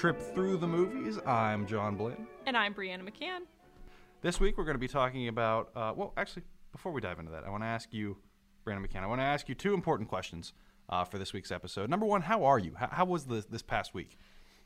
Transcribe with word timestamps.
trip 0.00 0.18
through 0.18 0.56
the 0.56 0.66
movies. 0.66 1.18
I'm 1.26 1.66
John 1.66 1.94
Blinn. 1.94 2.26
And 2.46 2.56
I'm 2.56 2.72
Breanna 2.72 3.02
McCann. 3.02 3.40
This 4.22 4.40
week 4.40 4.56
we're 4.56 4.64
going 4.64 4.76
to 4.76 4.80
be 4.80 4.88
talking 4.88 5.28
about, 5.28 5.68
uh, 5.76 5.92
well, 5.94 6.14
actually, 6.16 6.44
before 6.72 6.90
we 6.90 7.02
dive 7.02 7.18
into 7.18 7.30
that, 7.32 7.44
I 7.44 7.50
want 7.50 7.64
to 7.64 7.66
ask 7.66 7.92
you, 7.92 8.16
Breanna 8.66 8.82
McCann, 8.82 9.02
I 9.02 9.06
want 9.06 9.20
to 9.20 9.26
ask 9.26 9.46
you 9.46 9.54
two 9.54 9.74
important 9.74 10.08
questions 10.08 10.54
uh, 10.88 11.04
for 11.04 11.18
this 11.18 11.34
week's 11.34 11.52
episode. 11.52 11.90
Number 11.90 12.06
one, 12.06 12.22
how 12.22 12.44
are 12.44 12.58
you? 12.58 12.72
How, 12.78 12.88
how 12.90 13.04
was 13.04 13.26
this, 13.26 13.44
this 13.44 13.60
past 13.60 13.92
week? 13.92 14.16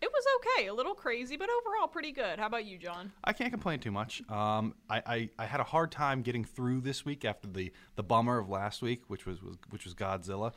It 0.01 0.09
was 0.09 0.25
okay, 0.37 0.69
a 0.69 0.73
little 0.73 0.95
crazy, 0.95 1.37
but 1.37 1.49
overall 1.51 1.89
pretty 1.89 2.13
good. 2.13 2.39
How 2.39 2.47
about 2.47 2.65
you, 2.65 2.79
John? 2.79 3.11
I 3.25 3.33
can't 3.33 3.51
complain 3.51 3.81
too 3.81 3.91
much. 3.91 4.23
Um, 4.31 4.77
I, 4.89 5.03
I, 5.05 5.31
I 5.41 5.47
had 5.47 5.59
a 5.59 5.65
hard 5.65 5.91
time 5.91 6.23
getting 6.23 6.45
through 6.45 6.83
this 6.83 7.05
week 7.05 7.25
after 7.25 7.49
the, 7.49 7.73
the 7.97 8.05
bummer 8.05 8.39
of 8.39 8.49
last 8.49 8.83
week, 8.83 9.03
which 9.09 9.27
was, 9.27 9.43
was 9.43 9.57
which 9.71 9.85
was 9.85 9.95
Godzilla. 9.95 10.55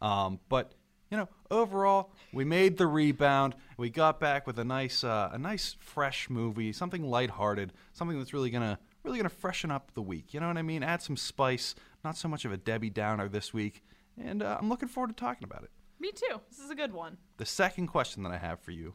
Um, 0.00 0.38
but 0.48 0.74
you 1.10 1.16
know, 1.16 1.28
overall, 1.50 2.12
we 2.32 2.44
made 2.44 2.76
the 2.76 2.86
rebound. 2.86 3.54
We 3.76 3.90
got 3.90 4.20
back 4.20 4.46
with 4.46 4.58
a 4.58 4.64
nice, 4.64 5.02
uh, 5.02 5.30
a 5.32 5.38
nice 5.38 5.76
fresh 5.80 6.30
movie, 6.30 6.72
something 6.72 7.02
lighthearted, 7.02 7.72
something 7.92 8.18
that's 8.18 8.32
really 8.32 8.50
gonna, 8.50 8.78
really 9.02 9.18
gonna 9.18 9.28
freshen 9.28 9.70
up 9.70 9.92
the 9.94 10.02
week. 10.02 10.32
You 10.32 10.40
know 10.40 10.48
what 10.48 10.56
I 10.56 10.62
mean? 10.62 10.82
Add 10.82 11.02
some 11.02 11.16
spice. 11.16 11.74
Not 12.04 12.16
so 12.16 12.28
much 12.28 12.44
of 12.44 12.52
a 12.52 12.56
Debbie 12.56 12.90
Downer 12.90 13.28
this 13.28 13.52
week, 13.52 13.82
and 14.22 14.42
uh, 14.42 14.56
I'm 14.60 14.68
looking 14.68 14.88
forward 14.88 15.08
to 15.08 15.14
talking 15.14 15.44
about 15.44 15.64
it. 15.64 15.70
Me 15.98 16.12
too. 16.12 16.40
This 16.48 16.60
is 16.60 16.70
a 16.70 16.74
good 16.74 16.92
one. 16.92 17.18
The 17.36 17.44
second 17.44 17.88
question 17.88 18.22
that 18.22 18.32
I 18.32 18.38
have 18.38 18.60
for 18.60 18.70
you 18.70 18.94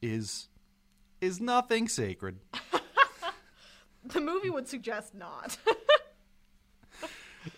is, 0.00 0.48
is 1.20 1.40
nothing 1.40 1.88
sacred? 1.88 2.38
The 4.04 4.20
movie 4.20 4.50
would 4.50 4.68
suggest 4.68 5.14
not. 5.14 5.56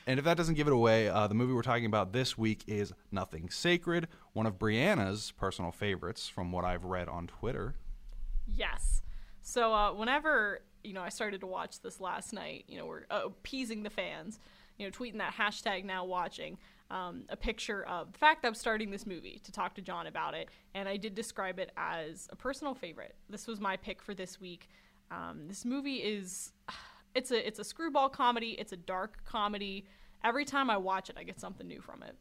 And 0.06 0.18
if 0.18 0.24
that 0.24 0.36
doesn't 0.36 0.54
give 0.54 0.66
it 0.66 0.72
away, 0.72 1.08
uh, 1.08 1.26
the 1.26 1.34
movie 1.34 1.52
we're 1.52 1.62
talking 1.62 1.86
about 1.86 2.12
this 2.12 2.36
week 2.38 2.62
is 2.66 2.92
Nothing 3.10 3.50
Sacred, 3.50 4.08
one 4.32 4.46
of 4.46 4.58
Breanna's 4.58 5.32
personal 5.32 5.72
favorites 5.72 6.28
from 6.28 6.52
what 6.52 6.64
I've 6.64 6.84
read 6.84 7.08
on 7.08 7.26
Twitter. 7.26 7.74
yes. 8.54 9.02
So 9.46 9.74
uh, 9.74 9.92
whenever 9.92 10.60
you 10.82 10.94
know 10.94 11.02
I 11.02 11.10
started 11.10 11.40
to 11.42 11.46
watch 11.46 11.80
this 11.80 12.00
last 12.00 12.32
night, 12.32 12.64
you 12.66 12.78
know 12.78 12.86
we're 12.86 13.04
uh, 13.10 13.22
appeasing 13.26 13.82
the 13.82 13.90
fans, 13.90 14.38
you 14.78 14.86
know 14.86 14.90
tweeting 14.90 15.18
that 15.18 15.34
hashtag 15.34 15.84
now 15.84 16.04
watching. 16.04 16.56
Um, 16.90 17.24
a 17.28 17.36
picture 17.36 17.82
of 17.86 18.12
the 18.12 18.18
fact 18.18 18.44
I'm 18.44 18.54
starting 18.54 18.90
this 18.90 19.06
movie 19.06 19.40
to 19.44 19.52
talk 19.52 19.74
to 19.74 19.82
John 19.82 20.06
about 20.06 20.34
it, 20.34 20.48
and 20.74 20.88
I 20.88 20.96
did 20.96 21.14
describe 21.14 21.58
it 21.58 21.72
as 21.76 22.28
a 22.30 22.36
personal 22.36 22.74
favorite. 22.74 23.14
This 23.28 23.46
was 23.46 23.60
my 23.60 23.76
pick 23.76 24.00
for 24.02 24.14
this 24.14 24.40
week. 24.40 24.68
Um, 25.10 25.48
this 25.48 25.64
movie 25.64 25.96
is 25.96 26.52
it's 27.14 27.30
a 27.30 27.46
it's 27.46 27.58
a 27.58 27.64
screwball 27.64 28.08
comedy. 28.08 28.50
It's 28.58 28.72
a 28.72 28.76
dark 28.76 29.24
comedy. 29.24 29.86
Every 30.22 30.44
time 30.44 30.70
I 30.70 30.76
watch 30.78 31.10
it, 31.10 31.16
I 31.18 31.22
get 31.24 31.38
something 31.40 31.66
new 31.68 31.80
from 31.80 32.02
it. 32.02 32.16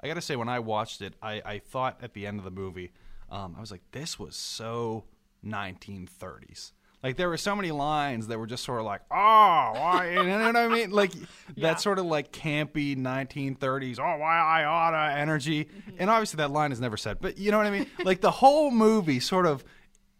I 0.00 0.06
got 0.06 0.14
to 0.14 0.20
say, 0.20 0.36
when 0.36 0.48
I 0.48 0.60
watched 0.60 1.02
it, 1.02 1.14
I, 1.20 1.42
I 1.44 1.58
thought 1.58 1.98
at 2.00 2.14
the 2.14 2.24
end 2.26 2.38
of 2.38 2.44
the 2.44 2.52
movie, 2.52 2.92
um, 3.30 3.54
I 3.56 3.60
was 3.60 3.72
like, 3.72 3.82
this 3.90 4.16
was 4.18 4.36
so 4.36 5.04
1930s. 5.44 6.72
Like 7.02 7.16
there 7.16 7.28
were 7.28 7.36
so 7.36 7.54
many 7.54 7.70
lines 7.70 8.26
that 8.26 8.38
were 8.38 8.46
just 8.46 8.64
sort 8.64 8.80
of 8.80 8.86
like, 8.86 9.02
oh, 9.10 9.14
why? 9.16 10.10
you 10.10 10.22
know 10.24 10.46
what 10.46 10.56
I 10.56 10.66
mean? 10.68 10.90
Like 10.92 11.14
Yeah. 11.14 11.26
that 11.56 11.80
sort 11.80 11.98
of 12.00 12.06
like 12.06 12.32
campy 12.32 12.96
1930s, 12.96 13.98
oh, 14.00 14.18
why 14.18 14.38
I 14.38 14.64
oughta 14.64 15.16
energy. 15.16 15.68
And 15.98 16.10
obviously 16.10 16.38
that 16.38 16.50
line 16.50 16.72
is 16.72 16.80
never 16.80 16.96
said, 16.96 17.18
but 17.20 17.38
you 17.38 17.50
know 17.52 17.58
what 17.58 17.66
I 17.66 17.70
mean? 17.70 17.86
like 18.04 18.20
the 18.20 18.30
whole 18.32 18.70
movie 18.72 19.20
sort 19.20 19.46
of 19.46 19.64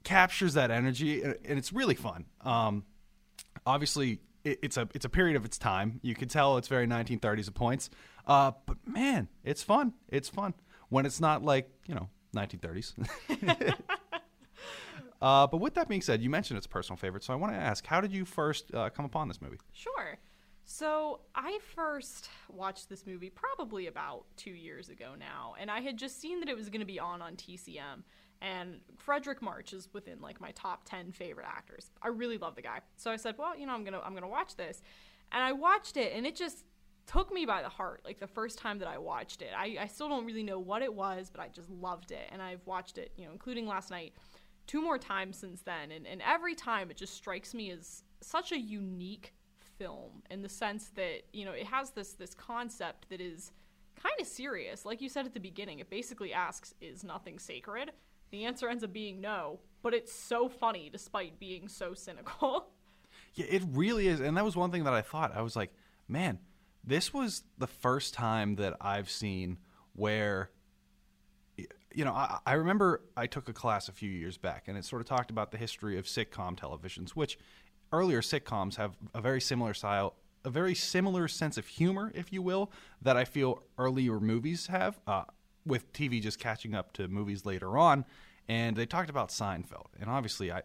captures 0.04 0.54
that 0.54 0.71
energy, 0.71 1.22
and 1.22 1.37
and 1.44 1.59
it's 1.59 1.72
really 1.72 1.97
fun. 1.97 2.27
Um, 2.43 2.84
obviously 3.69 4.21
it, 4.45 4.59
it's 4.62 4.77
a 4.77 4.89
it's 4.95 5.05
a 5.05 5.09
period 5.09 5.37
of 5.37 5.45
its 5.45 5.59
time. 5.59 6.01
You 6.03 6.15
can 6.15 6.29
tell 6.29 6.56
it's 6.56 6.69
very 6.69 6.87
1930s 6.87 7.49
of 7.49 7.55
points. 7.55 7.91
Uh, 8.27 8.53
but 8.67 8.77
man, 8.87 9.29
it's 9.45 9.62
fun. 9.62 9.93
It's 10.09 10.29
fun 10.29 10.55
when 10.89 11.06
it's 11.06 11.21
not 11.21 11.45
like 11.45 11.71
you 11.87 11.95
know 11.95 12.09
1930s. 12.34 12.95
uh, 15.23 15.47
but 15.47 15.59
with 15.59 15.75
that 15.75 15.89
being 15.89 16.03
said, 16.03 16.23
you 16.23 16.31
mentioned 16.31 16.57
it's 16.57 16.67
a 16.67 16.71
personal 16.71 16.97
favorite, 16.97 17.25
so 17.25 17.33
I 17.33 17.37
want 17.37 17.53
to 17.53 17.59
ask, 17.59 17.87
how 17.87 18.01
did 18.01 18.12
you 18.12 18.25
first 18.25 18.75
uh, 18.75 18.91
come 18.91 19.05
upon 19.05 19.28
this 19.28 19.41
movie? 19.41 19.59
Sure. 19.73 20.19
So 20.65 21.21
I 21.34 21.59
first 21.75 22.28
watched 22.51 22.91
this 22.91 23.07
movie 23.07 23.31
probably 23.31 23.87
about 23.87 24.25
two 24.37 24.51
years 24.51 24.91
ago 24.91 25.15
now, 25.19 25.55
and 25.59 25.71
I 25.71 25.81
had 25.81 25.97
just 25.97 26.21
seen 26.21 26.41
that 26.41 26.49
it 26.51 26.57
was 26.57 26.69
going 26.69 26.81
to 26.81 26.87
be 26.87 26.99
on 26.99 27.23
on 27.23 27.37
TCM. 27.37 28.03
And 28.41 28.81
Fredric 29.04 29.43
March 29.43 29.72
is 29.72 29.88
within 29.93 30.21
like 30.21 30.41
my 30.41 30.53
top 30.53 30.84
ten 30.84 31.10
favorite 31.12 31.47
actors. 31.47 31.91
I 32.03 32.09
really 32.09 32.38
love 32.38 32.54
the 32.54 32.62
guy, 32.62 32.81
so 32.97 33.10
I 33.10 33.16
said, 33.16 33.37
well, 33.37 33.59
you 33.59 33.66
know, 33.66 33.72
I'm 33.72 33.84
gonna 33.84 34.00
I'm 34.04 34.15
gonna 34.15 34.28
watch 34.28 34.56
this, 34.56 34.82
and 35.32 35.43
I 35.43 35.53
watched 35.53 35.97
it, 35.97 36.12
and 36.15 36.26
it 36.26 36.37
just 36.37 36.65
took 37.06 37.32
me 37.32 37.47
by 37.47 37.62
the 37.62 37.69
heart. 37.69 38.03
Like 38.04 38.21
the 38.21 38.27
first 38.28 38.59
time 38.59 38.78
that 38.78 38.88
I 38.88 38.98
watched 38.98 39.43
it, 39.43 39.50
I, 39.56 39.78
I 39.81 39.87
still 39.87 40.09
don't 40.09 40.25
really 40.25 40.43
know 40.43 40.60
what 40.60 40.82
it 40.82 40.93
was, 40.93 41.31
but 41.31 41.41
I 41.41 41.48
just 41.48 41.71
loved 41.71 42.12
it, 42.12 42.28
and 42.31 42.41
I've 42.41 42.65
watched 42.65 42.98
it, 42.98 43.12
you 43.16 43.25
know, 43.25 43.32
including 43.32 43.66
last 43.66 43.91
night, 43.91 44.12
two 44.66 44.81
more 44.81 44.98
times 44.98 45.37
since 45.37 45.62
then, 45.62 45.91
and 45.91 46.06
and 46.06 46.22
every 46.22 46.54
time 46.54 46.91
it 46.91 46.97
just 46.97 47.15
strikes 47.15 47.54
me 47.54 47.71
as 47.72 48.04
such 48.21 48.53
a 48.53 48.59
unique 48.59 49.34
film 49.78 50.22
in 50.31 50.43
the 50.43 50.48
sense 50.48 50.91
that 50.97 51.22
you 51.32 51.44
know 51.44 51.53
it 51.53 51.66
has 51.66 51.91
this 51.91 52.12
this 52.12 52.34
concept 52.34 53.09
that 53.09 53.21
is 53.21 53.53
kind 54.00 54.15
of 54.21 54.27
serious. 54.27 54.84
Like 54.84 55.00
you 55.00 55.09
said 55.09 55.27
at 55.27 55.34
the 55.34 55.41
beginning 55.41 55.81
it 55.81 55.91
basically 55.91 56.32
asks 56.32 56.75
is 56.81 57.03
nothing 57.03 57.38
sacred 57.38 57.93
the 58.31 58.44
answer 58.44 58.69
ends 58.69 58.84
up 58.84 58.93
being 58.93 59.21
no 59.21 59.59
but 59.83 59.94
it's 59.94 60.12
so 60.12 60.49
funny 60.49 60.89
despite 60.91 61.39
being 61.39 61.69
so 61.69 61.94
cynical 61.94 62.69
Yeah, 63.34 63.47
it 63.49 63.62
really 63.71 64.09
is, 64.09 64.21
and 64.21 64.37
that 64.37 64.44
was 64.44 64.56
one 64.56 64.71
thing 64.71 64.84
that 64.84 64.94
I 64.94 65.03
thought. 65.03 65.37
I 65.37 65.43
was 65.43 65.56
like, 65.56 65.72
man, 66.09 66.39
this 66.84 67.12
was 67.12 67.44
the 67.56 67.66
first 67.66 68.15
time 68.15 68.56
that 68.56 68.77
I've 68.81 69.11
seen 69.11 69.59
where, 69.94 70.50
you 71.94 72.05
know, 72.05 72.12
I, 72.12 72.39
I 72.47 72.53
remember 72.55 73.03
I 73.16 73.27
took 73.27 73.49
a 73.49 73.53
class 73.53 73.89
a 73.89 73.93
few 73.93 74.11
years 74.11 74.37
back, 74.37 74.69
and 74.69 74.77
it 74.77 74.84
sort 74.84 75.00
of 75.00 75.06
talked 75.06 75.31
about 75.31 75.50
the 75.50 75.59
history 75.59 75.99
of 75.99 76.06
sitcom 76.06 76.59
televisions, 76.59 77.10
which 77.10 77.39
earlier 77.93 78.21
sitcoms 78.21 78.77
have 78.77 78.97
a 79.15 79.21
very 79.21 79.41
similar 79.41 79.75
style, 79.75 80.15
a 80.45 80.50
very 80.50 80.75
similar 80.75 81.28
sense 81.28 81.59
of 81.59 81.66
humor, 81.66 82.10
if 82.15 82.33
you 82.33 82.43
will, 82.43 82.72
that 83.03 83.16
I 83.16 83.25
feel 83.25 83.62
earlier 83.77 84.19
movies 84.19 84.66
have. 84.69 84.99
Uh, 85.06 85.25
with 85.69 85.93
TV 85.93 86.21
just 86.21 86.39
catching 86.41 86.75
up 86.75 86.93
to 86.95 87.06
movies 87.06 87.47
later 87.47 87.79
on, 87.79 88.05
and 88.49 88.77
they 88.77 88.87
talked 88.87 89.11
about 89.11 89.29
Seinfeld, 89.29 89.87
and 90.01 90.11
obviously, 90.11 90.51
I 90.51 90.62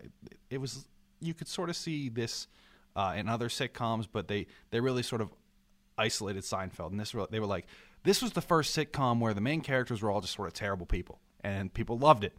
it 0.49 0.59
was 0.59 0.87
you 1.19 1.33
could 1.33 1.47
sort 1.47 1.69
of 1.69 1.75
see 1.75 2.09
this 2.09 2.47
uh, 2.95 3.13
in 3.15 3.29
other 3.29 3.49
sitcoms, 3.49 4.07
but 4.11 4.27
they 4.27 4.47
they 4.71 4.79
really 4.79 5.03
sort 5.03 5.21
of 5.21 5.29
isolated 5.97 6.43
Seinfeld, 6.43 6.91
and 6.91 6.99
this 6.99 7.13
they 7.29 7.39
were 7.39 7.45
like 7.45 7.67
this 8.03 8.21
was 8.21 8.33
the 8.33 8.41
first 8.41 8.75
sitcom 8.75 9.19
where 9.19 9.33
the 9.33 9.41
main 9.41 9.61
characters 9.61 10.01
were 10.01 10.11
all 10.11 10.21
just 10.21 10.33
sort 10.33 10.47
of 10.47 10.53
terrible 10.53 10.85
people, 10.85 11.19
and 11.43 11.73
people 11.73 11.97
loved 11.97 12.23
it. 12.23 12.33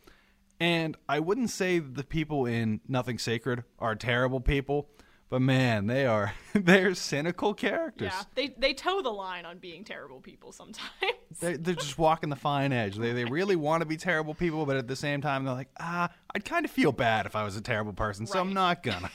And 0.61 0.97
I 1.09 1.21
wouldn't 1.21 1.51
say 1.51 1.79
the 1.79 2.05
people 2.05 2.47
in 2.47 2.81
Nothing 2.87 3.19
Sacred 3.19 3.65
are 3.79 3.95
terrible 3.95 4.41
people, 4.41 4.89
but 5.35 5.43
man, 5.43 5.89
they 5.89 6.07
are 6.07 6.33
they're 6.55 6.95
cynical 6.95 7.55
characters. 7.55 8.13
yeah 8.15 8.23
they 8.37 8.55
they 8.57 8.73
toe 8.73 9.03
the 9.03 9.11
line 9.11 9.45
on 9.45 9.59
being 9.59 9.83
terrible 9.83 10.21
people 10.21 10.53
sometimes 10.53 10.93
They're, 11.41 11.57
they're 11.57 11.75
just 11.75 11.99
walking 11.99 12.31
the 12.31 12.37
fine 12.37 12.73
edge. 12.73 12.95
They, 12.95 13.13
they 13.13 13.25
really 13.25 13.57
want 13.57 13.81
to 13.81 13.85
be 13.85 13.97
terrible 13.97 14.33
people, 14.35 14.65
but 14.65 14.77
at 14.77 14.87
the 14.87 14.95
same 14.95 15.21
time, 15.21 15.45
they're 15.45 15.55
like, 15.55 15.71
ah, 15.81 16.09
I'd 16.33 16.45
kind 16.45 16.65
of 16.65 16.71
feel 16.71 16.93
bad 16.93 17.27
if 17.27 17.35
I 17.35 17.43
was 17.43 17.57
a 17.57 17.61
terrible 17.61 17.93
person, 17.93 18.29
so 18.29 18.39
I'm 18.39 18.53
not 18.53 18.85
gonna. 18.85 19.11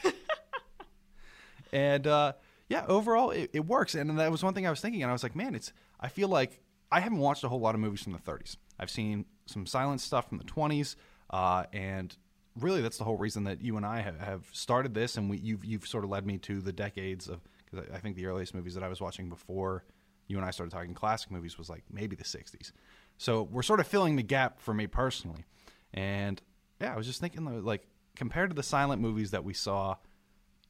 and 1.72 2.06
uh, 2.06 2.34
yeah, 2.68 2.84
overall, 2.90 3.32
it, 3.32 3.52
it 3.54 3.66
works. 3.66 3.96
And 3.96 4.20
that 4.20 4.30
was 4.30 4.44
one 4.44 4.54
thing 4.54 4.68
I 4.68 4.70
was 4.70 4.82
thinking, 4.82 5.02
and 5.02 5.10
I 5.10 5.14
was 5.14 5.24
like, 5.24 5.38
man, 5.38 5.56
it's. 5.56 5.72
I 5.98 6.10
feel 6.10 6.28
like 6.28 6.60
I 6.92 7.00
haven't 7.00 7.20
watched 7.20 7.46
a 7.46 7.48
whole 7.48 7.62
lot 7.62 7.74
of 7.74 7.80
movies 7.80 8.04
from 8.04 8.12
the 8.12 8.20
30s. 8.20 8.58
I've 8.78 8.90
seen 8.90 9.24
some 9.46 9.66
silent 9.66 10.02
stuff 10.02 10.28
from 10.28 10.40
the 10.40 10.44
20s, 10.44 10.98
uh, 11.30 11.64
and 11.72 12.14
really, 12.58 12.82
that's 12.82 12.98
the 12.98 13.04
whole 13.04 13.18
reason 13.18 13.44
that 13.46 13.62
you 13.62 13.78
and 13.78 13.86
I 13.86 14.02
have, 14.02 14.20
have 14.20 14.48
started 14.52 14.94
this, 14.94 15.18
and 15.18 15.30
we, 15.30 15.38
you've 15.38 15.66
you've 15.66 15.88
sort 15.88 16.04
of 16.04 16.10
led 16.10 16.26
me 16.26 16.38
to 16.40 16.62
the 16.62 16.74
decades 16.74 17.28
of 17.28 17.40
because 17.66 17.88
I, 17.92 17.96
I 17.96 18.00
think 18.00 18.16
the 18.16 18.26
earliest 18.26 18.54
movies 18.54 18.74
that 18.76 18.84
I 18.84 18.88
was 18.88 19.02
watching 19.02 19.30
before 19.30 19.84
you 20.28 20.38
and 20.38 20.46
I 20.46 20.52
started 20.52 20.72
talking 20.72 20.94
classic 20.94 21.32
movies 21.32 21.58
was 21.58 21.70
like 21.70 21.84
maybe 21.92 22.16
the 22.16 22.24
60s. 22.24 22.72
So 23.18 23.44
we're 23.52 23.64
sort 23.64 23.80
of 23.80 23.88
filling 23.88 24.16
the 24.16 24.24
gap 24.24 24.62
for 24.62 24.74
me 24.74 24.88
personally. 24.88 25.44
And 25.94 26.42
yeah, 26.80 26.94
I 26.94 26.98
was 26.98 27.08
just 27.08 27.20
thinking 27.20 27.64
like 27.66 27.88
compared 28.16 28.52
to 28.52 28.56
the 28.56 28.64
silent 28.64 29.02
movies 29.02 29.32
that 29.32 29.44
we 29.44 29.54
saw 29.54 29.96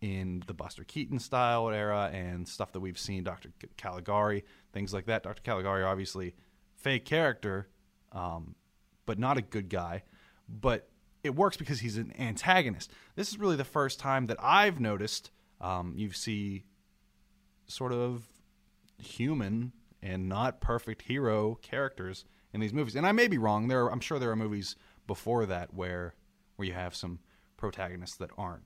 in 0.01 0.43
the 0.47 0.53
Buster 0.53 0.85
Keaton 0.85 1.19
style 1.19 1.69
era 1.69 2.09
and 2.13 2.47
stuff 2.47 2.71
that 2.71 2.79
we've 2.79 2.97
seen, 2.97 3.23
Dr. 3.23 3.49
Caligari, 3.75 4.45
things 4.71 4.93
like 4.93 5.05
that. 5.07 5.23
Dr. 5.23 5.41
Caligari, 5.41 5.83
obviously, 5.83 6.35
fake 6.77 7.03
character, 7.03 7.67
um, 8.13 8.55
but 9.05 9.19
not 9.19 9.37
a 9.37 9.41
good 9.41 9.67
guy. 9.67 10.03
But 10.47 10.89
it 11.23 11.35
works 11.35 11.57
because 11.57 11.79
he's 11.81 11.97
an 11.97 12.13
antagonist. 12.17 12.91
This 13.15 13.29
is 13.29 13.37
really 13.37 13.55
the 13.55 13.63
first 13.63 13.99
time 13.99 14.27
that 14.27 14.37
I've 14.39 14.79
noticed 14.79 15.31
um, 15.61 15.93
you 15.95 16.11
see 16.11 16.63
sort 17.67 17.91
of 17.91 18.23
human 18.97 19.73
and 20.01 20.29
not 20.29 20.61
perfect 20.61 21.03
hero 21.03 21.55
characters 21.61 22.25
in 22.53 22.59
these 22.59 22.73
movies. 22.73 22.95
And 22.95 23.05
I 23.05 23.11
may 23.11 23.27
be 23.27 23.37
wrong. 23.37 23.67
There, 23.67 23.85
are, 23.85 23.91
I'm 23.91 23.99
sure 23.99 24.19
there 24.19 24.31
are 24.31 24.35
movies 24.35 24.75
before 25.07 25.45
that 25.45 25.73
where 25.73 26.13
where 26.55 26.67
you 26.67 26.73
have 26.73 26.93
some 26.93 27.19
protagonists 27.55 28.17
that 28.17 28.31
aren't 28.37 28.63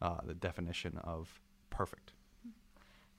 uh, 0.00 0.18
the 0.24 0.34
definition 0.34 0.98
of 1.02 1.40
perfect. 1.68 2.12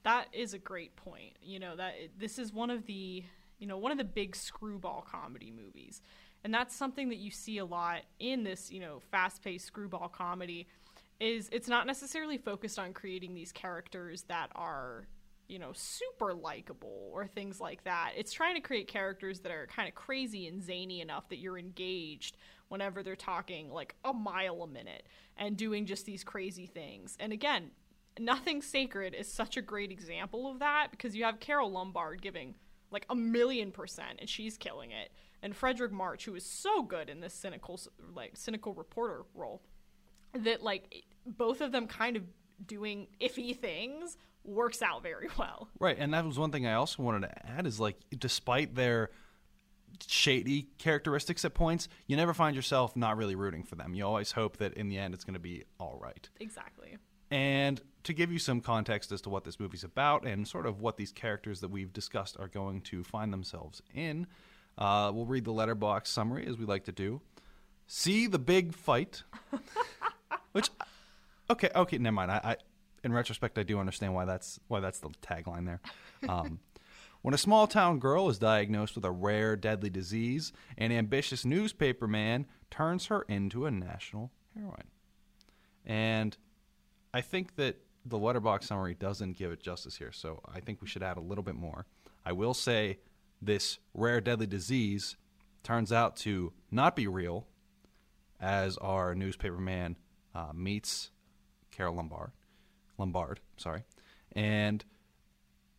That 0.04 0.28
is 0.32 0.54
a 0.54 0.58
great 0.58 0.96
point. 0.96 1.34
You 1.42 1.58
know 1.58 1.76
that 1.76 1.94
this 2.18 2.38
is 2.38 2.52
one 2.52 2.70
of 2.70 2.86
the 2.86 3.24
you 3.58 3.66
know 3.66 3.78
one 3.78 3.92
of 3.92 3.98
the 3.98 4.04
big 4.04 4.36
screwball 4.36 5.06
comedy 5.10 5.50
movies, 5.50 6.00
And 6.46 6.54
that's 6.54 6.76
something 6.76 7.08
that 7.08 7.16
you 7.16 7.32
see 7.32 7.58
a 7.58 7.64
lot 7.64 8.02
in 8.20 8.44
this, 8.44 8.70
you 8.70 8.78
know, 8.78 9.00
fast-paced 9.10 9.66
screwball 9.66 10.08
comedy 10.08 10.68
is 11.18 11.48
it's 11.50 11.66
not 11.66 11.88
necessarily 11.88 12.38
focused 12.38 12.78
on 12.78 12.92
creating 12.92 13.34
these 13.34 13.50
characters 13.50 14.22
that 14.28 14.50
are 14.54 15.08
you 15.48 15.58
know, 15.58 15.72
super 15.74 16.32
likable 16.32 17.10
or 17.12 17.26
things 17.26 17.60
like 17.60 17.82
that. 17.82 18.12
It's 18.16 18.32
trying 18.32 18.54
to 18.54 18.60
create 18.60 18.86
characters 18.86 19.40
that 19.40 19.50
are 19.50 19.66
kind 19.66 19.88
of 19.88 19.96
crazy 19.96 20.46
and 20.46 20.62
zany 20.62 21.00
enough 21.00 21.28
that 21.30 21.38
you're 21.38 21.58
engaged 21.58 22.36
whenever 22.68 23.02
they're 23.02 23.16
talking 23.16 23.68
like 23.72 23.96
a 24.04 24.12
mile 24.12 24.62
a 24.62 24.68
minute 24.68 25.04
and 25.36 25.56
doing 25.56 25.84
just 25.84 26.06
these 26.06 26.22
crazy 26.22 26.66
things. 26.66 27.16
And 27.18 27.32
again, 27.32 27.72
Nothing 28.18 28.62
Sacred 28.62 29.14
is 29.14 29.30
such 29.30 29.56
a 29.56 29.62
great 29.62 29.90
example 29.90 30.50
of 30.50 30.60
that 30.60 30.88
because 30.90 31.14
you 31.16 31.24
have 31.24 31.40
Carole 31.40 31.70
Lombard 31.70 32.22
giving 32.22 32.54
like 32.90 33.06
a 33.10 33.14
million 33.14 33.72
percent 33.72 34.18
and 34.20 34.28
she's 34.28 34.56
killing 34.56 34.90
it. 34.90 35.10
And 35.42 35.54
Fredric 35.54 35.90
March, 35.90 36.24
who 36.24 36.34
is 36.34 36.44
so 36.44 36.82
good 36.82 37.08
in 37.08 37.20
this 37.20 37.34
cynical 37.34 37.78
like 38.14 38.32
cynical 38.36 38.74
reporter 38.74 39.22
role, 39.34 39.62
that 40.32 40.62
like 40.62 41.04
both 41.26 41.60
of 41.60 41.72
them 41.72 41.86
kind 41.86 42.16
of 42.16 42.22
doing 42.66 43.08
iffy 43.20 43.56
things 43.56 44.16
works 44.44 44.82
out 44.82 45.02
very 45.02 45.28
well. 45.38 45.68
Right, 45.78 45.96
and 45.98 46.14
that 46.14 46.24
was 46.24 46.38
one 46.38 46.52
thing 46.52 46.66
I 46.66 46.74
also 46.74 47.02
wanted 47.02 47.22
to 47.22 47.46
add 47.46 47.66
is 47.66 47.80
like 47.80 47.96
despite 48.16 48.74
their 48.74 49.10
shady 50.06 50.68
characteristics 50.78 51.44
at 51.44 51.54
points, 51.54 51.88
you 52.06 52.16
never 52.16 52.34
find 52.34 52.54
yourself 52.54 52.96
not 52.96 53.16
really 53.16 53.34
rooting 53.34 53.62
for 53.62 53.76
them. 53.76 53.94
You 53.94 54.04
always 54.06 54.32
hope 54.32 54.58
that 54.58 54.74
in 54.74 54.88
the 54.88 54.98
end 54.98 55.14
it's 55.14 55.24
going 55.24 55.34
to 55.34 55.40
be 55.40 55.64
all 55.78 55.98
right. 56.00 56.28
Exactly. 56.40 56.96
And 57.30 57.80
to 58.04 58.12
give 58.12 58.30
you 58.30 58.38
some 58.38 58.60
context 58.60 59.10
as 59.10 59.20
to 59.22 59.30
what 59.30 59.44
this 59.44 59.58
movie's 59.58 59.82
about 59.82 60.24
and 60.24 60.46
sort 60.46 60.66
of 60.66 60.80
what 60.80 60.96
these 60.96 61.10
characters 61.10 61.60
that 61.60 61.70
we've 61.70 61.92
discussed 61.92 62.36
are 62.38 62.48
going 62.48 62.80
to 62.82 63.02
find 63.02 63.32
themselves 63.32 63.82
in, 63.94 64.26
uh, 64.78 65.10
we'll 65.12 65.26
read 65.26 65.44
the 65.44 65.52
Letterboxd 65.52 66.06
summary 66.06 66.46
as 66.46 66.56
we 66.56 66.64
like 66.66 66.84
to 66.84 66.92
do. 66.92 67.20
See 67.88 68.26
the 68.26 68.38
big 68.38 68.74
fight, 68.74 69.22
which 70.52 70.70
okay, 71.50 71.70
okay, 71.74 71.98
never 71.98 72.14
mind. 72.14 72.30
I, 72.30 72.40
I, 72.42 72.56
in 73.04 73.12
retrospect, 73.12 73.58
I 73.58 73.62
do 73.62 73.78
understand 73.78 74.14
why 74.14 74.24
that's 74.24 74.60
why 74.68 74.80
that's 74.80 74.98
the 74.98 75.10
tagline 75.22 75.66
there. 75.66 75.80
Um, 76.28 76.60
when 77.22 77.34
a 77.34 77.38
small 77.38 77.66
town 77.66 77.98
girl 77.98 78.28
is 78.28 78.38
diagnosed 78.38 78.96
with 78.96 79.04
a 79.04 79.10
rare, 79.10 79.56
deadly 79.56 79.90
disease, 79.90 80.52
an 80.78 80.92
ambitious 80.92 81.44
newspaper 81.44 82.06
man 82.06 82.46
turns 82.70 83.06
her 83.06 83.22
into 83.22 83.66
a 83.66 83.70
national 83.70 84.32
heroine. 84.54 84.90
And 85.84 86.36
I 87.12 87.20
think 87.20 87.56
that 87.56 87.76
the 88.04 88.18
Letterboxd 88.18 88.64
summary 88.64 88.94
doesn't 88.94 89.36
give 89.36 89.50
it 89.52 89.60
justice 89.60 89.96
here, 89.96 90.12
so 90.12 90.40
I 90.52 90.60
think 90.60 90.80
we 90.80 90.88
should 90.88 91.02
add 91.02 91.16
a 91.16 91.20
little 91.20 91.44
bit 91.44 91.56
more. 91.56 91.86
I 92.24 92.32
will 92.32 92.54
say 92.54 92.98
this 93.40 93.78
rare, 93.94 94.20
deadly 94.20 94.46
disease 94.46 95.16
turns 95.62 95.92
out 95.92 96.16
to 96.16 96.52
not 96.70 96.94
be 96.94 97.06
real, 97.06 97.46
as 98.40 98.76
our 98.78 99.14
newspaper 99.14 99.58
man 99.58 99.96
uh, 100.34 100.52
meets 100.54 101.10
Carole 101.70 101.96
Lombard. 101.96 102.32
Lombard, 102.98 103.40
sorry. 103.56 103.82
And 104.32 104.84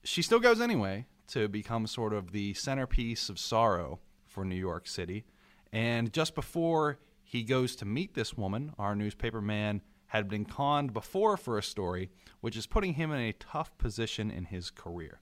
she 0.03 0.21
still 0.21 0.39
goes 0.39 0.61
anyway 0.61 1.05
to 1.27 1.47
become 1.47 1.87
sort 1.87 2.13
of 2.13 2.31
the 2.31 2.53
centerpiece 2.53 3.29
of 3.29 3.39
sorrow 3.39 3.99
for 4.25 4.45
New 4.45 4.55
York 4.55 4.87
City. 4.87 5.25
And 5.71 6.11
just 6.13 6.35
before 6.35 6.99
he 7.23 7.43
goes 7.43 7.75
to 7.77 7.85
meet 7.85 8.13
this 8.13 8.35
woman, 8.37 8.73
our 8.79 8.95
newspaper 8.95 9.41
man 9.41 9.81
had 10.07 10.29
been 10.29 10.45
conned 10.45 10.93
before 10.93 11.37
for 11.37 11.57
a 11.57 11.63
story, 11.63 12.09
which 12.41 12.57
is 12.57 12.65
putting 12.65 12.93
him 12.93 13.11
in 13.11 13.19
a 13.19 13.33
tough 13.33 13.77
position 13.77 14.31
in 14.31 14.45
his 14.45 14.69
career. 14.69 15.19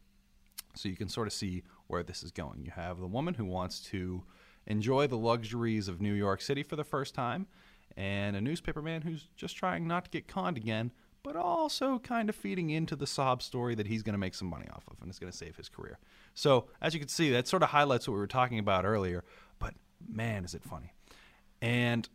So 0.76 0.90
you 0.90 0.96
can 0.96 1.10
sort 1.10 1.28
of 1.28 1.34
see 1.34 1.64
where 1.88 2.04
this 2.04 2.24
is 2.24 2.32
going. 2.32 2.64
You 2.64 2.72
have 2.72 3.00
the 3.00 3.08
woman 3.08 3.34
who 3.34 3.46
wants 3.46 3.80
to 3.92 4.24
enjoy 4.68 5.08
the 5.08 5.18
luxuries 5.18 5.88
of 5.88 6.02
New 6.02 6.14
York 6.14 6.42
City 6.42 6.64
for 6.64 6.76
the 6.76 6.84
first 6.84 7.16
time, 7.16 7.48
and 7.96 8.36
a 8.36 8.42
newspaper 8.42 8.82
man 8.82 9.02
who's 9.02 9.28
just 9.36 9.56
trying 9.56 9.88
not 9.88 10.06
to 10.06 10.12
get 10.12 10.28
conned 10.28 10.58
again, 10.58 10.92
but 11.24 11.36
also 11.36 11.98
kind 12.00 12.30
of 12.30 12.36
feeding 12.36 12.70
into 12.70 12.96
the 12.96 13.08
sob 13.08 13.42
story 13.42 13.74
that 13.74 13.88
he's 13.88 14.04
going 14.04 14.14
to 14.14 14.20
make 14.20 14.36
some 14.36 14.48
money 14.48 14.68
off 14.72 14.84
of 14.88 14.98
and 15.02 15.10
it's 15.10 15.18
going 15.18 15.32
to 15.32 15.38
save 15.38 15.56
his 15.56 15.70
career. 15.70 15.98
So, 16.36 16.68
as 16.82 16.94
you 16.94 17.00
can 17.00 17.10
see, 17.10 17.32
that 17.32 17.48
sort 17.48 17.64
of 17.64 17.70
highlights 17.70 18.08
what 18.08 18.14
we 18.14 18.20
were 18.20 18.28
talking 18.28 18.60
about 18.60 18.86
earlier, 18.86 19.24
but 19.58 19.74
man, 20.08 20.44
is 20.46 20.54
it 20.54 20.64
funny. 20.64 20.94
And 21.62 22.08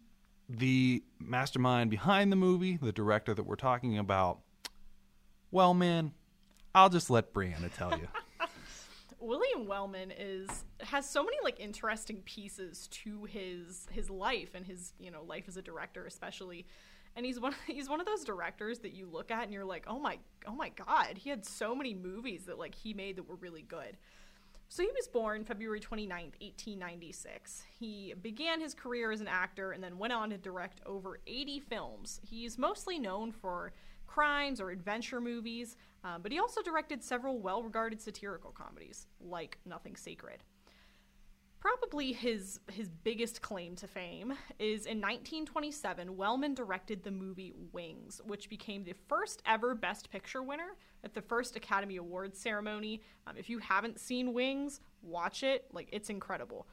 the 0.58 1.02
mastermind 1.18 1.90
behind 1.90 2.32
the 2.32 2.36
movie, 2.36 2.76
the 2.76 2.92
director 2.92 3.34
that 3.34 3.44
we're 3.44 3.56
talking 3.56 3.98
about, 3.98 4.40
well, 5.50 5.74
man, 5.74 6.12
I'll 6.74 6.88
just 6.88 7.10
let 7.10 7.32
Breanna 7.32 7.72
tell 7.74 7.98
you. 7.98 8.08
William 9.20 9.66
Wellman 9.66 10.12
is 10.16 10.64
has 10.80 11.08
so 11.08 11.22
many 11.22 11.36
like 11.44 11.60
interesting 11.60 12.22
pieces 12.24 12.88
to 12.88 13.24
his 13.24 13.86
his 13.92 14.08
life 14.08 14.54
and 14.54 14.66
his 14.66 14.94
you 14.98 15.10
know 15.10 15.22
life 15.22 15.44
as 15.46 15.58
a 15.58 15.62
director 15.62 16.06
especially 16.06 16.64
and 17.16 17.26
he's 17.26 17.40
one 17.40 17.54
he's 17.66 17.88
one 17.88 18.00
of 18.00 18.06
those 18.06 18.24
directors 18.24 18.78
that 18.80 18.92
you 18.92 19.06
look 19.06 19.30
at 19.30 19.44
and 19.44 19.52
you're 19.52 19.64
like, 19.64 19.84
"Oh 19.86 19.98
my 19.98 20.18
oh 20.46 20.54
my 20.54 20.70
god, 20.70 21.18
he 21.18 21.30
had 21.30 21.44
so 21.44 21.74
many 21.74 21.94
movies 21.94 22.44
that 22.46 22.58
like 22.58 22.74
he 22.74 22.94
made 22.94 23.16
that 23.16 23.28
were 23.28 23.36
really 23.36 23.62
good." 23.62 23.96
So 24.72 24.84
he 24.84 24.88
was 24.96 25.08
born 25.08 25.44
February 25.44 25.80
29th, 25.80 26.38
1896. 26.38 27.64
He 27.76 28.14
began 28.22 28.60
his 28.60 28.72
career 28.72 29.10
as 29.10 29.20
an 29.20 29.26
actor 29.26 29.72
and 29.72 29.82
then 29.82 29.98
went 29.98 30.12
on 30.12 30.30
to 30.30 30.38
direct 30.38 30.80
over 30.86 31.18
80 31.26 31.58
films. 31.58 32.20
He's 32.22 32.56
mostly 32.56 32.96
known 32.96 33.32
for 33.32 33.72
crimes 34.06 34.60
or 34.60 34.70
adventure 34.70 35.20
movies, 35.20 35.76
uh, 36.04 36.18
but 36.18 36.30
he 36.30 36.38
also 36.38 36.62
directed 36.62 37.02
several 37.02 37.40
well 37.40 37.64
regarded 37.64 38.00
satirical 38.00 38.52
comedies, 38.52 39.08
like 39.20 39.58
Nothing 39.66 39.96
Sacred. 39.96 40.44
Probably 41.58 42.12
his 42.12 42.60
his 42.70 42.88
biggest 42.88 43.42
claim 43.42 43.74
to 43.74 43.88
fame 43.88 44.34
is 44.60 44.86
in 44.86 44.98
1927, 44.98 46.16
Wellman 46.16 46.54
directed 46.54 47.02
the 47.02 47.10
movie 47.10 47.52
Wings, 47.72 48.20
which 48.24 48.48
became 48.48 48.84
the 48.84 48.94
first 49.08 49.42
ever 49.46 49.74
Best 49.74 50.10
Picture 50.12 50.44
winner 50.44 50.76
at 51.04 51.14
the 51.14 51.22
first 51.22 51.56
Academy 51.56 51.96
Awards 51.96 52.38
ceremony. 52.38 53.02
Um, 53.26 53.36
if 53.36 53.48
you 53.48 53.58
haven't 53.58 54.00
seen 54.00 54.32
Wings, 54.32 54.80
watch 55.02 55.42
it; 55.42 55.66
like 55.72 55.88
it's 55.92 56.10
incredible. 56.10 56.66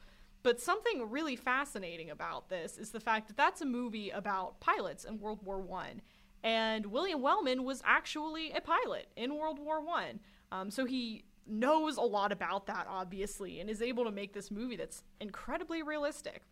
But 0.44 0.62
something 0.62 1.10
really 1.10 1.36
fascinating 1.36 2.10
about 2.10 2.50
this 2.50 2.78
is 2.78 2.92
the 2.92 3.00
fact 3.00 3.28
that 3.28 3.38
that's 3.38 3.62
a 3.62 3.66
movie 3.66 4.10
about 4.12 4.60
pilots 4.60 5.04
in 5.04 5.20
World 5.20 5.44
War 5.44 5.60
One, 5.60 6.02
and 6.44 6.86
William 6.86 7.22
Wellman 7.22 7.63
was 7.63 7.82
actually 7.86 8.52
a 8.52 8.62
pilot 8.62 9.08
in 9.16 9.36
World 9.36 9.60
War 9.60 9.82
One. 9.82 10.20
Um, 10.52 10.72
so 10.72 10.86
he 10.86 11.25
knows 11.46 11.98
a 11.98 12.02
lot 12.02 12.32
about 12.32 12.68
that, 12.68 12.88
obviously, 12.90 13.60
and 13.60 13.70
is 13.70 13.82
able 13.82 14.04
to 14.06 14.12
make 14.12 14.34
this 14.34 14.52
movie 14.52 14.75
that's 14.75 15.04
incredibly 15.20 15.82
realistic. 15.82 16.44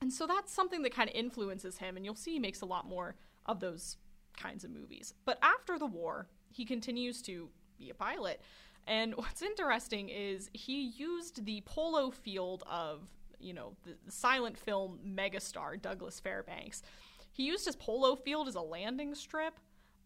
And 0.00 0.12
so 0.12 0.26
that's 0.26 0.52
something 0.52 0.82
that 0.82 0.94
kind 0.94 1.08
of 1.08 1.16
influences 1.16 1.78
him, 1.78 1.96
and 1.96 2.04
you'll 2.04 2.14
see 2.14 2.32
he 2.32 2.38
makes 2.38 2.60
a 2.60 2.66
lot 2.66 2.86
more 2.86 3.14
of 3.46 3.60
those 3.60 3.96
kinds 4.36 4.64
of 4.64 4.70
movies. 4.70 5.14
But 5.24 5.38
after 5.42 5.78
the 5.78 5.86
war, 5.86 6.28
he 6.54 6.64
continues 6.64 7.20
to 7.22 7.48
be 7.78 7.90
a 7.90 7.94
pilot. 7.94 8.40
And 8.86 9.14
what's 9.16 9.42
interesting 9.42 10.08
is 10.08 10.50
he 10.52 10.92
used 10.96 11.44
the 11.44 11.62
polo 11.66 12.10
field 12.10 12.62
of, 12.70 13.00
you 13.40 13.52
know, 13.52 13.74
the, 13.84 13.94
silent 14.10 14.56
film 14.56 14.98
megastar 15.06 15.80
Douglas 15.80 16.20
Fairbanks. 16.20 16.82
He 17.32 17.44
used 17.44 17.66
his 17.66 17.76
polo 17.76 18.14
field 18.14 18.46
as 18.48 18.54
a 18.54 18.60
landing 18.60 19.14
strip 19.14 19.58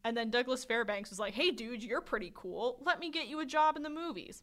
and 0.05 0.17
then 0.17 0.31
Douglas 0.31 0.65
Fairbanks 0.65 1.11
was 1.11 1.19
like, 1.19 1.35
hey, 1.35 1.51
dude, 1.51 1.83
you're 1.83 2.01
pretty 2.01 2.33
cool. 2.35 2.81
Let 2.85 3.01
me 3.01 3.11
get 3.11 3.29
you 3.29 3.41
a 3.41 3.47
job 3.47 3.77
in 3.77 3.83
the 3.83 3.91
movies. 3.91 4.43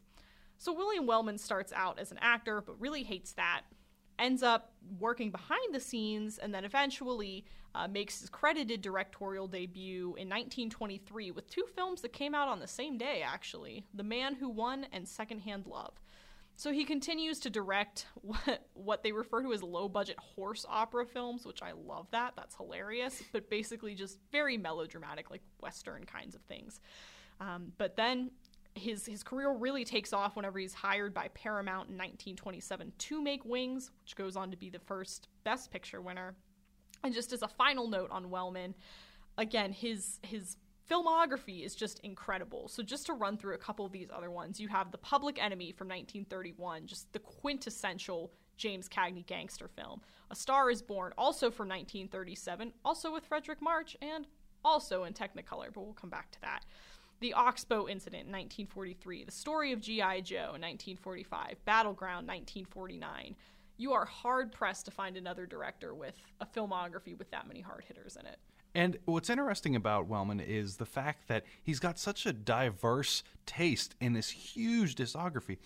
So 0.58 0.72
William 0.72 1.06
Wellman 1.06 1.38
starts 1.38 1.72
out 1.74 1.98
as 1.98 2.12
an 2.12 2.18
actor, 2.20 2.60
but 2.60 2.80
really 2.80 3.02
hates 3.02 3.32
that. 3.32 3.62
Ends 4.18 4.42
up 4.42 4.72
working 4.98 5.30
behind 5.30 5.74
the 5.74 5.80
scenes 5.80 6.38
and 6.38 6.54
then 6.54 6.64
eventually 6.64 7.44
uh, 7.74 7.86
makes 7.86 8.20
his 8.20 8.30
credited 8.30 8.80
directorial 8.80 9.46
debut 9.46 10.14
in 10.16 10.28
1923 10.28 11.30
with 11.30 11.48
two 11.50 11.64
films 11.74 12.00
that 12.00 12.12
came 12.12 12.34
out 12.34 12.48
on 12.48 12.60
the 12.60 12.66
same 12.66 12.96
day, 12.96 13.22
actually 13.26 13.84
The 13.94 14.02
Man 14.02 14.34
Who 14.34 14.48
Won 14.48 14.86
and 14.92 15.06
Secondhand 15.06 15.66
Love. 15.66 16.00
So 16.58 16.72
he 16.72 16.84
continues 16.84 17.38
to 17.40 17.50
direct 17.50 18.06
what, 18.22 18.66
what 18.72 19.02
they 19.02 19.12
refer 19.12 19.42
to 19.42 19.52
as 19.52 19.62
low 19.62 19.88
budget 19.88 20.18
horse 20.18 20.64
opera 20.68 21.04
films, 21.04 21.44
which 21.44 21.62
I 21.62 21.72
love 21.72 22.06
that. 22.12 22.32
That's 22.36 22.56
hilarious, 22.56 23.22
but 23.32 23.50
basically 23.50 23.94
just 23.94 24.18
very 24.32 24.56
melodramatic, 24.56 25.30
like 25.30 25.42
Western 25.60 26.04
kinds 26.04 26.34
of 26.34 26.40
things. 26.42 26.80
Um, 27.40 27.72
but 27.76 27.96
then 27.96 28.30
his, 28.76 29.06
his 29.06 29.22
career 29.22 29.52
really 29.52 29.84
takes 29.84 30.12
off 30.12 30.36
whenever 30.36 30.58
he's 30.58 30.74
hired 30.74 31.14
by 31.14 31.28
Paramount 31.28 31.88
in 31.88 31.94
1927 31.94 32.92
to 32.98 33.22
make 33.22 33.44
Wings, 33.44 33.90
which 34.02 34.16
goes 34.16 34.36
on 34.36 34.50
to 34.50 34.56
be 34.56 34.70
the 34.70 34.78
first 34.78 35.28
Best 35.44 35.70
Picture 35.70 36.00
winner. 36.00 36.34
And 37.04 37.14
just 37.14 37.32
as 37.32 37.42
a 37.42 37.48
final 37.48 37.88
note 37.88 38.10
on 38.10 38.30
Wellman, 38.30 38.74
again, 39.38 39.72
his 39.72 40.18
his 40.22 40.56
filmography 40.90 41.64
is 41.64 41.74
just 41.74 41.98
incredible. 42.00 42.68
So 42.68 42.82
just 42.82 43.06
to 43.06 43.12
run 43.12 43.36
through 43.36 43.54
a 43.54 43.58
couple 43.58 43.84
of 43.84 43.92
these 43.92 44.08
other 44.14 44.30
ones, 44.30 44.60
you 44.60 44.68
have 44.68 44.92
The 44.92 44.98
Public 44.98 45.42
Enemy 45.42 45.72
from 45.72 45.88
1931, 45.88 46.86
just 46.86 47.12
the 47.12 47.18
quintessential 47.18 48.32
James 48.56 48.88
Cagney 48.88 49.26
gangster 49.26 49.68
film. 49.68 50.00
A 50.30 50.36
Star 50.36 50.70
is 50.70 50.82
Born, 50.82 51.12
also 51.18 51.50
from 51.50 51.68
1937, 51.68 52.72
also 52.84 53.12
with 53.12 53.28
Fredric 53.28 53.60
March 53.60 53.96
and 54.00 54.26
also 54.64 55.04
in 55.04 55.12
Technicolor, 55.12 55.72
but 55.72 55.84
we'll 55.84 55.92
come 55.92 56.10
back 56.10 56.30
to 56.32 56.40
that. 56.40 56.64
The 57.20 57.32
Oxbow 57.32 57.88
Incident 57.88 58.26
in 58.26 58.32
1943, 58.32 59.24
The 59.24 59.32
Story 59.32 59.72
of 59.72 59.80
G.I. 59.80 60.20
Joe 60.20 60.52
in 60.54 60.60
1945, 60.60 61.64
Battleground 61.64 62.28
1949. 62.28 63.34
you 63.78 63.92
are 63.92 64.04
hard 64.04 64.52
pressed 64.52 64.84
to 64.86 64.90
find 64.90 65.16
another 65.16 65.46
director 65.46 65.94
with 65.94 66.14
a 66.40 66.46
filmography 66.46 67.16
with 67.16 67.30
that 67.30 67.46
many 67.46 67.60
hard 67.60 67.84
hitters 67.86 68.16
in 68.16 68.26
it. 68.26 68.38
And 68.74 68.98
what's 69.06 69.30
interesting 69.30 69.74
about 69.74 70.06
Wellman 70.06 70.40
is 70.40 70.76
the 70.76 70.84
fact 70.84 71.28
that 71.28 71.44
he's 71.62 71.80
got 71.80 71.98
such 71.98 72.26
a 72.26 72.32
diverse 72.32 73.22
taste 73.46 73.94
in 74.00 74.12
this 74.12 74.28
huge 74.30 74.94
discography. 74.94 75.56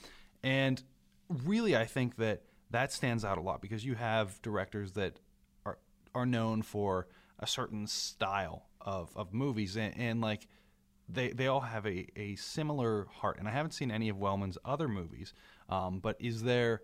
And 0.44 0.82
really, 1.28 1.76
I 1.76 1.86
think 1.86 2.16
that 2.16 2.42
that 2.70 2.92
stands 2.92 3.24
out 3.24 3.38
a 3.38 3.40
lot 3.40 3.60
because 3.60 3.84
you 3.84 3.96
have 3.96 4.40
directors 4.42 4.92
that 4.92 5.18
are, 5.66 5.78
are 6.14 6.26
known 6.26 6.62
for 6.62 7.08
a 7.40 7.46
certain 7.48 7.88
style 7.88 8.66
of, 8.80 9.10
of 9.16 9.34
movies. 9.34 9.76
And, 9.76 9.96
and 9.96 10.20
like, 10.20 10.46
they, 11.12 11.30
they 11.30 11.46
all 11.46 11.60
have 11.60 11.86
a, 11.86 12.06
a 12.16 12.36
similar 12.36 13.06
heart. 13.10 13.38
And 13.38 13.48
I 13.48 13.50
haven't 13.50 13.72
seen 13.72 13.90
any 13.90 14.08
of 14.08 14.16
Wellman's 14.16 14.58
other 14.64 14.88
movies, 14.88 15.32
um, 15.68 16.00
but 16.00 16.16
is 16.18 16.42
there 16.42 16.82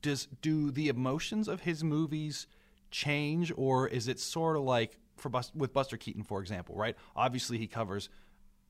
does 0.00 0.28
do 0.40 0.70
the 0.70 0.88
emotions 0.88 1.48
of 1.48 1.60
his 1.60 1.82
movies 1.82 2.46
change, 2.90 3.52
or 3.56 3.88
is 3.88 4.08
it 4.08 4.20
sort 4.20 4.56
of 4.56 4.62
like 4.62 4.98
for 5.16 5.30
with 5.54 5.72
Buster 5.72 5.96
Keaton, 5.96 6.22
for 6.22 6.40
example? 6.40 6.76
Right, 6.76 6.96
obviously 7.16 7.58
he 7.58 7.66
covers 7.66 8.08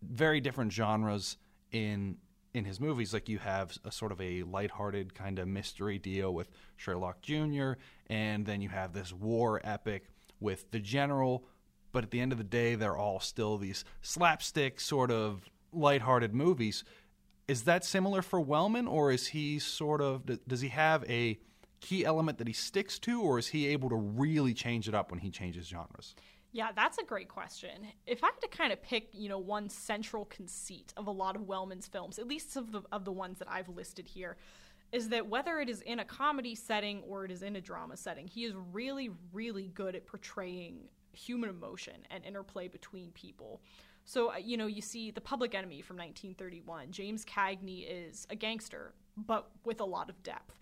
very 0.03 0.41
different 0.41 0.73
genres 0.73 1.37
in 1.71 2.17
in 2.55 2.65
his 2.65 2.81
movies. 2.81 3.13
Like 3.13 3.29
you 3.29 3.39
have 3.39 3.77
a 3.85 3.93
sort 3.93 4.13
of 4.13 4.21
a 4.21 4.43
lighthearted 4.45 5.15
kind 5.15 5.39
of 5.39 5.49
mystery 5.49 5.99
deal 5.99 6.33
with 6.33 6.51
Sherlock 6.77 7.21
Jr., 7.21 7.73
and 8.09 8.47
then 8.47 8.61
you 8.61 8.69
have 8.69 8.93
this 8.93 9.13
war 9.13 9.61
epic 9.65 10.09
with 10.41 10.71
the 10.71 10.81
General. 10.81 11.45
But 11.93 12.05
at 12.05 12.11
the 12.11 12.21
end 12.21 12.33
of 12.33 12.39
the 12.39 12.45
day, 12.45 12.75
they're 12.75 12.97
all 12.97 13.21
still 13.21 13.59
these 13.59 13.85
slapstick 14.01 14.81
sort 14.81 15.11
of 15.11 15.43
lighthearted 15.73 16.35
movies. 16.35 16.85
Is 17.49 17.65
that 17.65 17.85
similar 17.85 18.23
for 18.23 18.41
Wellman, 18.41 18.87
or 18.87 19.13
is 19.13 19.29
he 19.29 19.59
sort 19.59 20.01
of 20.01 20.23
does 20.49 20.61
he 20.61 20.69
have 20.69 21.05
a 21.09 21.39
key 21.81 22.05
element 22.05 22.39
that 22.39 22.47
he 22.47 22.53
sticks 22.53 22.99
to, 23.01 23.21
or 23.21 23.39
is 23.39 23.49
he 23.49 23.67
able 23.69 23.91
to 23.91 23.97
really 23.97 24.55
change 24.55 24.89
it 24.89 24.95
up 24.95 25.11
when 25.11 25.21
he 25.21 25.31
changes 25.31 25.67
genres? 25.67 26.15
Yeah, 26.53 26.69
that's 26.75 26.99
a 26.99 27.05
great 27.05 27.29
question. 27.29 27.71
If 28.07 28.23
I 28.23 28.27
had 28.27 28.41
to 28.43 28.49
kind 28.49 28.73
of 28.73 28.83
pick, 28.83 29.09
you 29.13 29.29
know, 29.31 29.39
one 29.39 29.71
central 29.71 30.27
conceit 30.27 30.93
of 30.99 31.07
a 31.07 31.11
lot 31.11 31.35
of 31.35 31.43
Wellman's 31.43 31.87
films, 31.87 32.19
at 32.19 32.27
least 32.27 32.57
of 32.57 32.73
the 32.73 32.83
of 32.93 33.05
the 33.05 33.13
ones 33.13 33.39
that 33.39 33.51
I've 33.51 33.69
listed 33.69 34.07
here, 34.07 34.37
is 34.93 35.09
that 35.09 35.27
whether 35.27 35.61
it 35.61 35.69
is 35.69 35.81
in 35.81 35.99
a 35.99 36.05
comedy 36.05 36.55
setting 36.55 37.03
or 37.09 37.25
it 37.25 37.31
is 37.31 37.43
in 37.43 37.57
a 37.57 37.61
drama 37.61 37.97
setting, 37.97 38.27
he 38.27 38.45
is 38.45 38.55
really, 38.73 39.11
really 39.33 39.69
good 39.69 39.97
at 39.97 40.07
portraying 40.07 40.89
human 41.13 41.51
emotion 41.51 42.07
and 42.11 42.25
interplay 42.25 42.69
between 42.69 43.11
people. 43.13 43.61
So, 44.05 44.33
uh, 44.33 44.37
you 44.37 44.57
know, 44.57 44.67
you 44.67 44.83
see 44.83 45.11
The 45.11 45.21
Public 45.21 45.55
Enemy 45.55 45.81
from 45.83 45.97
1931. 45.97 46.91
James 46.91 47.25
Cagney 47.25 47.87
is 47.89 48.27
a 48.31 48.37
gangster, 48.37 48.95
but 49.17 49.51
with 49.65 49.81
a 49.81 49.85
lot 49.85 50.11
of 50.11 50.23
depth. 50.23 50.59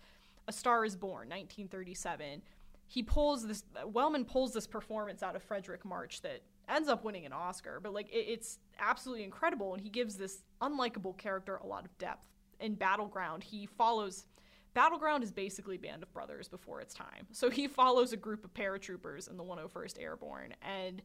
A 0.47 0.51
Star 0.51 0.85
is 0.85 0.95
Born, 0.95 1.29
1937. 1.29 2.41
He 2.87 3.03
pulls 3.03 3.47
this, 3.47 3.63
Wellman 3.85 4.25
pulls 4.25 4.53
this 4.53 4.67
performance 4.67 5.23
out 5.23 5.35
of 5.35 5.47
Fredric 5.47 5.85
March 5.85 6.21
that 6.21 6.41
ends 6.67 6.89
up 6.89 7.03
winning 7.03 7.25
an 7.25 7.33
Oscar, 7.33 7.79
but 7.81 7.93
like 7.93 8.09
it, 8.11 8.25
it's 8.27 8.59
absolutely 8.79 9.23
incredible. 9.23 9.73
And 9.73 9.81
he 9.81 9.89
gives 9.89 10.15
this 10.15 10.43
unlikable 10.61 11.17
character 11.17 11.57
a 11.57 11.65
lot 11.65 11.85
of 11.85 11.97
depth. 11.97 12.25
In 12.59 12.75
Battleground, 12.75 13.43
he 13.43 13.65
follows. 13.65 14.25
Battleground 14.73 15.23
is 15.23 15.31
basically 15.31 15.77
Band 15.77 16.03
of 16.03 16.13
Brothers 16.13 16.47
before 16.47 16.81
its 16.81 16.93
time. 16.93 17.27
So 17.31 17.49
he 17.49 17.67
follows 17.67 18.13
a 18.13 18.17
group 18.17 18.45
of 18.45 18.53
paratroopers 18.53 19.29
in 19.29 19.37
the 19.37 19.43
101st 19.43 20.01
Airborne, 20.01 20.53
and 20.61 21.01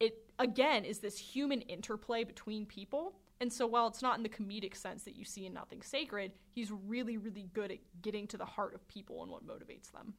it 0.00 0.26
again 0.38 0.84
is 0.84 0.98
this 0.98 1.16
human 1.16 1.60
interplay 1.62 2.24
between 2.24 2.66
people. 2.66 3.14
And 3.40 3.52
so 3.52 3.66
while 3.66 3.88
it's 3.88 4.02
not 4.02 4.16
in 4.16 4.22
the 4.22 4.28
comedic 4.28 4.76
sense 4.76 5.02
that 5.02 5.16
you 5.16 5.24
see 5.24 5.46
in 5.46 5.54
Nothing 5.54 5.82
Sacred, 5.82 6.32
he's 6.52 6.70
really, 6.70 7.16
really 7.16 7.48
good 7.52 7.72
at 7.72 7.78
getting 8.00 8.28
to 8.28 8.36
the 8.36 8.44
heart 8.44 8.74
of 8.74 8.86
people 8.86 9.22
and 9.22 9.32
what 9.32 9.44
motivates 9.44 9.90
them. 9.90 10.14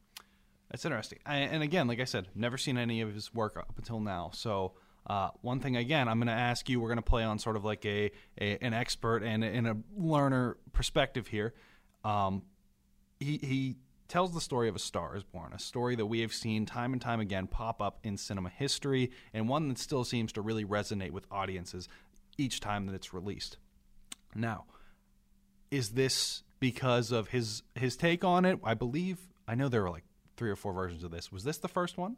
That's 0.69 0.83
interesting. 0.83 1.19
I, 1.25 1.37
and 1.37 1.63
again, 1.63 1.87
like 1.87 2.01
I 2.01 2.03
said, 2.03 2.27
never 2.35 2.57
seen 2.57 2.77
any 2.77 2.99
of 3.01 3.13
his 3.13 3.33
work 3.33 3.55
up 3.55 3.73
until 3.77 4.01
now. 4.01 4.31
So 4.33 4.73
uh, 5.07 5.29
one 5.41 5.59
thing 5.59 5.77
again, 5.77 6.07
I'm 6.07 6.17
going 6.17 6.27
to 6.27 6.33
ask 6.33 6.67
you. 6.69 6.79
We're 6.79 6.87
going 6.87 6.97
to 6.97 7.01
play 7.01 7.23
on 7.23 7.39
sort 7.39 7.55
of 7.55 7.63
like 7.63 7.85
a, 7.85 8.11
a 8.39 8.57
an 8.61 8.73
expert 8.73 9.23
and, 9.23 9.43
and 9.43 9.67
a 9.67 9.77
learner 9.95 10.57
perspective 10.71 11.27
here. 11.27 11.53
Um, 12.03 12.43
he 13.23 13.37
he 13.45 13.75
tells 14.07 14.33
the 14.33 14.41
story 14.41 14.69
of 14.69 14.75
A 14.75 14.79
Star 14.79 15.15
is 15.15 15.23
Born, 15.23 15.53
a 15.53 15.59
story 15.59 15.95
that 15.95 16.05
we 16.05 16.19
have 16.19 16.33
seen 16.33 16.65
time 16.65 16.93
and 16.93 17.01
time 17.01 17.19
again 17.19 17.47
pop 17.47 17.81
up 17.81 17.99
in 18.03 18.17
cinema 18.17 18.49
history, 18.49 19.11
and 19.33 19.49
one 19.49 19.69
that 19.69 19.77
still 19.77 20.03
seems 20.03 20.31
to 20.33 20.41
really 20.41 20.65
resonate 20.65 21.11
with 21.11 21.25
audiences 21.31 21.87
each 22.37 22.59
time 22.59 22.85
that 22.85 22.95
it's 22.95 23.13
released. 23.13 23.57
Now, 24.35 24.65
is 25.71 25.89
this 25.89 26.43
because 26.59 27.11
of 27.11 27.29
his 27.29 27.63
his 27.75 27.95
take 27.95 28.23
on 28.23 28.45
it? 28.45 28.59
I 28.63 28.73
believe 28.73 29.19
I 29.47 29.55
know 29.55 29.69
there 29.69 29.83
were 29.83 29.89
like 29.89 30.05
three 30.37 30.51
or 30.51 30.55
four 30.55 30.73
versions 30.73 31.03
of 31.03 31.11
this. 31.11 31.31
Was 31.31 31.43
this 31.43 31.57
the 31.57 31.67
first 31.67 31.97
one? 31.97 32.17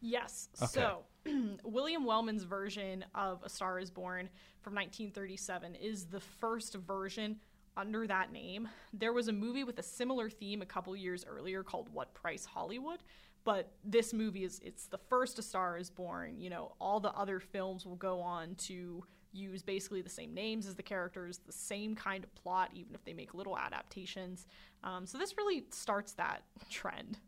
Yes. 0.00 0.48
Okay. 0.60 0.70
So, 0.70 1.04
William 1.64 2.04
Wellman's 2.04 2.42
version 2.42 3.04
of 3.14 3.42
A 3.44 3.48
Star 3.48 3.78
is 3.78 3.90
Born 3.90 4.28
from 4.60 4.74
1937 4.74 5.76
is 5.76 6.06
the 6.06 6.20
first 6.20 6.74
version 6.74 7.36
under 7.76 8.06
that 8.06 8.32
name. 8.32 8.68
There 8.92 9.12
was 9.12 9.28
a 9.28 9.32
movie 9.32 9.64
with 9.64 9.78
a 9.78 9.82
similar 9.82 10.28
theme 10.28 10.62
a 10.62 10.66
couple 10.66 10.94
years 10.96 11.24
earlier 11.28 11.62
called 11.62 11.88
What 11.92 12.14
Price 12.14 12.44
Hollywood, 12.44 13.00
but 13.44 13.72
this 13.84 14.12
movie 14.12 14.44
is 14.44 14.60
it's 14.64 14.86
the 14.86 14.98
first 14.98 15.38
A 15.38 15.42
Star 15.42 15.76
is 15.78 15.90
Born. 15.90 16.38
You 16.38 16.50
know, 16.50 16.74
all 16.80 17.00
the 17.00 17.12
other 17.12 17.40
films 17.40 17.86
will 17.86 17.96
go 17.96 18.20
on 18.20 18.54
to 18.56 19.04
use 19.32 19.62
basically 19.62 20.02
the 20.02 20.10
same 20.10 20.34
names 20.34 20.66
as 20.66 20.74
the 20.74 20.82
characters, 20.82 21.40
the 21.46 21.52
same 21.52 21.94
kind 21.94 22.22
of 22.22 22.34
plot, 22.34 22.70
even 22.74 22.94
if 22.94 23.04
they 23.04 23.14
make 23.14 23.34
little 23.34 23.58
adaptations. 23.58 24.46
Um, 24.84 25.06
so 25.06 25.16
this 25.18 25.36
really 25.36 25.64
starts 25.70 26.12
that 26.14 26.42
trend. 26.68 27.18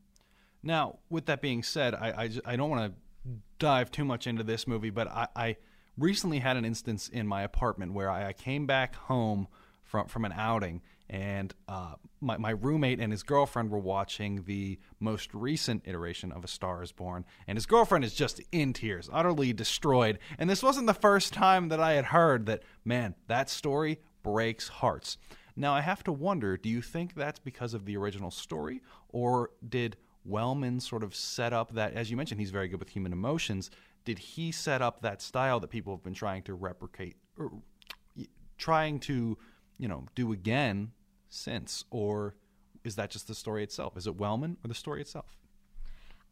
Now, 0.62 0.98
with 1.10 1.26
that 1.26 1.40
being 1.40 1.62
said, 1.62 1.94
I, 1.94 2.08
I, 2.24 2.30
I 2.44 2.56
don't 2.56 2.70
want 2.70 2.92
to 2.92 3.32
dive 3.58 3.90
too 3.90 4.04
much 4.04 4.26
into 4.26 4.42
this 4.42 4.66
movie, 4.66 4.90
but 4.90 5.08
I, 5.08 5.28
I 5.34 5.56
recently 5.96 6.38
had 6.40 6.56
an 6.56 6.64
instance 6.64 7.08
in 7.08 7.26
my 7.26 7.42
apartment 7.42 7.92
where 7.92 8.10
I, 8.10 8.28
I 8.28 8.32
came 8.32 8.66
back 8.66 8.94
home 8.94 9.48
from 9.94 10.08
from 10.08 10.24
an 10.24 10.32
outing, 10.32 10.82
and 11.08 11.54
uh, 11.68 11.94
my 12.20 12.36
my 12.36 12.50
roommate 12.50 12.98
and 12.98 13.12
his 13.12 13.22
girlfriend 13.22 13.70
were 13.70 13.78
watching 13.78 14.42
the 14.42 14.76
most 14.98 15.32
recent 15.32 15.82
iteration 15.86 16.32
of 16.32 16.42
A 16.42 16.48
Star 16.48 16.82
Is 16.82 16.90
Born, 16.90 17.24
and 17.46 17.56
his 17.56 17.64
girlfriend 17.64 18.04
is 18.04 18.12
just 18.12 18.40
in 18.50 18.72
tears, 18.72 19.08
utterly 19.12 19.52
destroyed. 19.52 20.18
And 20.36 20.50
this 20.50 20.64
wasn't 20.64 20.88
the 20.88 20.94
first 20.94 21.32
time 21.32 21.68
that 21.68 21.78
I 21.78 21.92
had 21.92 22.06
heard 22.06 22.46
that. 22.46 22.64
Man, 22.84 23.14
that 23.28 23.48
story 23.48 24.00
breaks 24.24 24.66
hearts. 24.66 25.16
Now 25.54 25.72
I 25.74 25.80
have 25.80 26.02
to 26.04 26.12
wonder: 26.12 26.56
Do 26.56 26.68
you 26.68 26.82
think 26.82 27.14
that's 27.14 27.38
because 27.38 27.72
of 27.72 27.84
the 27.84 27.96
original 27.96 28.32
story, 28.32 28.82
or 29.10 29.50
did 29.68 29.96
Wellman 30.24 30.80
sort 30.80 31.04
of 31.04 31.14
set 31.14 31.52
up 31.52 31.72
that? 31.74 31.94
As 31.94 32.10
you 32.10 32.16
mentioned, 32.16 32.40
he's 32.40 32.50
very 32.50 32.66
good 32.66 32.80
with 32.80 32.88
human 32.88 33.12
emotions. 33.12 33.70
Did 34.04 34.18
he 34.18 34.50
set 34.50 34.82
up 34.82 35.02
that 35.02 35.22
style 35.22 35.60
that 35.60 35.68
people 35.68 35.94
have 35.94 36.02
been 36.02 36.14
trying 36.14 36.42
to 36.42 36.54
replicate, 36.54 37.14
or 37.38 37.52
trying 38.58 38.98
to 38.98 39.38
you 39.78 39.88
know, 39.88 40.04
do 40.14 40.33
again 40.33 40.93
since? 41.28 41.85
Or 41.90 42.35
is 42.85 42.97
that 42.97 43.11
just 43.11 43.28
the 43.28 43.35
story 43.35 43.62
itself? 43.62 43.97
Is 43.97 44.07
it 44.07 44.16
Wellman 44.16 44.57
or 44.64 44.69
the 44.69 44.75
story 44.75 45.00
itself? 45.00 45.37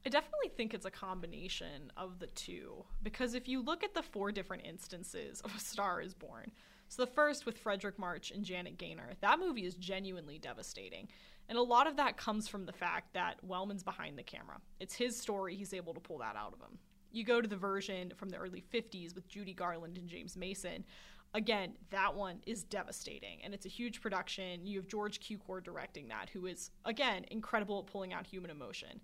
I 0.05 0.09
definitely 0.09 0.49
think 0.57 0.75
it's 0.75 0.87
a 0.87 0.91
combination 0.91 1.93
of 1.97 2.19
the 2.19 2.27
two 2.27 2.85
because 3.03 3.35
if 3.35 3.47
you 3.47 3.63
look 3.63 3.85
at 3.85 3.95
the 3.95 4.03
four 4.03 4.33
different 4.33 4.67
instances 4.67 5.41
of 5.43 5.55
A 5.55 5.61
Star 5.61 6.01
is 6.01 6.13
Born, 6.13 6.51
so 6.89 7.05
the 7.05 7.11
first 7.11 7.47
with 7.47 7.63
Fredric 7.63 7.99
March 7.99 8.33
and 8.33 8.45
Janet 8.45 8.79
Gaynor, 8.79 9.13
that 9.21 9.39
movie 9.39 9.65
is 9.65 9.77
genuinely 9.77 10.39
devastating. 10.39 11.09
And 11.49 11.57
a 11.57 11.63
lot 11.63 11.87
of 11.87 11.97
that 11.97 12.17
comes 12.17 12.49
from 12.49 12.67
the 12.67 12.73
fact 12.73 13.15
that 13.15 13.37
Wellman's 13.47 13.83
behind 13.83 14.19
the 14.19 14.23
camera. 14.23 14.59
It's 14.81 14.95
his 14.95 15.17
story, 15.17 15.55
he's 15.55 15.73
able 15.73 15.95
to 15.95 16.01
pull 16.01 16.19
that 16.19 16.37
out 16.37 16.53
of 16.53 16.61
him. 16.61 16.79
You 17.13 17.25
go 17.25 17.41
to 17.41 17.49
the 17.49 17.57
version 17.57 18.13
from 18.17 18.31
the 18.31 18.39
early 18.39 18.65
50s 18.73 19.15
with 19.15 19.29
Judy 19.29 19.55
Garland 19.55 19.99
and 19.99 20.09
James 20.09 20.37
Mason, 20.37 20.85
again, 21.35 21.73
that 21.91 22.15
one 22.15 22.41
is 22.47 22.63
devastating 22.65 23.41
and 23.43 23.55
it's 23.55 23.67
a 23.67 23.69
huge 23.69 24.01
production. 24.01 24.67
You 24.67 24.79
have 24.79 24.89
George 24.89 25.21
Cukor 25.21 25.63
directing 25.63 26.09
that, 26.09 26.29
who 26.31 26.47
is, 26.47 26.71
again, 26.85 27.25
incredible 27.31 27.81
at 27.81 27.87
pulling 27.87 28.13
out 28.13 28.27
human 28.27 28.51
emotion. 28.51 29.01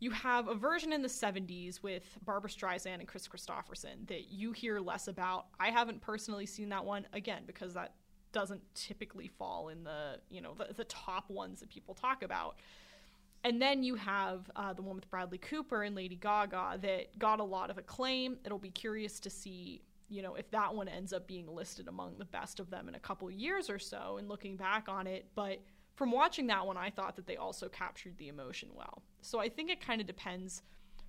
You 0.00 0.10
have 0.10 0.48
a 0.48 0.54
version 0.54 0.92
in 0.92 1.02
the 1.02 1.08
70s 1.08 1.82
with 1.82 2.18
Barbra 2.24 2.50
Streisand 2.50 2.98
and 2.98 3.06
Kris 3.06 3.28
Kristofferson 3.28 4.08
that 4.08 4.32
you 4.32 4.50
hear 4.52 4.80
less 4.80 5.06
about. 5.06 5.46
I 5.60 5.70
haven't 5.70 6.00
personally 6.00 6.46
seen 6.46 6.70
that 6.70 6.84
one, 6.84 7.06
again, 7.12 7.42
because 7.46 7.74
that 7.74 7.94
doesn't 8.32 8.62
typically 8.74 9.28
fall 9.28 9.68
in 9.68 9.84
the, 9.84 10.18
you 10.28 10.40
know, 10.40 10.54
the, 10.54 10.74
the 10.74 10.84
top 10.84 11.30
ones 11.30 11.60
that 11.60 11.68
people 11.68 11.94
talk 11.94 12.22
about. 12.24 12.56
And 13.44 13.60
then 13.60 13.82
you 13.82 13.94
have 13.96 14.50
uh, 14.56 14.72
the 14.72 14.82
one 14.82 14.96
with 14.96 15.10
Bradley 15.10 15.38
Cooper 15.38 15.82
and 15.82 15.94
Lady 15.94 16.16
Gaga 16.16 16.78
that 16.82 17.18
got 17.18 17.40
a 17.40 17.44
lot 17.44 17.70
of 17.70 17.78
acclaim. 17.78 18.38
It'll 18.44 18.58
be 18.58 18.70
curious 18.70 19.20
to 19.20 19.30
see 19.30 19.82
you 20.12 20.20
know, 20.20 20.34
if 20.34 20.50
that 20.50 20.74
one 20.74 20.88
ends 20.88 21.12
up 21.12 21.26
being 21.26 21.46
listed 21.46 21.88
among 21.88 22.18
the 22.18 22.24
best 22.26 22.60
of 22.60 22.68
them 22.68 22.86
in 22.88 22.94
a 22.94 23.00
couple 23.00 23.30
years 23.30 23.70
or 23.70 23.78
so 23.78 24.18
and 24.18 24.28
looking 24.28 24.56
back 24.56 24.88
on 24.88 25.06
it. 25.06 25.26
But 25.34 25.62
from 25.94 26.12
watching 26.12 26.46
that 26.48 26.66
one, 26.66 26.76
I 26.76 26.90
thought 26.90 27.16
that 27.16 27.26
they 27.26 27.36
also 27.36 27.68
captured 27.68 28.18
the 28.18 28.28
emotion 28.28 28.68
well. 28.74 29.02
So 29.22 29.40
I 29.40 29.48
think 29.48 29.70
it 29.70 29.84
kind 29.84 30.00
of 30.00 30.06
depends 30.06 30.62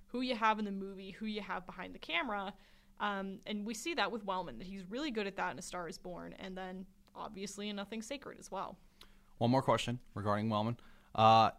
who 0.06 0.22
you 0.22 0.34
have 0.34 0.58
in 0.58 0.64
the 0.64 0.70
movie, 0.70 1.10
who 1.10 1.26
you 1.26 1.42
have 1.42 1.66
behind 1.66 1.94
the 1.94 1.98
camera. 1.98 2.54
Um, 2.98 3.40
and 3.46 3.66
we 3.66 3.74
see 3.74 3.92
that 3.94 4.10
with 4.10 4.24
Wellman, 4.24 4.58
that 4.58 4.66
he's 4.66 4.88
really 4.88 5.10
good 5.10 5.26
at 5.26 5.36
that 5.36 5.52
in 5.52 5.58
A 5.58 5.62
Star 5.62 5.88
is 5.88 5.98
Born, 5.98 6.34
and 6.38 6.56
then 6.56 6.86
obviously 7.14 7.68
in 7.68 7.76
Nothing 7.76 8.00
Sacred 8.00 8.38
as 8.38 8.50
well. 8.50 8.78
One 9.38 9.50
more 9.50 9.62
question 9.62 9.98
regarding 10.14 10.48
Wellman. 10.48 10.78
Uh, 11.14 11.50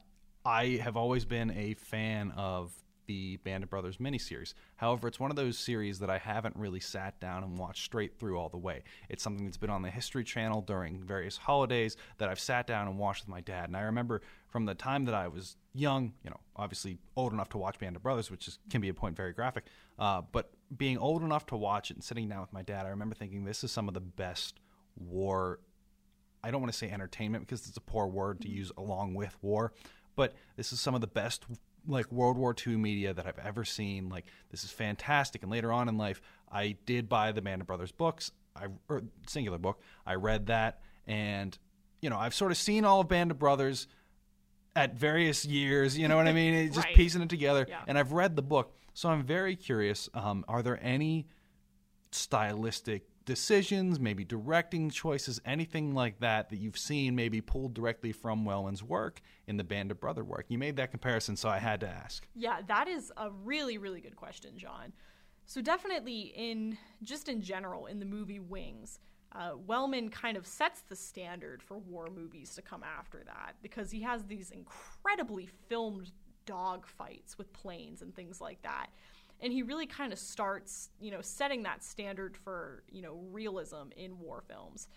I 0.45 0.79
have 0.81 0.97
always 0.97 1.25
been 1.25 1.51
a 1.51 1.73
fan 1.75 2.31
of 2.31 2.73
the 3.05 3.37
Band 3.37 3.63
of 3.63 3.69
Brothers 3.69 3.97
miniseries. 3.97 4.53
However, 4.75 5.07
it's 5.07 5.19
one 5.19 5.29
of 5.29 5.35
those 5.35 5.57
series 5.57 5.99
that 5.99 6.09
I 6.09 6.17
haven't 6.17 6.55
really 6.55 6.79
sat 6.79 7.19
down 7.19 7.43
and 7.43 7.57
watched 7.57 7.83
straight 7.83 8.17
through 8.19 8.37
all 8.37 8.49
the 8.49 8.57
way. 8.57 8.83
It's 9.09 9.23
something 9.23 9.45
that's 9.45 9.57
been 9.57 9.69
on 9.69 9.81
the 9.81 9.89
History 9.89 10.23
Channel 10.23 10.61
during 10.61 11.03
various 11.03 11.37
holidays 11.37 11.97
that 12.17 12.29
I've 12.29 12.39
sat 12.39 12.67
down 12.67 12.87
and 12.87 12.97
watched 12.97 13.25
with 13.25 13.29
my 13.29 13.41
dad. 13.41 13.69
And 13.69 13.77
I 13.77 13.81
remember 13.81 14.21
from 14.49 14.65
the 14.65 14.75
time 14.75 15.05
that 15.05 15.15
I 15.15 15.27
was 15.27 15.57
young, 15.73 16.13
you 16.23 16.29
know, 16.29 16.39
obviously 16.55 16.97
old 17.15 17.33
enough 17.33 17.49
to 17.49 17.57
watch 17.57 17.79
Band 17.79 17.95
of 17.95 18.03
Brothers, 18.03 18.31
which 18.31 18.47
is, 18.47 18.59
can 18.69 18.81
be 18.81 18.89
a 18.89 18.93
point 18.93 19.15
very 19.15 19.33
graphic, 19.33 19.65
uh, 19.99 20.21
but 20.31 20.51
being 20.75 20.97
old 20.97 21.23
enough 21.23 21.45
to 21.47 21.57
watch 21.57 21.91
it 21.91 21.97
and 21.97 22.03
sitting 22.03 22.29
down 22.29 22.41
with 22.41 22.53
my 22.53 22.61
dad, 22.61 22.85
I 22.85 22.89
remember 22.89 23.15
thinking 23.15 23.43
this 23.43 23.63
is 23.63 23.71
some 23.71 23.87
of 23.87 23.93
the 23.93 23.99
best 23.99 24.59
war. 24.95 25.59
I 26.43 26.51
don't 26.51 26.61
want 26.61 26.71
to 26.71 26.77
say 26.77 26.89
entertainment 26.89 27.45
because 27.45 27.67
it's 27.67 27.77
a 27.77 27.81
poor 27.81 28.07
word 28.07 28.41
to 28.41 28.49
use 28.49 28.71
along 28.77 29.13
with 29.15 29.37
war, 29.41 29.73
but 30.15 30.35
this 30.55 30.71
is 30.71 30.79
some 30.79 30.95
of 30.95 31.01
the 31.01 31.07
best 31.07 31.45
like 31.87 32.11
World 32.11 32.37
War 32.37 32.55
II 32.65 32.77
media 32.77 33.13
that 33.13 33.25
I've 33.25 33.39
ever 33.39 33.63
seen. 33.65 34.09
Like 34.09 34.25
this 34.51 34.63
is 34.63 34.71
fantastic. 34.71 35.43
And 35.43 35.51
later 35.51 35.71
on 35.71 35.89
in 35.89 35.97
life, 35.97 36.21
I 36.51 36.75
did 36.85 37.07
buy 37.09 37.31
the 37.31 37.41
Band 37.41 37.61
of 37.61 37.67
Brothers 37.67 37.91
books. 37.91 38.31
I 38.55 38.67
or 38.89 39.03
singular 39.27 39.57
book. 39.57 39.81
I 40.05 40.15
read 40.15 40.47
that, 40.47 40.79
and 41.07 41.57
you 42.01 42.09
know 42.09 42.17
I've 42.17 42.33
sort 42.33 42.51
of 42.51 42.57
seen 42.57 42.85
all 42.85 43.01
of 43.01 43.07
Band 43.09 43.31
of 43.31 43.37
Brothers 43.39 43.87
at 44.75 44.95
various 44.95 45.45
years. 45.45 45.97
You 45.97 46.07
know 46.07 46.15
what 46.17 46.27
I 46.27 46.33
mean? 46.33 46.53
It's 46.53 46.75
just 46.75 46.87
Right. 46.87 46.95
piecing 46.95 47.21
it 47.21 47.29
together. 47.29 47.65
Yeah. 47.67 47.81
And 47.87 47.97
I've 47.97 48.11
read 48.13 48.35
the 48.35 48.41
book, 48.41 48.73
so 48.93 49.09
I'm 49.09 49.23
very 49.23 49.55
curious. 49.55 50.09
Um, 50.13 50.45
are 50.47 50.61
there 50.63 50.79
any 50.81 51.27
stylistic 52.11 53.03
decisions, 53.25 53.99
maybe 53.99 54.23
directing 54.23 54.89
choices, 54.89 55.41
anything 55.45 55.93
like 55.93 56.19
that 56.19 56.49
that 56.49 56.57
you've 56.57 56.77
seen 56.77 57.15
maybe 57.15 57.41
pulled 57.41 57.73
directly 57.73 58.11
from 58.11 58.45
Wellman's 58.45 58.83
work 58.83 59.21
in 59.47 59.57
the 59.57 59.63
Band 59.63 59.91
of 59.91 59.99
Brother 59.99 60.23
work? 60.23 60.45
You 60.47 60.57
made 60.57 60.75
that 60.77 60.91
comparison, 60.91 61.35
so 61.35 61.49
I 61.49 61.57
had 61.57 61.79
to 61.81 61.87
ask. 61.87 62.27
Yeah, 62.35 62.61
that 62.67 62.87
is 62.87 63.11
a 63.17 63.31
really, 63.31 63.77
really 63.77 64.01
good 64.01 64.15
question, 64.15 64.57
John. 64.57 64.93
So 65.45 65.61
definitely 65.61 66.33
in 66.35 66.77
just 67.03 67.29
in 67.29 67.41
general 67.41 67.85
in 67.85 67.99
the 67.99 68.05
movie 68.05 68.39
Wings, 68.39 68.99
uh, 69.31 69.51
Wellman 69.67 70.09
kind 70.09 70.37
of 70.37 70.47
sets 70.47 70.81
the 70.81 70.95
standard 70.95 71.61
for 71.61 71.77
war 71.77 72.09
movies 72.09 72.55
to 72.55 72.61
come 72.61 72.83
after 72.83 73.21
that 73.25 73.55
because 73.61 73.91
he 73.91 74.01
has 74.01 74.23
these 74.23 74.51
incredibly 74.51 75.47
filmed 75.67 76.11
dog 76.45 76.87
fights 76.87 77.37
with 77.37 77.51
planes 77.53 78.01
and 78.01 78.15
things 78.15 78.39
like 78.39 78.61
that. 78.63 78.87
And 79.41 79.51
he 79.51 79.63
really 79.63 79.85
kind 79.85 80.13
of 80.13 80.19
starts, 80.19 80.89
you 80.99 81.11
know, 81.11 81.21
setting 81.21 81.63
that 81.63 81.83
standard 81.83 82.37
for, 82.37 82.83
you 82.89 83.01
know, 83.01 83.19
realism 83.31 83.89
in 83.95 84.17
war 84.19 84.43
films. 84.47 84.87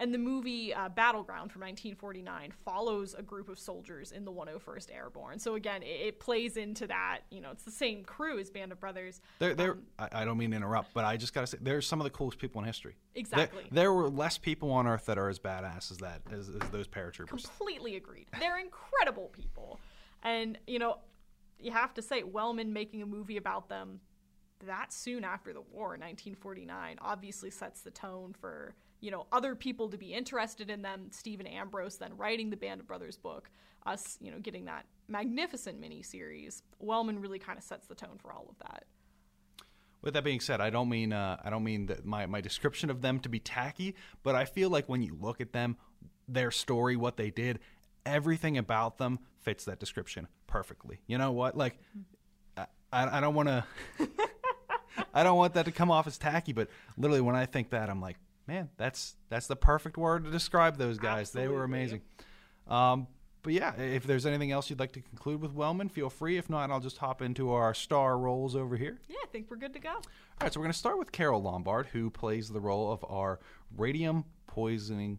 And 0.00 0.14
the 0.14 0.18
movie 0.18 0.72
uh, 0.72 0.88
Battleground 0.90 1.50
from 1.50 1.62
1949 1.62 2.52
follows 2.64 3.14
a 3.18 3.22
group 3.22 3.48
of 3.48 3.58
soldiers 3.58 4.12
in 4.12 4.24
the 4.24 4.30
101st 4.30 4.94
Airborne. 4.94 5.40
So 5.40 5.56
again, 5.56 5.82
it, 5.82 5.86
it 5.86 6.20
plays 6.20 6.56
into 6.56 6.86
that. 6.86 7.22
You 7.32 7.40
know, 7.40 7.50
it's 7.50 7.64
the 7.64 7.72
same 7.72 8.04
crew 8.04 8.38
as 8.38 8.48
Band 8.48 8.70
of 8.70 8.78
Brothers. 8.78 9.20
There, 9.40 9.56
there. 9.56 9.76
I, 9.98 10.08
I 10.12 10.24
don't 10.24 10.38
mean 10.38 10.52
to 10.52 10.56
interrupt, 10.56 10.94
but 10.94 11.04
I 11.04 11.16
just 11.16 11.34
got 11.34 11.40
to 11.40 11.46
say, 11.48 11.58
there's 11.60 11.84
some 11.84 12.00
of 12.00 12.04
the 12.04 12.10
coolest 12.10 12.38
people 12.38 12.60
in 12.60 12.66
history. 12.66 12.94
There- 13.14 13.20
Exactly. 13.22 13.64
There, 13.72 13.92
were 13.92 14.08
less 14.08 14.38
people 14.38 14.70
on 14.70 14.86
Earth 14.86 15.06
that 15.06 15.18
are 15.18 15.28
as 15.28 15.40
badass 15.40 15.90
as 15.90 15.98
that, 15.98 16.22
as, 16.30 16.48
as 16.48 16.70
those 16.70 16.86
paratroopers. 16.86 17.26
Completely 17.26 17.96
agreed. 17.96 18.26
They're 18.38 18.60
incredible 18.60 19.30
people, 19.32 19.80
and 20.22 20.58
you 20.68 20.78
know, 20.78 20.98
you 21.58 21.72
have 21.72 21.94
to 21.94 22.02
say 22.02 22.22
Wellman 22.22 22.72
making 22.72 23.02
a 23.02 23.06
movie 23.06 23.36
about 23.36 23.68
them 23.68 24.00
that 24.66 24.92
soon 24.92 25.24
after 25.24 25.52
the 25.52 25.60
war 25.60 25.94
in 25.94 26.00
1949 26.00 26.98
obviously 27.00 27.50
sets 27.50 27.82
the 27.82 27.90
tone 27.90 28.34
for 28.40 28.74
you 29.00 29.10
know 29.10 29.26
other 29.32 29.54
people 29.54 29.88
to 29.88 29.96
be 29.96 30.12
interested 30.12 30.70
in 30.70 30.82
them. 30.82 31.08
Stephen 31.10 31.46
ambrose 31.46 31.96
then 31.98 32.16
writing 32.16 32.50
the 32.50 32.56
band 32.56 32.80
of 32.80 32.86
brothers 32.86 33.16
book 33.16 33.50
us 33.86 34.18
you 34.20 34.30
know 34.30 34.38
getting 34.38 34.64
that 34.64 34.86
magnificent 35.08 35.80
miniseries. 35.80 36.62
Wellman 36.78 37.20
really 37.20 37.38
kind 37.38 37.58
of 37.58 37.64
sets 37.64 37.86
the 37.86 37.94
tone 37.94 38.18
for 38.20 38.32
all 38.32 38.46
of 38.48 38.58
that. 38.58 38.84
With 40.00 40.14
that 40.14 40.22
being 40.22 40.40
said, 40.40 40.60
I 40.60 40.70
don't 40.70 40.88
mean 40.88 41.12
uh, 41.12 41.38
I 41.42 41.50
don't 41.50 41.64
mean 41.64 41.86
that 41.86 42.04
my, 42.04 42.26
my 42.26 42.40
description 42.40 42.90
of 42.90 43.00
them 43.00 43.20
to 43.20 43.28
be 43.28 43.40
tacky, 43.40 43.94
but 44.22 44.34
I 44.34 44.44
feel 44.44 44.70
like 44.70 44.88
when 44.88 45.02
you 45.02 45.16
look 45.20 45.40
at 45.40 45.52
them, 45.52 45.76
their 46.28 46.50
story, 46.50 46.96
what 46.96 47.16
they 47.16 47.30
did, 47.30 47.60
everything 48.08 48.58
about 48.58 48.98
them 48.98 49.18
fits 49.42 49.64
that 49.66 49.78
description 49.78 50.26
perfectly. 50.46 51.00
You 51.06 51.18
know 51.18 51.32
what? 51.32 51.56
Like, 51.56 51.78
I, 52.56 52.66
I 52.92 53.20
don't 53.20 53.34
want 53.34 53.48
to. 53.48 53.64
I 55.14 55.22
don't 55.22 55.36
want 55.36 55.54
that 55.54 55.64
to 55.66 55.72
come 55.72 55.90
off 55.90 56.06
as 56.06 56.18
tacky, 56.18 56.52
but 56.52 56.68
literally 56.96 57.20
when 57.20 57.36
I 57.36 57.46
think 57.46 57.70
that, 57.70 57.88
I'm 57.88 58.00
like, 58.00 58.16
man, 58.46 58.68
that's 58.76 59.14
that's 59.28 59.46
the 59.46 59.56
perfect 59.56 59.96
word 59.96 60.24
to 60.24 60.30
describe 60.30 60.76
those 60.76 60.98
guys. 60.98 61.30
They 61.30 61.48
were 61.48 61.64
amazing. 61.64 62.02
Um, 62.66 63.06
but 63.42 63.52
yeah, 63.52 63.74
if 63.76 64.04
there's 64.04 64.26
anything 64.26 64.50
else 64.50 64.68
you'd 64.68 64.80
like 64.80 64.92
to 64.92 65.00
conclude 65.00 65.40
with 65.40 65.52
Wellman, 65.52 65.88
feel 65.88 66.10
free. 66.10 66.36
If 66.36 66.50
not, 66.50 66.70
I'll 66.70 66.80
just 66.80 66.98
hop 66.98 67.22
into 67.22 67.52
our 67.52 67.72
star 67.72 68.18
roles 68.18 68.56
over 68.56 68.76
here. 68.76 68.98
yeah 69.08 69.16
i 69.22 69.26
think 69.28 69.46
we're 69.50 69.56
good 69.56 69.72
to 69.74 69.78
go 69.78 69.90
All 69.90 70.02
right, 70.42 70.52
so 70.52 70.58
we're 70.60 70.64
going 70.64 70.72
to 70.72 70.78
start 70.78 70.98
with 70.98 71.12
Carole 71.12 71.40
Lombard, 71.42 71.86
who 71.92 72.10
plays 72.10 72.48
the 72.48 72.60
role 72.60 72.90
of 72.92 73.04
our 73.08 73.38
radium 73.76 74.24
poisoning 74.48 75.18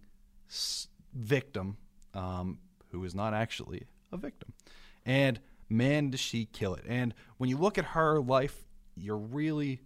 s- 0.50 0.88
victim, 1.14 1.78
um, 2.14 2.60
who 2.92 3.04
is 3.04 3.16
not 3.16 3.34
actually 3.34 3.88
a 4.12 4.18
victim. 4.18 4.54
And 5.06 5.40
man, 5.70 6.10
does 6.10 6.20
she 6.20 6.46
kill 6.46 6.76
it! 6.76 6.86
And 6.88 7.14
when 7.38 7.50
you 7.50 7.58
look 7.58 7.78
at 7.78 7.86
her 7.86 8.20
life, 8.20 8.66
you 8.96 9.16
really 9.16 9.82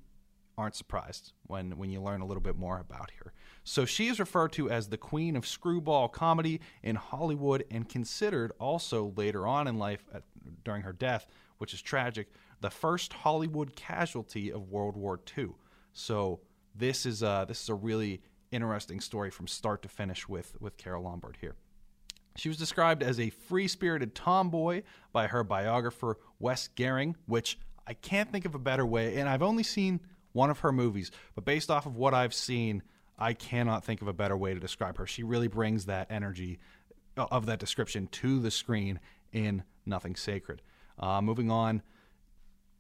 aren't 0.58 0.76
surprised 0.76 1.34
when, 1.48 1.78
when 1.78 1.90
you 1.90 2.02
learn 2.02 2.22
a 2.22 2.26
little 2.26 2.42
bit 2.42 2.58
more 2.58 2.80
about 2.80 3.12
her. 3.20 3.34
So 3.64 3.86
she 3.86 4.08
is 4.08 4.20
referred 4.20 4.52
to 4.54 4.70
as 4.70 4.90
the 4.90 4.98
queen 4.98 5.36
of 5.36 5.48
screwball 5.48 6.10
comedy 6.10 6.62
in 6.84 6.96
Hollywood 6.96 7.64
and 7.72 7.88
considered 7.88 8.52
also 8.60 9.14
later 9.16 9.48
on 9.48 9.68
in 9.68 9.78
life, 9.78 10.06
at, 10.14 10.24
during 10.64 10.84
her 10.84 10.94
death, 10.94 11.26
which 11.58 11.74
is 11.74 11.82
tragic, 11.82 12.28
the 12.62 12.70
first 12.70 13.14
Hollywood 13.14 13.76
casualty 13.76 14.52
of 14.52 14.70
World 14.70 14.96
War 14.96 15.20
II. 15.38 15.50
So 15.94 16.42
this 16.76 17.06
is 17.06 17.24
a, 17.24 17.46
this 17.48 17.64
is 17.64 17.70
a 17.70 17.76
really 17.76 18.22
interesting 18.52 19.00
story 19.00 19.32
from 19.32 19.48
start 19.48 19.82
to 19.84 19.90
finish 19.90 20.28
with, 20.28 20.56
with 20.60 20.78
Carole 20.78 21.04
Lombard 21.04 21.38
here. 21.42 21.56
She 22.36 22.50
was 22.50 22.58
described 22.58 23.04
as 23.04 23.20
a 23.20 23.30
free 23.30 23.68
spirited 23.68 24.16
tomboy 24.16 24.84
by 25.12 25.28
her 25.28 25.44
biographer, 25.44 26.18
Wes 26.40 26.70
Gehring, 26.76 27.16
which 27.26 27.60
I 27.86 27.94
can't 27.94 28.32
think 28.32 28.46
of 28.46 28.56
a 28.56 28.60
better 28.60 28.86
way. 28.86 29.18
And 29.18 29.30
I've 29.30 29.44
only 29.44 29.64
seen 29.64 30.00
one 30.32 30.50
of 30.50 30.60
her 30.60 30.72
movies, 30.72 31.12
but 31.36 31.46
based 31.46 31.70
off 31.70 31.86
of 31.86 31.96
what 31.96 32.14
I've 32.14 32.34
seen, 32.34 32.82
I 33.18 33.34
cannot 33.34 33.84
think 33.84 34.02
of 34.02 34.08
a 34.08 34.14
better 34.14 34.36
way 34.36 34.54
to 34.54 34.60
describe 34.60 34.98
her. 34.98 35.06
She 35.06 35.24
really 35.24 35.48
brings 35.48 35.86
that 35.86 36.08
energy 36.10 36.60
uh, 37.16 37.28
of 37.30 37.46
that 37.46 37.60
description 37.60 38.08
to 38.08 38.40
the 38.40 38.50
screen 38.50 39.00
in 39.32 39.64
Nothing 39.86 40.16
Sacred. 40.16 40.62
Uh, 40.98 41.22
moving 41.22 41.52
on, 41.52 41.84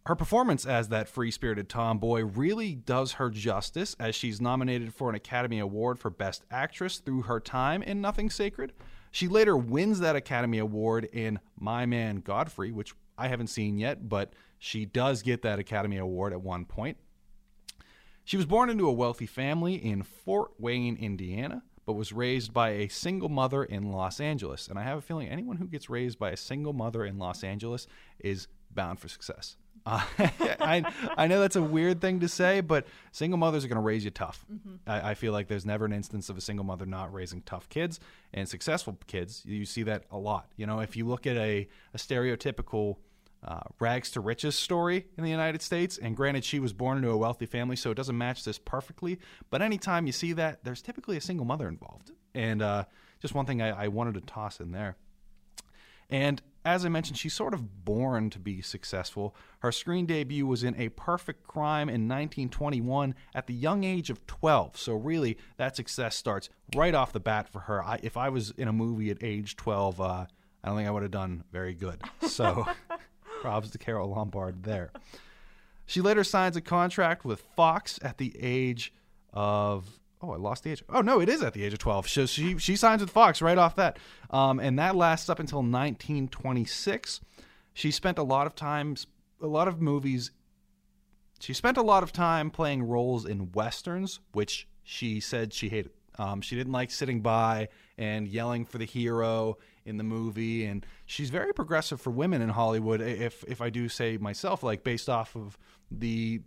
her 0.07 0.15
performance 0.15 0.65
as 0.65 0.89
that 0.89 1.07
free 1.07 1.31
spirited 1.31 1.69
tomboy 1.69 2.23
really 2.23 2.75
does 2.75 3.13
her 3.13 3.29
justice, 3.29 3.95
as 3.99 4.15
she's 4.15 4.41
nominated 4.41 4.93
for 4.93 5.09
an 5.09 5.15
Academy 5.15 5.59
Award 5.59 5.99
for 5.99 6.09
Best 6.09 6.43
Actress 6.51 6.97
through 6.97 7.23
her 7.23 7.39
time 7.39 7.81
in 7.83 8.01
Nothing 8.01 8.29
Sacred. 8.29 8.73
She 9.13 9.27
later 9.27 9.55
wins 9.55 9.99
that 9.99 10.15
Academy 10.15 10.57
Award 10.57 11.07
in 11.13 11.39
My 11.59 11.85
Man 11.85 12.15
Godfrey, 12.15 12.71
which 12.71 12.95
I 13.15 13.27
haven't 13.27 13.47
seen 13.47 13.77
yet, 13.77 14.09
but 14.09 14.33
she 14.57 14.85
does 14.85 15.21
get 15.21 15.43
that 15.43 15.59
Academy 15.59 15.97
Award 15.97 16.33
at 16.33 16.41
one 16.41 16.65
point. 16.65 16.97
She 18.23 18.37
was 18.37 18.47
born 18.47 18.71
into 18.71 18.87
a 18.87 18.91
wealthy 18.91 19.27
family 19.27 19.75
in 19.75 20.01
Fort 20.01 20.53
Wayne, 20.57 20.97
Indiana, 20.97 21.61
but 21.85 21.93
was 21.93 22.11
raised 22.11 22.53
by 22.53 22.71
a 22.71 22.87
single 22.87 23.29
mother 23.29 23.63
in 23.63 23.91
Los 23.91 24.19
Angeles. 24.19 24.67
And 24.67 24.79
I 24.79 24.83
have 24.83 24.97
a 24.97 25.01
feeling 25.01 25.29
anyone 25.29 25.57
who 25.57 25.67
gets 25.67 25.91
raised 25.91 26.17
by 26.17 26.31
a 26.31 26.37
single 26.37 26.73
mother 26.73 27.05
in 27.05 27.19
Los 27.19 27.43
Angeles 27.43 27.85
is 28.17 28.47
bound 28.71 28.99
for 28.99 29.09
success. 29.09 29.57
Uh, 29.85 30.01
I, 30.59 30.83
I 31.17 31.27
know 31.27 31.41
that's 31.41 31.55
a 31.55 31.61
weird 31.61 32.01
thing 32.01 32.21
to 32.21 32.29
say, 32.29 32.61
but 32.61 32.87
single 33.11 33.37
mothers 33.37 33.65
are 33.65 33.67
going 33.67 33.75
to 33.75 33.81
raise 33.81 34.05
you 34.05 34.11
tough. 34.11 34.45
I, 34.87 35.11
I 35.11 35.13
feel 35.13 35.33
like 35.33 35.47
there's 35.47 35.65
never 35.65 35.85
an 35.85 35.93
instance 35.93 36.29
of 36.29 36.37
a 36.37 36.41
single 36.41 36.65
mother 36.65 36.85
not 36.85 37.13
raising 37.13 37.41
tough 37.41 37.69
kids 37.69 37.99
and 38.33 38.47
successful 38.47 38.97
kids. 39.07 39.43
You 39.45 39.65
see 39.65 39.83
that 39.83 40.05
a 40.11 40.17
lot. 40.17 40.47
You 40.55 40.65
know, 40.65 40.79
if 40.79 40.95
you 40.95 41.05
look 41.05 41.27
at 41.27 41.37
a, 41.37 41.67
a 41.93 41.97
stereotypical 41.97 42.97
uh, 43.45 43.59
rags 43.79 44.11
to 44.11 44.21
riches 44.21 44.55
story 44.55 45.05
in 45.17 45.23
the 45.23 45.29
United 45.29 45.61
States. 45.61 45.97
And 45.97 46.15
granted, 46.15 46.45
she 46.45 46.59
was 46.59 46.73
born 46.73 46.97
into 46.97 47.09
a 47.09 47.17
wealthy 47.17 47.45
family, 47.45 47.75
so 47.75 47.91
it 47.91 47.95
doesn't 47.95 48.17
match 48.17 48.43
this 48.43 48.57
perfectly. 48.57 49.19
But 49.49 49.61
anytime 49.61 50.05
you 50.07 50.13
see 50.13 50.33
that, 50.33 50.63
there's 50.63 50.81
typically 50.81 51.17
a 51.17 51.21
single 51.21 51.45
mother 51.45 51.67
involved. 51.67 52.11
And 52.33 52.61
uh, 52.61 52.85
just 53.21 53.35
one 53.35 53.45
thing 53.45 53.61
I, 53.61 53.85
I 53.85 53.87
wanted 53.89 54.13
to 54.15 54.21
toss 54.21 54.59
in 54.59 54.71
there. 54.71 54.95
And 56.09 56.41
as 56.65 56.85
I 56.85 56.89
mentioned, 56.89 57.17
she's 57.17 57.33
sort 57.33 57.53
of 57.53 57.85
born 57.85 58.29
to 58.29 58.39
be 58.39 58.61
successful. 58.61 59.35
Her 59.59 59.71
screen 59.71 60.05
debut 60.05 60.45
was 60.45 60.63
in 60.63 60.79
A 60.79 60.89
Perfect 60.89 61.45
Crime 61.45 61.89
in 61.89 62.07
1921 62.07 63.15
at 63.35 63.47
the 63.47 63.53
young 63.53 63.83
age 63.83 64.09
of 64.09 64.25
12. 64.27 64.77
So, 64.77 64.93
really, 64.93 65.37
that 65.57 65.75
success 65.75 66.15
starts 66.15 66.49
right 66.75 66.95
off 66.95 67.11
the 67.11 67.19
bat 67.19 67.49
for 67.49 67.59
her. 67.61 67.83
I, 67.83 67.99
if 68.01 68.15
I 68.15 68.29
was 68.29 68.51
in 68.51 68.67
a 68.67 68.73
movie 68.73 69.09
at 69.09 69.21
age 69.21 69.55
12, 69.57 69.99
uh, 69.99 70.03
I 70.03 70.27
don't 70.65 70.77
think 70.77 70.87
I 70.87 70.91
would 70.91 71.03
have 71.03 71.11
done 71.11 71.43
very 71.51 71.73
good. 71.73 72.01
So, 72.27 72.65
props 73.41 73.69
to 73.71 73.77
Carole 73.77 74.09
Lombard 74.09 74.63
there. 74.63 74.91
She 75.85 75.99
later 75.99 76.23
signs 76.23 76.55
a 76.55 76.61
contract 76.61 77.25
with 77.25 77.43
Fox 77.57 77.99
at 78.01 78.17
the 78.17 78.33
age 78.39 78.93
of 79.33 79.99
Oh, 80.23 80.31
I 80.31 80.37
lost 80.37 80.63
the 80.63 80.71
age. 80.71 80.83
Oh 80.87 81.01
no, 81.01 81.19
it 81.19 81.27
is 81.27 81.43
at 81.43 81.51
the 81.53 81.65
age 81.65 81.73
of 81.73 81.79
twelve. 81.79 82.07
So 82.07 82.25
she 82.25 82.57
she 82.57 82.77
signs 82.77 83.01
with 83.01 83.11
Fox 83.11 83.41
right 83.41 83.57
off 83.57 83.75
that, 83.75 83.99
um, 84.29 84.57
and 84.59 84.79
that 84.79 84.95
lasts 84.95 85.29
up 85.29 85.39
until 85.39 85.59
1926. 85.59 87.19
She 87.73 87.91
spent 87.91 88.17
a 88.17 88.23
lot 88.23 88.47
of 88.47 88.55
times, 88.55 89.07
a 89.41 89.47
lot 89.47 89.67
of 89.67 89.81
movies. 89.81 90.31
She 91.41 91.53
spent 91.53 91.75
a 91.75 91.81
lot 91.81 92.03
of 92.03 92.13
time 92.13 92.51
playing 92.51 92.83
roles 92.83 93.25
in 93.25 93.51
westerns, 93.51 94.21
which 94.31 94.65
she 94.81 95.19
said 95.19 95.53
she 95.53 95.67
hated. 95.67 95.91
Um, 96.17 96.39
she 96.39 96.55
didn't 96.55 96.71
like 96.71 96.91
sitting 96.91 97.19
by 97.21 97.67
and 97.97 98.25
yelling 98.25 98.65
for 98.65 98.77
the 98.77 98.85
hero 98.85 99.57
in 99.83 99.97
the 99.97 100.03
movie, 100.05 100.63
and 100.63 100.85
she's 101.05 101.31
very 101.31 101.53
progressive 101.53 101.99
for 101.99 102.11
women 102.11 102.41
in 102.41 102.47
Hollywood. 102.47 103.01
If 103.01 103.43
if 103.45 103.59
I 103.59 103.69
do 103.69 103.89
say 103.89 104.15
myself, 104.15 104.63
like 104.63 104.85
based 104.85 105.09
off 105.09 105.35
of 105.35 105.57
the 105.91 106.41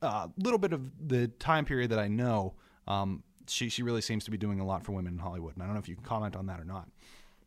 uh, 0.00 0.28
little 0.38 0.58
bit 0.58 0.72
of 0.72 0.90
the 1.06 1.28
time 1.28 1.66
period 1.66 1.90
that 1.90 1.98
I 1.98 2.08
know, 2.08 2.54
um, 2.86 3.22
she 3.48 3.68
she 3.68 3.82
really 3.82 4.00
seems 4.00 4.24
to 4.24 4.30
be 4.30 4.36
doing 4.36 4.60
a 4.60 4.66
lot 4.66 4.84
for 4.84 4.92
women 4.92 5.14
in 5.14 5.18
Hollywood. 5.18 5.54
And 5.54 5.62
I 5.62 5.66
don't 5.66 5.74
know 5.74 5.80
if 5.80 5.88
you 5.88 5.96
can 5.96 6.04
comment 6.04 6.36
on 6.36 6.46
that 6.46 6.60
or 6.60 6.64
not. 6.64 6.88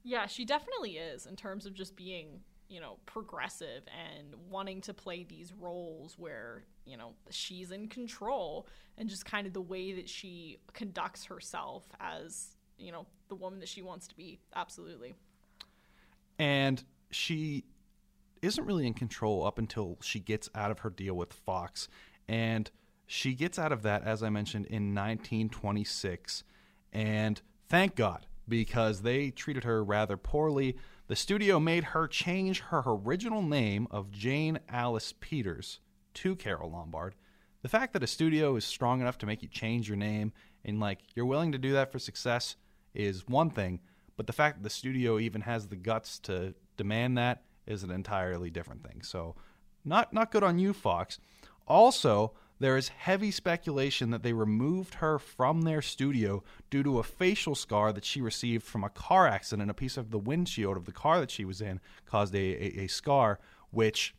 Yeah, 0.04 0.26
she 0.28 0.46
definitely 0.46 0.98
is 0.98 1.26
in 1.26 1.36
terms 1.36 1.66
of 1.66 1.74
just 1.74 1.96
being 1.96 2.42
you 2.70 2.82
know 2.82 2.98
progressive 3.06 3.84
and 3.88 4.36
wanting 4.50 4.82
to 4.82 4.94
play 4.94 5.24
these 5.24 5.54
roles 5.54 6.18
where 6.18 6.64
you 6.86 6.98
know 6.98 7.14
she's 7.30 7.72
in 7.72 7.88
control 7.88 8.68
and 8.98 9.10
just 9.10 9.26
kind 9.26 9.48
of 9.48 9.54
the 9.54 9.62
way 9.62 9.94
that 9.94 10.10
she 10.10 10.58
conducts 10.74 11.26
herself 11.26 11.86
as 12.00 12.56
you 12.78 12.92
know 12.92 13.06
the 13.30 13.36
woman 13.36 13.60
that 13.60 13.70
she 13.70 13.82
wants 13.82 14.08
to 14.08 14.16
be 14.16 14.40
absolutely 14.56 15.16
and 16.40 16.84
she 17.10 17.64
isn't 18.42 18.66
really 18.66 18.86
in 18.86 18.94
control 18.94 19.46
up 19.46 19.58
until 19.58 19.98
she 20.02 20.20
gets 20.20 20.50
out 20.54 20.72
of 20.72 20.80
her 20.80 20.90
deal 20.90 21.16
with 21.16 21.34
Fox 21.34 21.88
and 22.28 22.70
she 23.08 23.34
gets 23.34 23.58
out 23.58 23.72
of 23.72 23.82
that 23.82 24.04
as 24.04 24.22
I 24.22 24.30
mentioned 24.30 24.66
in 24.68 24.94
1926 24.94 26.44
and 26.94 27.42
thank 27.68 27.96
God 27.96 28.28
because 28.48 29.02
they 29.02 29.32
treated 29.32 29.64
her 29.64 29.84
rather 29.84 30.18
poorly 30.18 30.78
the 31.08 31.16
studio 31.16 31.58
made 31.60 31.86
her 31.86 32.06
change 32.06 32.60
her 32.60 32.84
original 32.86 33.42
name 33.42 33.88
of 33.90 34.12
Jane 34.12 34.60
Alice 34.68 35.14
Peters 35.18 35.80
to 36.16 36.36
Carole 36.36 36.70
Lombard. 36.70 37.16
The 37.62 37.70
fact 37.70 37.94
that 37.94 38.04
a 38.04 38.08
studio 38.08 38.58
is 38.58 38.66
strong 38.66 39.00
enough 39.00 39.18
to 39.20 39.26
make 39.26 39.42
you 39.42 39.48
change 39.48 39.88
your 39.88 39.98
name 39.98 40.34
and 40.66 40.82
like 40.82 41.00
you're 41.16 41.26
willing 41.26 41.54
to 41.54 41.58
do 41.58 41.72
that 41.74 41.94
for 41.94 42.00
success 42.00 42.58
is 42.94 43.26
one 43.26 43.50
thing, 43.50 43.80
but 44.18 44.28
the 44.28 44.34
fact 44.34 44.58
that 44.58 44.64
the 44.64 44.70
studio 44.70 45.18
even 45.18 45.42
has 45.42 45.68
the 45.68 45.78
guts 45.78 46.20
to 46.20 46.54
demand 46.76 47.18
that 47.18 47.44
is 47.66 47.84
an 47.84 47.92
entirely 47.92 48.50
different 48.50 48.84
thing. 48.86 49.02
So, 49.02 49.36
not 49.86 50.12
not 50.12 50.32
good 50.32 50.44
on 50.44 50.60
you, 50.60 50.74
Fox. 50.74 51.20
Also, 51.68 52.34
there 52.60 52.78
is 52.78 52.90
heavy 52.90 53.32
speculation 53.32 54.10
that 54.10 54.24
they 54.24 54.34
removed 54.34 54.96
her 54.96 55.20
from 55.20 55.62
their 55.62 55.82
studio 55.82 56.44
due 56.70 56.84
to 56.84 57.00
a 57.00 57.04
facial 57.04 57.56
scar 57.56 57.94
that 57.94 58.06
she 58.06 58.22
received 58.22 58.64
from 58.64 58.84
a 58.84 58.90
car 58.90 59.28
accident. 59.28 59.70
A 59.70 59.76
piece 59.76 59.98
of 59.98 60.12
the 60.12 60.18
windshield 60.18 60.78
of 60.78 60.86
the 60.86 60.92
car 60.92 61.20
that 61.20 61.32
she 61.32 61.46
was 61.46 61.62
in 61.62 61.80
caused 62.06 62.34
a, 62.34 62.38
a, 62.38 62.84
a 62.84 62.88
scar, 62.88 63.40
which 63.72 64.16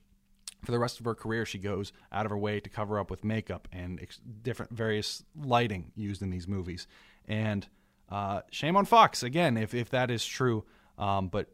for 0.64 0.72
the 0.72 0.78
rest 0.78 0.98
of 0.98 1.04
her 1.04 1.14
career, 1.14 1.44
she 1.44 1.58
goes 1.58 1.92
out 2.12 2.26
of 2.26 2.30
her 2.30 2.38
way 2.38 2.60
to 2.60 2.68
cover 2.68 2.98
up 2.98 3.10
with 3.10 3.24
makeup 3.24 3.68
and 3.72 4.00
ex- 4.00 4.20
different 4.42 4.72
various 4.72 5.24
lighting 5.36 5.92
used 5.94 6.22
in 6.22 6.30
these 6.30 6.48
movies. 6.48 6.86
And 7.26 7.66
uh, 8.08 8.40
shame 8.50 8.76
on 8.76 8.84
Fox 8.84 9.22
again 9.22 9.56
if 9.56 9.74
if 9.74 9.90
that 9.90 10.10
is 10.10 10.24
true. 10.24 10.64
Um, 10.96 11.28
but 11.28 11.48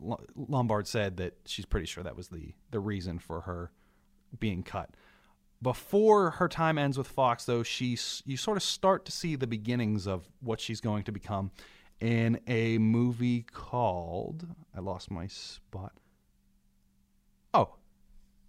Lombard 0.00 0.86
said 0.86 1.16
that 1.16 1.34
she's 1.44 1.66
pretty 1.66 1.86
sure 1.86 2.04
that 2.04 2.16
was 2.16 2.28
the 2.28 2.54
the 2.70 2.80
reason 2.80 3.18
for 3.18 3.42
her 3.42 3.72
being 4.38 4.62
cut. 4.62 4.90
Before 5.60 6.30
her 6.32 6.48
time 6.48 6.78
ends 6.78 6.96
with 6.96 7.08
Fox, 7.08 7.44
though, 7.44 7.62
she 7.62 7.98
you 8.24 8.36
sort 8.36 8.56
of 8.56 8.62
start 8.62 9.04
to 9.06 9.12
see 9.12 9.34
the 9.34 9.46
beginnings 9.46 10.06
of 10.06 10.28
what 10.40 10.60
she's 10.60 10.80
going 10.80 11.02
to 11.04 11.12
become 11.12 11.50
in 12.00 12.40
a 12.46 12.78
movie 12.78 13.42
called 13.42 14.46
I 14.74 14.80
lost 14.80 15.10
my 15.10 15.26
spot. 15.26 15.92
Oh, 17.52 17.74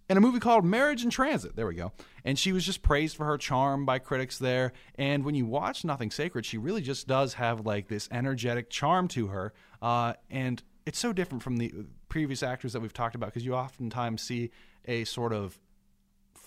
in 0.08 0.16
a 0.16 0.20
movie 0.20 0.40
called 0.40 0.64
Marriage 0.64 1.04
in 1.04 1.10
Transit. 1.10 1.56
There 1.56 1.66
we 1.66 1.74
go. 1.74 1.92
And 2.24 2.38
she 2.38 2.52
was 2.52 2.66
just 2.66 2.82
praised 2.82 3.16
for 3.16 3.26
her 3.26 3.38
charm 3.38 3.86
by 3.86 3.98
critics 3.98 4.38
there. 4.38 4.72
And 4.96 5.24
when 5.24 5.34
you 5.34 5.46
watch 5.46 5.84
Nothing 5.84 6.10
Sacred, 6.10 6.44
she 6.44 6.58
really 6.58 6.82
just 6.82 7.06
does 7.06 7.34
have 7.34 7.64
like 7.64 7.88
this 7.88 8.08
energetic 8.10 8.70
charm 8.70 9.08
to 9.08 9.28
her. 9.28 9.52
Uh, 9.80 10.14
and 10.28 10.62
it's 10.84 10.98
so 10.98 11.12
different 11.12 11.42
from 11.42 11.58
the 11.58 11.72
previous 12.08 12.42
actors 12.42 12.72
that 12.72 12.80
we've 12.80 12.92
talked 12.92 13.14
about 13.14 13.26
because 13.26 13.44
you 13.44 13.54
oftentimes 13.54 14.20
see 14.20 14.50
a 14.86 15.04
sort 15.04 15.32
of 15.32 15.58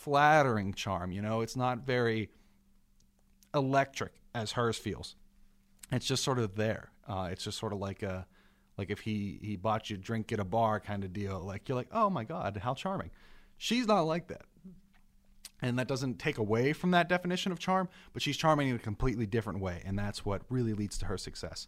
flattering 0.03 0.73
charm. 0.73 1.11
You 1.11 1.21
know, 1.21 1.41
it's 1.41 1.55
not 1.55 1.85
very 1.85 2.29
electric 3.53 4.13
as 4.35 4.51
hers 4.51 4.77
feels. 4.77 5.15
It's 5.91 6.05
just 6.05 6.23
sort 6.23 6.39
of 6.39 6.55
there. 6.55 6.91
Uh, 7.07 7.29
it's 7.31 7.43
just 7.43 7.57
sort 7.57 7.73
of 7.73 7.79
like 7.79 8.03
a 8.03 8.25
like 8.77 8.89
if 8.89 8.99
he 9.01 9.39
he 9.41 9.55
bought 9.55 9.89
you 9.89 9.95
a 9.95 9.99
drink 9.99 10.31
at 10.31 10.39
a 10.39 10.43
bar 10.43 10.79
kind 10.79 11.03
of 11.03 11.13
deal. 11.13 11.39
Like 11.39 11.69
you're 11.69 11.75
like, 11.75 11.89
oh 11.91 12.09
my 12.09 12.23
god, 12.23 12.57
how 12.57 12.73
charming. 12.73 13.11
She's 13.57 13.87
not 13.87 14.01
like 14.01 14.27
that. 14.27 14.45
And 15.61 15.79
that 15.79 15.87
doesn't 15.87 16.19
take 16.19 16.37
away 16.37 16.73
from 16.73 16.91
that 16.91 17.07
definition 17.07 17.53
of 17.53 17.59
charm, 17.59 17.87
but 18.11 18.21
she's 18.21 18.35
charming 18.35 18.67
in 18.67 18.75
a 18.75 18.79
completely 18.79 19.25
different 19.25 19.61
way, 19.61 19.81
and 19.85 19.97
that's 19.97 20.25
what 20.25 20.41
really 20.49 20.73
leads 20.73 20.97
to 20.97 21.05
her 21.05 21.17
success. 21.17 21.67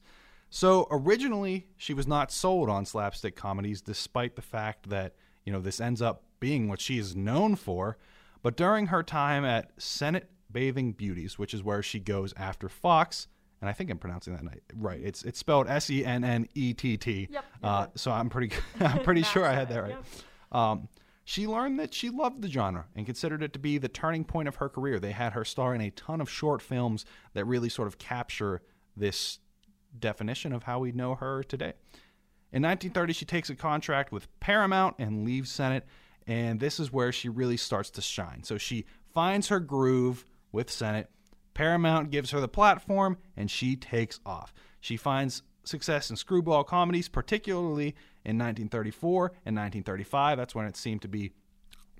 So 0.49 0.87
originally, 0.91 1.67
she 1.77 1.93
was 1.93 2.05
not 2.05 2.31
sold 2.31 2.69
on 2.69 2.85
slapstick 2.85 3.37
comedies, 3.37 3.81
despite 3.81 4.35
the 4.35 4.41
fact 4.41 4.89
that 4.89 5.13
you 5.45 5.53
know 5.53 5.61
this 5.61 5.79
ends 5.79 6.01
up 6.01 6.23
being 6.39 6.67
what 6.67 6.81
she 6.81 6.97
is 6.97 7.15
known 7.15 7.55
for. 7.55 7.97
But 8.45 8.57
during 8.57 8.85
her 8.85 9.01
time 9.01 9.43
at 9.43 9.71
Sennett 9.79 10.29
Bathing 10.51 10.91
Beauties, 10.91 11.39
which 11.39 11.51
is 11.51 11.63
where 11.63 11.81
she 11.81 11.99
goes 11.99 12.31
after 12.37 12.69
Fox, 12.69 13.27
and 13.59 13.67
I 13.67 13.73
think 13.73 13.89
I'm 13.89 13.97
pronouncing 13.97 14.35
that 14.35 14.59
right. 14.75 15.01
It's 15.03 15.23
it's 15.23 15.39
spelled 15.39 15.67
S 15.67 15.89
E 15.89 16.05
N 16.05 16.23
N 16.23 16.47
E 16.53 16.75
T 16.75 16.95
T. 16.95 17.27
Yep. 17.31 17.45
Uh, 17.63 17.87
so 17.95 18.11
I'm 18.11 18.29
pretty 18.29 18.55
I'm 18.79 18.99
pretty 18.99 19.23
sure 19.23 19.47
I 19.47 19.53
had 19.53 19.69
that 19.69 19.81
right. 19.81 19.97
Um, 20.51 20.89
she 21.23 21.47
learned 21.47 21.79
that 21.79 21.91
she 21.91 22.11
loved 22.11 22.43
the 22.43 22.47
genre 22.47 22.85
and 22.95 23.07
considered 23.07 23.41
it 23.41 23.51
to 23.53 23.57
be 23.57 23.79
the 23.79 23.89
turning 23.89 24.23
point 24.23 24.47
of 24.47 24.57
her 24.57 24.69
career. 24.69 24.99
They 24.99 25.13
had 25.13 25.33
her 25.33 25.43
star 25.43 25.73
in 25.73 25.81
a 25.81 25.89
ton 25.89 26.21
of 26.21 26.29
short 26.29 26.61
films 26.61 27.03
that 27.33 27.45
really 27.45 27.69
sort 27.69 27.87
of 27.87 27.97
capture 27.97 28.61
this 28.95 29.39
definition 29.97 30.53
of 30.53 30.61
how 30.61 30.77
we 30.77 30.91
know 30.91 31.15
her 31.15 31.41
today. 31.41 31.73
In 32.51 32.61
1930, 32.61 33.13
she 33.13 33.25
takes 33.25 33.49
a 33.49 33.55
contract 33.55 34.11
with 34.11 34.27
Paramount 34.39 34.97
and 34.99 35.25
leaves 35.25 35.49
Sennett, 35.49 35.87
and 36.27 36.59
this 36.59 36.79
is 36.79 36.91
where 36.91 37.11
she 37.11 37.29
really 37.29 37.57
starts 37.57 37.89
to 37.91 38.01
shine. 38.01 38.43
So 38.43 38.57
she 38.57 38.85
finds 39.13 39.47
her 39.47 39.59
groove 39.59 40.25
with 40.51 40.69
Sennett. 40.71 41.09
Paramount 41.53 42.11
gives 42.11 42.31
her 42.31 42.41
the 42.41 42.47
platform, 42.47 43.17
and 43.37 43.49
she 43.49 43.75
takes 43.75 44.19
off. 44.25 44.53
She 44.81 44.97
finds 44.97 45.43
success 45.63 46.09
in 46.09 46.15
screwball 46.15 46.63
comedies, 46.63 47.09
particularly 47.09 47.95
in 48.23 48.37
1934 48.37 49.27
and 49.45 49.55
1935. 49.55 50.37
That's 50.37 50.55
when 50.55 50.65
it 50.65 50.75
seemed 50.75 51.01
to 51.03 51.07
be 51.07 51.31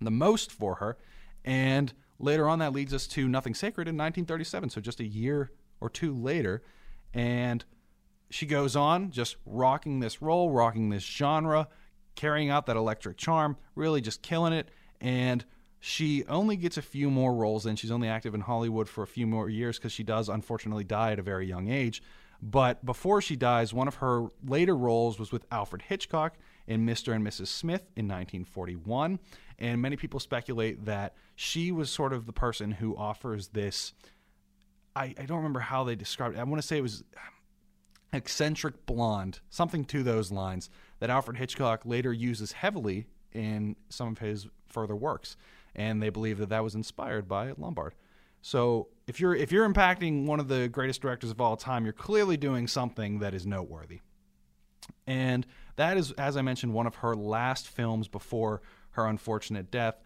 the 0.02 0.12
most 0.12 0.52
for 0.52 0.76
her. 0.76 0.98
And 1.44 1.94
later 2.20 2.50
on, 2.50 2.60
that 2.60 2.74
leads 2.74 2.94
us 2.94 3.08
to 3.08 3.28
Nothing 3.28 3.54
Sacred 3.54 3.88
in 3.88 3.96
1937, 3.96 4.70
so 4.70 4.82
just 4.82 5.00
a 5.00 5.06
year 5.06 5.52
or 5.80 5.90
two 5.90 6.14
later. 6.14 6.64
And 7.14 7.64
she 8.30 8.46
goes 8.46 8.76
on 8.76 9.12
just 9.12 9.38
rocking 9.46 10.00
this 10.00 10.22
role, 10.22 10.52
rocking 10.52 10.90
this 10.90 11.04
genre, 11.04 11.68
carrying 12.16 12.50
out 12.50 12.66
that 12.66 12.76
electric 12.76 13.18
charm, 13.18 13.58
really 13.76 14.02
just 14.02 14.22
killing 14.22 14.54
it. 14.54 14.70
And 15.02 15.46
she 15.80 16.26
only 16.26 16.56
gets 16.56 16.78
a 16.78 16.82
few 16.82 17.12
more 17.12 17.34
roles 17.34 17.66
and 17.66 17.78
she's 17.78 17.92
only 17.92 18.08
active 18.08 18.34
in 18.34 18.42
Hollywood 18.42 18.90
for 18.90 19.04
a 19.04 19.08
few 19.08 19.28
more 19.28 19.50
years 19.50 19.78
because 19.78 19.92
she 19.92 20.04
does 20.04 20.30
unfortunately 20.30 20.84
die 20.84 21.12
at 21.12 21.20
a 21.20 21.24
very 21.24 21.46
young 21.46 21.70
age. 21.70 22.02
But 22.42 22.86
before 22.86 23.22
she 23.22 23.36
dies, 23.36 23.74
one 23.74 23.88
of 23.88 23.96
her 23.96 24.28
later 24.46 24.76
roles 24.76 25.20
was 25.20 25.32
with 25.32 25.46
Alfred 25.52 25.84
Hitchcock 25.84 26.38
in 26.68 26.86
Mr. 26.86 27.14
and 27.14 27.26
Mrs. 27.26 27.48
Smith 27.48 27.84
in 27.96 28.08
1941. 28.08 29.20
And 29.60 29.82
many 29.82 29.96
people 29.96 30.20
speculate 30.20 30.86
that 30.86 31.16
she 31.36 31.72
was 31.72 31.90
sort 31.90 32.14
of 32.14 32.26
the 32.26 32.34
person 32.34 32.72
who 32.72 32.96
offers 32.98 33.50
this. 33.50 33.94
I, 34.96 35.14
I 35.18 35.26
don't 35.26 35.38
remember 35.38 35.60
how 35.60 35.84
they 35.84 35.96
described 35.96 36.36
it. 36.36 36.40
I 36.40 36.44
want 36.44 36.62
to 36.62 36.68
say 36.68 36.78
it 36.78 36.82
was 36.82 37.04
eccentric 38.14 38.86
blonde, 38.86 39.40
something 39.50 39.86
to 39.86 40.04
those 40.04 40.32
lines, 40.32 40.70
that 41.00 41.10
Alfred 41.10 41.38
Hitchcock 41.38 41.86
later 41.86 42.14
uses 42.14 42.54
heavily 42.54 43.08
in 43.34 43.76
some 43.90 44.10
of 44.10 44.20
his 44.20 44.48
further 44.68 44.96
works. 44.96 45.38
And 45.76 46.02
they 46.02 46.10
believe 46.10 46.38
that 46.38 46.50
that 46.50 46.64
was 46.64 46.76
inspired 46.76 47.28
by 47.28 47.52
Lombard. 47.58 47.94
So 48.42 48.90
if 49.08 49.20
you're 49.20 49.36
if 49.36 49.52
you're 49.52 49.68
impacting 49.68 50.26
one 50.26 50.40
of 50.40 50.48
the 50.48 50.68
greatest 50.68 51.02
directors 51.02 51.32
of 51.32 51.42
all 51.42 51.58
time, 51.58 51.84
you're 51.84 51.94
clearly 51.94 52.38
doing 52.38 52.68
something 52.68 53.20
that 53.20 53.34
is 53.34 53.46
noteworthy. 53.46 54.02
And 55.08 55.46
that 55.76 55.98
is, 55.98 56.12
as 56.14 56.38
I 56.38 56.42
mentioned, 56.42 56.74
one 56.74 56.88
of 56.88 56.96
her 56.96 57.16
last 57.16 57.68
films 57.68 58.08
before 58.08 58.62
her 58.92 59.08
unfortunate 59.08 59.72
death, 59.72 60.00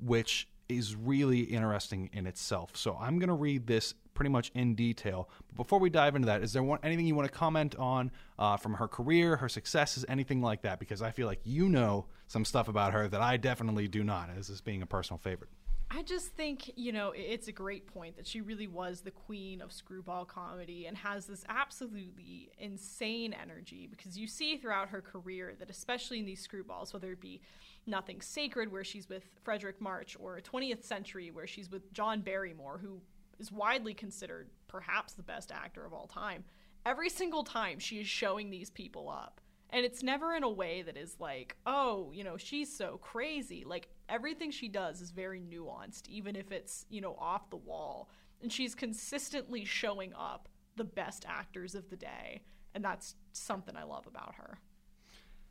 which 0.00 0.48
is 0.68 0.96
really 0.96 1.40
interesting 1.40 2.10
in 2.12 2.26
itself. 2.26 2.76
So 2.76 2.98
I'm 3.00 3.18
going 3.18 3.28
to 3.28 3.34
read 3.34 3.66
this 3.66 3.94
pretty 4.14 4.30
much 4.30 4.50
in 4.54 4.74
detail. 4.74 5.28
But 5.48 5.56
before 5.56 5.78
we 5.78 5.90
dive 5.90 6.16
into 6.16 6.26
that, 6.26 6.42
is 6.42 6.52
there 6.52 6.62
one, 6.62 6.78
anything 6.82 7.06
you 7.06 7.14
want 7.14 7.30
to 7.30 7.36
comment 7.36 7.76
on 7.76 8.10
uh, 8.38 8.56
from 8.56 8.74
her 8.74 8.88
career, 8.88 9.36
her 9.36 9.48
successes, 9.48 10.04
anything 10.08 10.40
like 10.40 10.62
that? 10.62 10.78
Because 10.78 11.02
I 11.02 11.10
feel 11.10 11.26
like 11.26 11.40
you 11.44 11.68
know 11.68 12.06
some 12.26 12.44
stuff 12.44 12.68
about 12.68 12.92
her 12.92 13.08
that 13.08 13.20
I 13.20 13.36
definitely 13.36 13.88
do 13.88 14.02
not, 14.02 14.30
as 14.36 14.48
this 14.48 14.60
being 14.60 14.82
a 14.82 14.86
personal 14.86 15.18
favorite. 15.18 15.50
I 15.90 16.02
just 16.02 16.28
think, 16.32 16.72
you 16.74 16.90
know, 16.90 17.12
it's 17.14 17.46
a 17.46 17.52
great 17.52 17.86
point 17.86 18.16
that 18.16 18.26
she 18.26 18.40
really 18.40 18.66
was 18.66 19.02
the 19.02 19.12
queen 19.12 19.60
of 19.60 19.72
screwball 19.72 20.24
comedy 20.24 20.86
and 20.86 20.96
has 20.96 21.26
this 21.26 21.44
absolutely 21.48 22.50
insane 22.58 23.32
energy 23.32 23.86
because 23.88 24.18
you 24.18 24.26
see 24.26 24.56
throughout 24.56 24.88
her 24.88 25.00
career 25.00 25.54
that, 25.60 25.70
especially 25.70 26.18
in 26.18 26.24
these 26.24 26.46
screwballs, 26.46 26.92
whether 26.92 27.12
it 27.12 27.20
be 27.20 27.40
Nothing 27.86 28.20
Sacred, 28.20 28.72
where 28.72 28.82
she's 28.82 29.08
with 29.08 29.24
Fredric 29.44 29.80
March, 29.80 30.16
or 30.18 30.40
20th 30.40 30.82
Century, 30.82 31.30
where 31.30 31.46
she's 31.46 31.70
with 31.70 31.92
John 31.92 32.22
Barrymore, 32.22 32.78
who 32.78 33.00
is 33.38 33.52
widely 33.52 33.94
considered 33.94 34.50
perhaps 34.68 35.14
the 35.14 35.22
best 35.22 35.52
actor 35.52 35.84
of 35.84 35.92
all 35.92 36.06
time, 36.06 36.44
every 36.84 37.08
single 37.08 37.44
time 37.44 37.78
she 37.78 38.00
is 38.00 38.06
showing 38.06 38.50
these 38.50 38.70
people 38.70 39.08
up. 39.08 39.40
And 39.70 39.84
it's 39.84 40.02
never 40.02 40.34
in 40.34 40.44
a 40.44 40.50
way 40.50 40.82
that 40.82 40.96
is 40.96 41.16
like, 41.18 41.56
oh, 41.66 42.12
you 42.12 42.22
know, 42.22 42.36
she's 42.36 42.74
so 42.74 42.98
crazy. 43.02 43.64
Like 43.66 43.88
everything 44.08 44.50
she 44.50 44.68
does 44.68 45.00
is 45.00 45.10
very 45.10 45.40
nuanced, 45.40 46.06
even 46.08 46.36
if 46.36 46.52
it's, 46.52 46.86
you 46.90 47.00
know, 47.00 47.16
off 47.18 47.50
the 47.50 47.56
wall. 47.56 48.08
And 48.40 48.52
she's 48.52 48.74
consistently 48.74 49.64
showing 49.64 50.12
up 50.14 50.48
the 50.76 50.84
best 50.84 51.24
actors 51.26 51.74
of 51.74 51.90
the 51.90 51.96
day. 51.96 52.42
And 52.74 52.84
that's 52.84 53.16
something 53.32 53.76
I 53.76 53.84
love 53.84 54.06
about 54.06 54.34
her. 54.36 54.58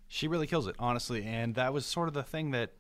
She 0.08 0.28
really 0.28 0.48
kills 0.48 0.68
it, 0.68 0.76
honestly, 0.78 1.24
and 1.24 1.56
that 1.56 1.74
was 1.74 1.86
sort 1.86 2.08
of 2.08 2.14
the 2.14 2.24
thing 2.24 2.52
that 2.52 2.72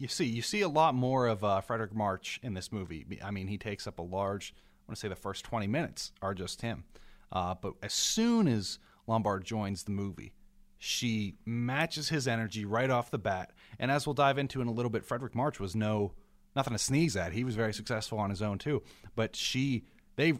you 0.00 0.08
see. 0.08 0.24
You 0.24 0.40
see 0.40 0.62
a 0.62 0.68
lot 0.68 0.94
more 0.94 1.26
of 1.26 1.44
uh, 1.44 1.60
Fredric 1.60 1.92
March 1.92 2.40
in 2.42 2.54
this 2.54 2.72
movie. 2.72 3.06
I 3.22 3.30
mean, 3.30 3.46
he 3.46 3.58
takes 3.58 3.86
up 3.86 3.98
a 3.98 4.02
large. 4.02 4.54
I 4.56 4.90
want 4.90 4.96
to 4.96 5.00
say 5.00 5.08
the 5.08 5.14
first 5.14 5.44
twenty 5.44 5.66
minutes 5.66 6.12
are 6.22 6.34
just 6.34 6.62
him, 6.62 6.84
uh, 7.30 7.54
but 7.60 7.74
as 7.82 7.92
soon 7.92 8.48
as 8.48 8.78
Lombard 9.06 9.44
joins 9.44 9.82
the 9.82 9.90
movie, 9.90 10.32
she 10.78 11.36
matches 11.44 12.08
his 12.08 12.26
energy 12.26 12.64
right 12.64 12.88
off 12.88 13.10
the 13.10 13.18
bat. 13.18 13.52
And 13.78 13.90
as 13.90 14.06
we'll 14.06 14.14
dive 14.14 14.38
into 14.38 14.62
in 14.62 14.68
a 14.68 14.72
little 14.72 14.90
bit, 14.90 15.06
Fredric 15.06 15.34
March 15.34 15.60
was 15.60 15.76
no 15.76 16.12
nothing 16.56 16.72
to 16.72 16.78
sneeze 16.78 17.14
at. 17.14 17.34
He 17.34 17.44
was 17.44 17.54
very 17.54 17.74
successful 17.74 18.18
on 18.18 18.30
his 18.30 18.40
own 18.40 18.58
too, 18.58 18.82
but 19.14 19.36
she 19.36 19.84
they. 20.16 20.32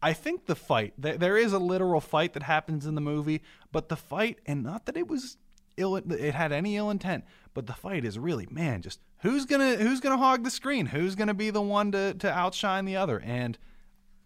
I 0.00 0.12
think 0.12 0.46
the 0.46 0.54
fight 0.54 0.92
there, 0.98 1.16
there 1.16 1.36
is 1.38 1.54
a 1.54 1.58
literal 1.58 2.02
fight 2.02 2.34
that 2.34 2.42
happens 2.42 2.84
in 2.84 2.94
the 2.94 3.00
movie, 3.00 3.40
but 3.72 3.88
the 3.88 3.96
fight 3.96 4.38
and 4.44 4.62
not 4.62 4.84
that 4.84 4.98
it 4.98 5.08
was 5.08 5.38
ill 5.78 5.96
it 5.96 6.34
had 6.34 6.52
any 6.52 6.76
ill 6.76 6.90
intent 6.90 7.24
but 7.58 7.66
the 7.66 7.72
fight 7.72 8.04
is 8.04 8.16
really 8.20 8.46
man 8.52 8.80
just 8.80 9.00
who's 9.22 9.44
gonna 9.44 9.74
who's 9.74 9.98
gonna 9.98 10.16
hog 10.16 10.44
the 10.44 10.50
screen 10.50 10.86
who's 10.86 11.16
gonna 11.16 11.34
be 11.34 11.50
the 11.50 11.60
one 11.60 11.90
to 11.90 12.14
to 12.14 12.30
outshine 12.30 12.84
the 12.84 12.94
other 12.94 13.18
and 13.18 13.58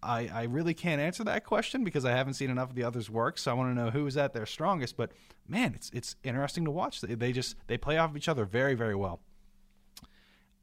I, 0.03 0.29
I 0.31 0.43
really 0.43 0.75
can't 0.75 1.01
answer 1.01 1.25
that 1.25 1.47
question 1.47 1.83
because 1.83 2.05
I 2.05 2.11
haven't 2.11 2.35
seen 2.35 2.51
enough 2.51 2.71
of 2.71 2.75
the 2.75 2.83
others' 2.83 3.09
work, 3.09 3.39
so 3.39 3.53
I 3.53 3.55
want 3.55 3.71
to 3.71 3.81
know 3.81 3.91
who 3.91 4.05
is 4.09 4.17
at 4.17 4.33
their 4.33 4.47
strongest. 4.47 4.97
But 4.97 5.13
man, 5.47 5.75
it's 5.77 5.91
it's 5.95 6.17
interesting 6.25 6.65
to 6.65 6.73
watch. 6.73 7.01
They, 7.01 7.15
they 7.15 7.31
just 7.31 7.55
they 7.69 7.79
play 7.79 7.99
off 7.99 8.11
of 8.11 8.17
each 8.17 8.29
other 8.29 8.45
very 8.45 8.75
very 8.75 8.97
well. 8.97 9.21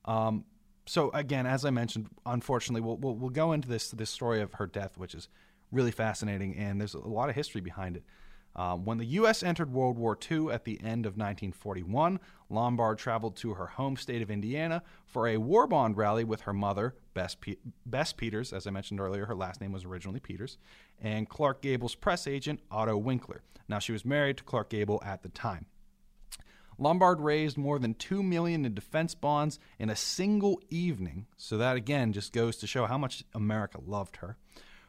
Um, 0.03 0.43
so 0.85 1.09
again, 1.11 1.47
as 1.47 1.63
I 1.63 1.69
mentioned, 1.69 2.09
unfortunately, 2.25 2.81
we'll, 2.81 2.97
we'll 2.97 3.15
we'll 3.15 3.29
go 3.29 3.53
into 3.53 3.69
this 3.69 3.91
this 3.91 4.09
story 4.09 4.41
of 4.41 4.55
her 4.55 4.67
death, 4.67 4.97
which 4.97 5.15
is 5.15 5.29
really 5.71 5.91
fascinating, 5.91 6.53
and 6.57 6.77
there's 6.77 6.93
a 6.93 6.99
lot 6.99 7.29
of 7.29 7.35
history 7.35 7.61
behind 7.61 7.95
it. 7.95 8.03
Um, 8.55 8.83
when 8.83 8.97
the 8.97 9.05
U.S. 9.05 9.43
entered 9.43 9.71
World 9.71 9.97
War 9.97 10.17
II 10.29 10.51
at 10.51 10.65
the 10.65 10.79
end 10.81 11.05
of 11.05 11.13
1941, 11.13 12.19
Lombard 12.49 12.97
traveled 12.97 13.35
to 13.37 13.53
her 13.53 13.67
home 13.67 13.95
state 13.95 14.21
of 14.21 14.31
Indiana 14.31 14.83
for 15.05 15.27
a 15.27 15.37
war 15.37 15.67
bond 15.67 15.97
rally 15.97 16.23
with 16.23 16.41
her 16.41 16.53
mother, 16.53 16.95
Bess, 17.13 17.35
Pe- 17.35 17.57
Bess 17.85 18.11
Peters. 18.11 18.51
As 18.51 18.65
I 18.65 18.71
mentioned 18.71 18.99
earlier, 18.99 19.25
her 19.25 19.35
last 19.35 19.61
name 19.61 19.71
was 19.71 19.85
originally 19.85 20.19
Peters, 20.19 20.57
and 20.99 21.29
Clark 21.29 21.61
Gable's 21.61 21.95
press 21.95 22.27
agent, 22.27 22.59
Otto 22.71 22.97
Winkler. 22.97 23.43
Now, 23.67 23.79
she 23.79 23.91
was 23.91 24.03
married 24.03 24.37
to 24.37 24.43
Clark 24.43 24.69
Gable 24.69 25.01
at 25.05 25.21
the 25.21 25.29
time. 25.29 25.67
Lombard 26.79 27.19
raised 27.19 27.57
more 27.57 27.77
than 27.77 27.93
two 27.93 28.23
million 28.23 28.65
in 28.65 28.73
defense 28.73 29.13
bonds 29.13 29.59
in 29.77 29.89
a 29.89 29.95
single 29.95 30.61
evening. 30.69 31.27
So 31.37 31.57
that 31.57 31.75
again 31.75 32.13
just 32.13 32.31
goes 32.31 32.55
to 32.57 32.67
show 32.67 32.85
how 32.85 32.97
much 32.97 33.23
America 33.35 33.79
loved 33.85 34.17
her. 34.17 34.37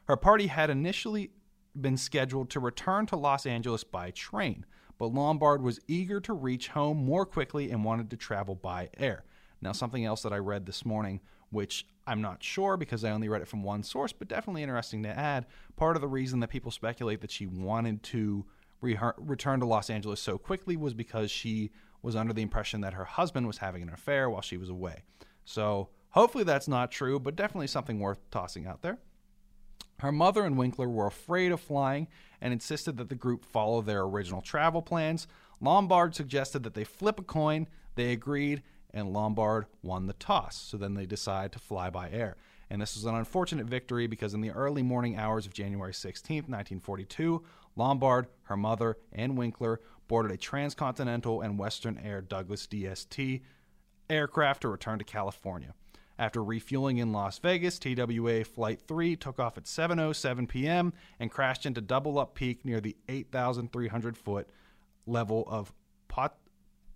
Her 0.05 0.16
party 0.16 0.46
had 0.46 0.70
initially 0.70 1.31
been 1.78 1.96
scheduled 1.96 2.50
to 2.50 2.61
return 2.61 3.06
to 3.06 3.16
Los 3.16 3.46
Angeles 3.46 3.85
by 3.85 4.11
train, 4.11 4.64
but 4.98 5.12
Lombard 5.12 5.62
was 5.62 5.80
eager 5.88 6.20
to 6.20 6.33
reach 6.33 6.68
home 6.68 6.98
more 7.04 7.24
quickly 7.24 7.70
and 7.70 7.85
wanted 7.85 8.11
to 8.11 8.16
travel 8.16 8.54
by 8.54 8.90
air. 8.96 9.24
Now, 9.62 9.72
something 9.72 10.04
else 10.04 10.22
that 10.22 10.33
I 10.33 10.38
read 10.38 10.66
this 10.66 10.85
morning, 10.85 11.20
which 11.50 11.87
I'm 12.06 12.22
not 12.22 12.42
sure 12.42 12.76
because 12.76 13.04
I 13.04 13.11
only 13.11 13.28
read 13.28 13.42
it 13.42 13.48
from 13.48 13.62
one 13.62 13.83
source, 13.83 14.12
but 14.12 14.28
definitely 14.28 14.62
interesting 14.62 15.02
to 15.02 15.09
add. 15.09 15.46
Part 15.76 15.96
of 15.96 16.02
the 16.02 16.09
reason 16.09 16.40
that 16.40 16.48
people 16.48 16.70
speculate 16.70 17.20
that 17.20 17.30
she 17.30 17.46
wanted 17.46 18.02
to 18.04 18.44
re- 18.80 18.98
return 19.18 19.61
to 19.61 19.66
Los 19.66 19.90
Angeles 19.90 20.20
so 20.20 20.38
quickly 20.38 20.76
was 20.76 20.94
because 20.94 21.30
she 21.30 21.70
was 22.02 22.16
under 22.16 22.33
the 22.33 22.42
impression 22.42 22.80
that 22.80 22.94
her 22.94 23.04
husband 23.04 23.46
was 23.46 23.59
having 23.59 23.83
an 23.83 23.90
affair 23.90 24.30
while 24.30 24.40
she 24.40 24.56
was 24.56 24.70
away. 24.70 25.02
So, 25.44 25.90
hopefully, 26.11 26.44
that's 26.44 26.68
not 26.68 26.90
true, 26.90 27.20
but 27.20 27.37
definitely 27.37 27.66
something 27.66 28.00
worth 28.00 28.18
tossing 28.30 28.66
out 28.66 28.83
there. 28.83 28.98
Her 30.00 30.12
mother 30.12 30.44
and 30.44 30.56
Winkler 30.56 30.88
were 30.88 31.06
afraid 31.06 31.52
of 31.52 31.60
flying 31.60 32.08
and 32.40 32.52
insisted 32.52 32.96
that 32.96 33.08
the 33.08 33.14
group 33.14 33.44
follow 33.44 33.82
their 33.82 34.02
original 34.02 34.40
travel 34.40 34.80
plans. 34.80 35.26
Lombard 35.60 36.14
suggested 36.14 36.62
that 36.62 36.74
they 36.74 36.84
flip 36.84 37.20
a 37.20 37.22
coin. 37.22 37.68
They 37.96 38.12
agreed, 38.12 38.62
and 38.94 39.12
Lombard 39.12 39.66
won 39.82 40.06
the 40.06 40.14
toss. 40.14 40.56
So 40.56 40.76
then 40.76 40.94
they 40.94 41.06
decided 41.06 41.52
to 41.52 41.58
fly 41.58 41.90
by 41.90 42.08
air. 42.10 42.36
And 42.70 42.80
this 42.80 42.94
was 42.94 43.04
an 43.04 43.14
unfortunate 43.14 43.66
victory 43.66 44.06
because 44.06 44.32
in 44.32 44.40
the 44.40 44.52
early 44.52 44.82
morning 44.82 45.16
hours 45.16 45.44
of 45.44 45.52
January 45.52 45.92
16, 45.92 46.36
1942, 46.36 47.42
Lombard, 47.76 48.28
her 48.44 48.56
mother, 48.56 48.96
and 49.12 49.36
Winkler 49.36 49.80
boarded 50.08 50.32
a 50.32 50.36
transcontinental 50.36 51.40
and 51.40 51.58
Western 51.58 51.98
Air 51.98 52.20
Douglas 52.20 52.66
DST 52.66 53.42
aircraft 54.08 54.62
to 54.62 54.68
return 54.68 54.98
to 54.98 55.04
California. 55.04 55.74
After 56.20 56.44
refueling 56.44 56.98
in 56.98 57.12
Las 57.12 57.38
Vegas, 57.38 57.78
TWA 57.78 58.44
Flight 58.44 58.83
3 58.87 59.16
took 59.16 59.40
off 59.40 59.56
at 59.56 59.64
7:07 59.64 60.46
p.m. 60.46 60.92
and 61.18 61.30
crashed 61.30 61.64
into 61.64 61.80
Double 61.80 62.18
Up 62.18 62.35
Peak 62.35 62.62
near 62.62 62.78
the 62.78 62.94
8,300 63.09 64.18
foot 64.18 64.46
level 65.06 65.46
of 65.48 65.72
Pot- 66.09 66.37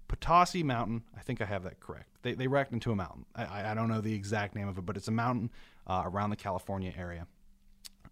Potosi 0.09 0.63
Mountain. 0.63 1.05
I 1.17 1.21
think 1.21 1.41
I 1.41 1.47
have 1.47 1.63
that 1.63 1.81
correct. 1.81 2.11
They, 2.21 2.35
they 2.35 2.47
wrecked 2.49 2.75
into 2.75 2.93
a 2.93 2.97
mountain. 2.97 3.25
I, 3.35 3.71
I 3.71 3.75
don't 3.75 3.89
know 3.89 4.03
the 4.03 4.13
exact 4.13 4.55
name 4.55 4.69
of 4.69 4.77
it, 4.77 4.85
but 4.85 4.95
it's 4.95 5.09
a 5.09 5.13
mountain 5.13 5.51
uh, 5.87 6.03
around 6.05 6.29
the 6.29 6.37
California 6.37 6.93
area. 6.95 7.27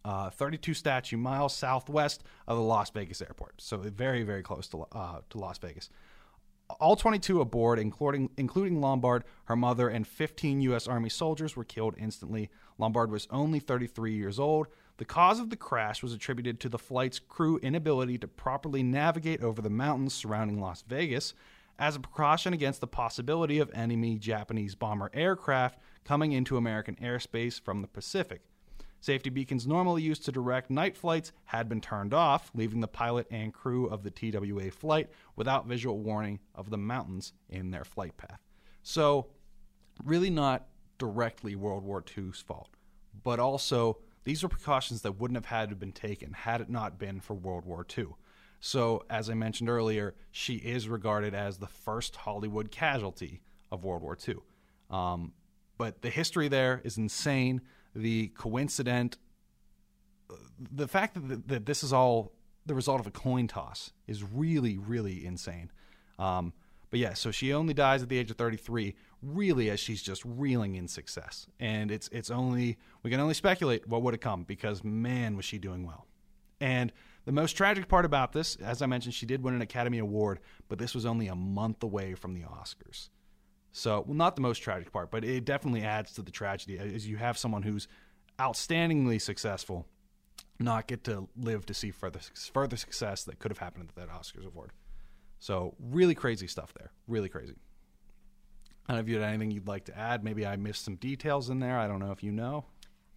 Uh, 0.07 0.31
32 0.31 0.73
statute 0.73 1.19
miles 1.19 1.55
southwest 1.55 2.25
of 2.49 2.57
the 2.57 2.63
Las 2.65 2.89
Vegas 2.89 3.21
airport, 3.21 3.61
so 3.61 3.77
very, 3.77 4.23
very 4.23 4.43
close 4.43 4.67
to, 4.69 4.87
uh, 4.93 5.21
to 5.29 5.39
Las 5.39 5.59
Vegas 5.59 5.91
all 6.81 6.97
22 6.97 7.41
aboard, 7.41 7.79
including 7.79 8.31
including 8.37 8.81
Lombard, 8.81 9.25
her 9.45 9.57
mother, 9.57 9.89
and 9.89 10.07
15 10.07 10.61
U.S. 10.63 10.87
Army 10.87 11.09
soldiers 11.09 11.57
were 11.57 11.65
killed 11.65 11.95
instantly. 11.99 12.51
Lombard 12.79 13.11
was 13.11 13.29
only 13.31 13.61
33 13.61 14.15
years 14.15 14.39
old. 14.39 14.67
The 14.99 15.05
cause 15.05 15.41
of 15.41 15.51
the 15.51 15.57
crash 15.57 16.03
was 16.03 16.13
attributed 16.13 16.61
to 16.61 16.69
the 16.69 16.79
flight's 16.79 17.19
crew 17.19 17.59
inability 17.59 18.19
to 18.19 18.29
properly 18.29 18.83
navigate 18.83 19.43
over 19.43 19.63
the 19.63 19.71
mountains 19.71 20.15
surrounding 20.15 20.61
Las 20.61 20.83
Vegas, 20.87 21.35
as 21.79 21.97
a 21.97 22.01
precaution 22.01 22.53
against 22.53 22.81
the 22.81 22.87
possibility 22.87 23.59
of 23.59 23.71
enemy 23.75 24.19
Japanese 24.19 24.75
bomber 24.75 25.11
aircraft 25.15 25.79
coming 26.05 26.33
into 26.33 26.57
American 26.57 26.95
airspace 26.97 27.61
from 27.61 27.81
the 27.81 27.89
Pacific. 27.89 28.43
Safety 29.03 29.31
beacons 29.31 29.67
normally 29.67 30.01
used 30.01 30.25
to 30.27 30.31
direct 30.31 30.71
night 30.71 30.97
flights 30.97 31.33
had 31.47 31.69
been 31.69 31.81
turned 31.81 32.15
off, 32.15 32.53
leaving 32.55 32.79
the 32.79 32.87
pilot 32.87 33.27
and 33.33 33.53
crew 33.53 33.87
of 33.87 34.05
the 34.05 34.13
TWA 34.13 34.71
flight 34.71 35.11
without 35.35 35.67
visual 35.67 35.99
warning 35.99 36.39
of 36.55 36.71
the 36.71 36.79
mountains 36.79 37.33
in 37.49 37.73
their 37.73 37.83
flight 37.83 38.17
path. 38.17 38.39
So, 38.85 39.27
really 40.05 40.31
not 40.31 40.69
directly 40.99 41.57
World 41.57 41.83
War 41.83 42.05
II's 42.17 42.39
fault, 42.47 42.77
but 43.25 43.41
also 43.41 43.99
these 44.23 44.45
are 44.45 44.49
precautions 44.49 45.03
that 45.03 45.19
wouldn't 45.19 45.37
have 45.37 45.47
had 45.47 45.71
to 45.71 45.75
been 45.75 45.91
taken 45.91 46.33
had 46.33 46.61
it 46.61 46.71
not 46.71 46.97
been 46.97 47.19
for 47.19 47.35
World 47.35 47.65
War 47.65 47.85
II. 47.99 48.07
So, 48.61 49.05
as 49.11 49.29
I 49.29 49.35
mentioned 49.35 49.69
earlier, 49.69 50.15
she 50.31 50.55
is 50.59 50.89
regarded 50.89 51.35
as 51.35 51.59
the 51.59 51.67
first 51.67 52.15
Hollywood 52.15 52.71
casualty 52.71 53.41
of 53.73 53.83
World 53.83 54.03
War 54.03 54.17
II. 54.29 54.37
Um, 54.91 55.33
but 55.77 56.03
the 56.03 56.11
history 56.11 56.47
there 56.47 56.81
is 56.85 56.99
insane 56.99 57.63
the 57.95 58.29
coincident, 58.29 59.19
the 60.59 60.89
fact 60.89 61.15
that, 61.29 61.49
that 61.49 61.67
this 61.67 61.83
is 61.83 61.93
all 61.93 62.33
the 62.65 62.75
result 62.75 63.01
of 63.01 63.07
a 63.07 63.11
coin 63.11 63.49
toss 63.49 63.93
is 64.07 64.23
really, 64.23 64.79
really 64.79 65.25
insane. 65.25 65.71
Um, 66.19 66.53
but 66.91 67.01
yeah, 67.01 67.15
so 67.15 67.31
she 67.31 67.53
only 67.53 67.75
dies 67.75 68.03
at 68.03 68.09
the 68.09 68.19
age 68.19 68.31
of 68.31 68.37
33, 68.37 68.95
really 69.23 69.71
as 69.71 69.81
she's 69.81 70.03
just 70.03 70.23
reeling 70.25 70.75
in 70.75 70.89
success. 70.89 71.47
And 71.59 71.91
it's 71.91 72.09
it's 72.09 72.31
only 72.31 72.77
we 73.03 73.11
can 73.11 73.19
only 73.19 73.35
speculate 73.35 73.89
what 73.89 74.03
would 74.03 74.15
have 74.15 74.21
come 74.21 74.45
because 74.45 74.85
man 74.85 75.37
was 75.37 75.45
she 75.45 75.59
doing 75.59 75.87
well. 75.87 76.07
And 76.61 76.93
the 77.25 77.33
most 77.33 77.53
tragic 77.53 77.89
part 77.89 78.05
about 78.05 78.33
this, 78.33 78.57
as 78.57 78.83
I 78.83 78.87
mentioned, 78.87 79.15
she 79.15 79.27
did 79.27 79.43
win 79.43 79.55
an 79.55 79.63
Academy 79.63 79.99
Award, 79.99 80.41
but 80.69 80.79
this 80.79 80.95
was 80.95 81.07
only 81.07 81.29
a 81.29 81.35
month 81.35 81.83
away 81.83 82.15
from 82.15 82.35
the 82.35 82.43
Oscars. 82.43 83.09
So, 83.73 84.05
well, 84.07 84.15
not 84.15 84.37
the 84.37 84.43
most 84.43 84.59
tragic 84.59 84.93
part, 84.93 85.11
but 85.11 85.25
it 85.25 85.45
definitely 85.45 85.83
adds 85.83 86.13
to 86.15 86.23
the 86.23 86.31
tragedy 86.31 86.79
uh, 86.79 86.85
as 86.85 87.09
you 87.09 87.17
have 87.17 87.39
someone 87.39 87.63
who's 87.63 87.89
outstandingly 88.39 89.21
successful 89.21 89.87
not 90.59 90.87
get 90.87 91.05
to 91.05 91.29
live 91.37 91.67
to 91.67 91.75
see 91.75 91.91
further 91.91 92.21
further 92.53 92.77
success 92.77 93.25
that 93.25 93.39
could 93.39 93.51
have 93.51 93.59
happened 93.59 93.89
at 93.89 93.97
that 93.97 94.15
Oscars 94.15 94.47
award. 94.47 94.71
So, 95.39 95.75
really 95.81 96.15
crazy 96.15 96.47
stuff 96.47 96.73
there. 96.75 96.93
Really 97.09 97.29
crazy. 97.29 97.55
I 98.87 98.93
don't 98.93 98.97
know 98.97 99.01
if 99.03 99.09
you 99.09 99.21
had 99.21 99.29
anything 99.29 99.51
you'd 99.51 99.69
like 99.69 99.85
to 99.87 99.99
add. 99.99 100.23
Maybe 100.23 100.47
I 100.47 100.57
missed 100.57 100.85
some 100.85 100.97
details 100.97 101.51
in 101.51 101.61
there. 101.61 101.79
I 101.79 101.87
don't 101.87 102.01
know 102.01 102.13
if 102.13 102.23
you 102.23 102.33
know. 102.33 102.67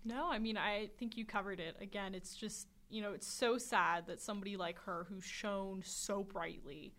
No, 0.05 0.29
I 0.29 0.37
mean, 0.37 0.57
I 0.57 0.89
think 0.97 1.17
you 1.17 1.25
covered 1.25 1.59
it. 1.59 1.75
Again, 1.81 2.13
it's 2.13 2.35
just, 2.35 2.67
you 2.89 3.01
know, 3.01 3.13
it's 3.13 3.27
so 3.27 3.57
sad 3.57 4.05
that 4.07 4.21
somebody 4.21 4.55
like 4.55 4.77
her 4.83 5.07
who's 5.09 5.23
shown 5.23 5.81
so 5.83 6.23
brightly, 6.23 6.93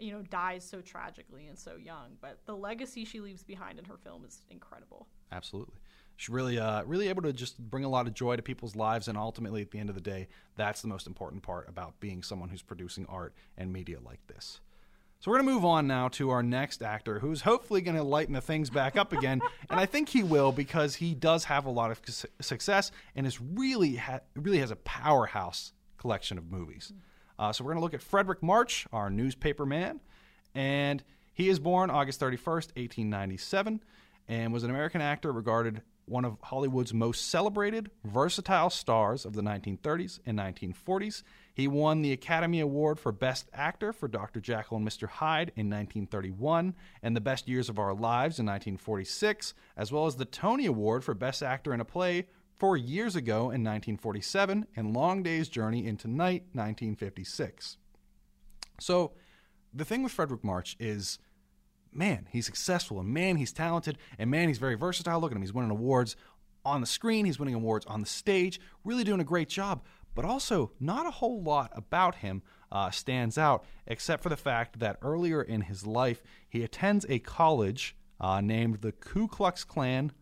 you 0.00 0.12
know, 0.12 0.22
dies 0.22 0.64
so 0.64 0.80
tragically 0.80 1.46
and 1.46 1.58
so 1.58 1.76
young. 1.76 2.16
But 2.20 2.38
the 2.46 2.56
legacy 2.56 3.04
she 3.04 3.20
leaves 3.20 3.42
behind 3.42 3.78
in 3.78 3.84
her 3.84 3.96
film 3.96 4.24
is 4.24 4.42
incredible. 4.50 5.06
Absolutely. 5.32 5.76
She's 6.16 6.28
really, 6.28 6.58
uh, 6.58 6.82
really 6.84 7.08
able 7.08 7.22
to 7.22 7.32
just 7.32 7.58
bring 7.58 7.84
a 7.84 7.88
lot 7.88 8.06
of 8.06 8.14
joy 8.14 8.36
to 8.36 8.42
people's 8.42 8.76
lives, 8.76 9.08
and 9.08 9.16
ultimately, 9.16 9.62
at 9.62 9.70
the 9.70 9.78
end 9.78 9.88
of 9.88 9.94
the 9.94 10.02
day, 10.02 10.28
that's 10.56 10.82
the 10.82 10.88
most 10.88 11.06
important 11.06 11.42
part 11.42 11.68
about 11.68 11.98
being 11.98 12.22
someone 12.22 12.50
who's 12.50 12.62
producing 12.62 13.06
art 13.06 13.34
and 13.56 13.72
media 13.72 13.98
like 14.04 14.26
this. 14.26 14.60
So 15.20 15.30
we're 15.30 15.38
going 15.38 15.48
to 15.48 15.52
move 15.54 15.64
on 15.66 15.86
now 15.86 16.08
to 16.08 16.30
our 16.30 16.42
next 16.42 16.82
actor, 16.82 17.18
who's 17.18 17.42
hopefully 17.42 17.82
going 17.82 17.96
to 17.96 18.02
lighten 18.02 18.32
the 18.32 18.40
things 18.40 18.70
back 18.70 18.96
up 18.96 19.12
again, 19.12 19.42
and 19.70 19.78
I 19.78 19.84
think 19.84 20.08
he 20.08 20.22
will 20.22 20.50
because 20.50 20.94
he 20.94 21.14
does 21.14 21.44
have 21.44 21.66
a 21.66 21.70
lot 21.70 21.90
of 21.90 22.00
su- 22.06 22.28
success 22.40 22.90
and 23.14 23.26
is 23.26 23.38
really 23.40 23.96
ha- 23.96 24.20
really 24.34 24.58
has 24.58 24.70
a 24.70 24.76
powerhouse 24.76 25.72
collection 25.98 26.38
of 26.38 26.50
movies. 26.50 26.92
Uh, 27.40 27.50
so 27.54 27.64
we're 27.64 27.70
going 27.70 27.80
to 27.80 27.82
look 27.82 27.94
at 27.94 28.02
Fredric 28.02 28.42
March, 28.42 28.86
our 28.92 29.08
newspaper 29.08 29.64
man, 29.64 29.98
and 30.54 31.02
he 31.32 31.48
is 31.48 31.58
born 31.58 31.88
August 31.88 32.20
31st, 32.20 32.76
1897, 32.76 33.82
and 34.28 34.52
was 34.52 34.62
an 34.62 34.68
American 34.68 35.00
actor 35.00 35.32
regarded 35.32 35.80
one 36.04 36.26
of 36.26 36.36
Hollywood's 36.42 36.92
most 36.92 37.30
celebrated, 37.30 37.90
versatile 38.04 38.68
stars 38.68 39.24
of 39.24 39.32
the 39.32 39.40
1930s 39.40 40.18
and 40.26 40.38
1940s. 40.38 41.22
He 41.54 41.66
won 41.66 42.02
the 42.02 42.12
Academy 42.12 42.60
Award 42.60 43.00
for 43.00 43.10
Best 43.10 43.48
Actor 43.54 43.94
for 43.94 44.06
Dr. 44.06 44.40
Jekyll 44.40 44.76
and 44.76 44.86
Mr. 44.86 45.08
Hyde 45.08 45.52
in 45.56 45.70
1931 45.70 46.74
and 47.02 47.16
The 47.16 47.22
Best 47.22 47.48
Years 47.48 47.70
of 47.70 47.78
Our 47.78 47.94
Lives 47.94 48.38
in 48.38 48.44
1946, 48.44 49.54
as 49.78 49.90
well 49.90 50.04
as 50.04 50.16
the 50.16 50.26
Tony 50.26 50.66
Award 50.66 51.04
for 51.04 51.14
Best 51.14 51.42
Actor 51.42 51.72
in 51.72 51.80
a 51.80 51.86
Play 51.86 52.26
four 52.60 52.76
years 52.76 53.16
ago 53.16 53.38
in 53.38 53.64
1947 53.64 54.66
and 54.76 54.94
Long 54.94 55.22
Day's 55.22 55.48
Journey 55.48 55.86
into 55.86 56.06
Night 56.06 56.44
1956. 56.52 57.78
So, 58.78 59.12
the 59.72 59.84
thing 59.84 60.02
with 60.02 60.14
Fredric 60.14 60.44
March 60.44 60.76
is 60.78 61.18
man, 61.92 62.28
he's 62.30 62.44
successful, 62.46 63.00
and 63.00 63.08
man, 63.08 63.36
he's 63.36 63.52
talented, 63.52 63.98
and 64.18 64.30
man, 64.30 64.48
he's 64.48 64.58
very 64.58 64.74
versatile. 64.74 65.20
Look 65.20 65.32
at 65.32 65.36
him. 65.36 65.42
He's 65.42 65.54
winning 65.54 65.70
awards 65.70 66.16
on 66.64 66.82
the 66.82 66.86
screen, 66.86 67.24
he's 67.24 67.38
winning 67.38 67.54
awards 67.54 67.86
on 67.86 68.00
the 68.00 68.06
stage, 68.06 68.60
really 68.84 69.04
doing 69.04 69.20
a 69.20 69.24
great 69.24 69.48
job. 69.48 69.82
But 70.14 70.26
also, 70.26 70.72
not 70.78 71.06
a 71.06 71.10
whole 71.10 71.42
lot 71.42 71.72
about 71.74 72.16
him 72.16 72.42
uh, 72.70 72.90
stands 72.90 73.38
out, 73.38 73.64
except 73.86 74.22
for 74.22 74.28
the 74.28 74.36
fact 74.36 74.80
that 74.80 74.98
earlier 75.00 75.40
in 75.40 75.62
his 75.62 75.86
life, 75.86 76.22
he 76.48 76.62
attends 76.62 77.06
a 77.08 77.20
college 77.20 77.96
uh, 78.20 78.42
named 78.42 78.82
the 78.82 78.92
Ku 78.92 79.26
Klux 79.28 79.64
Klan 79.64 80.12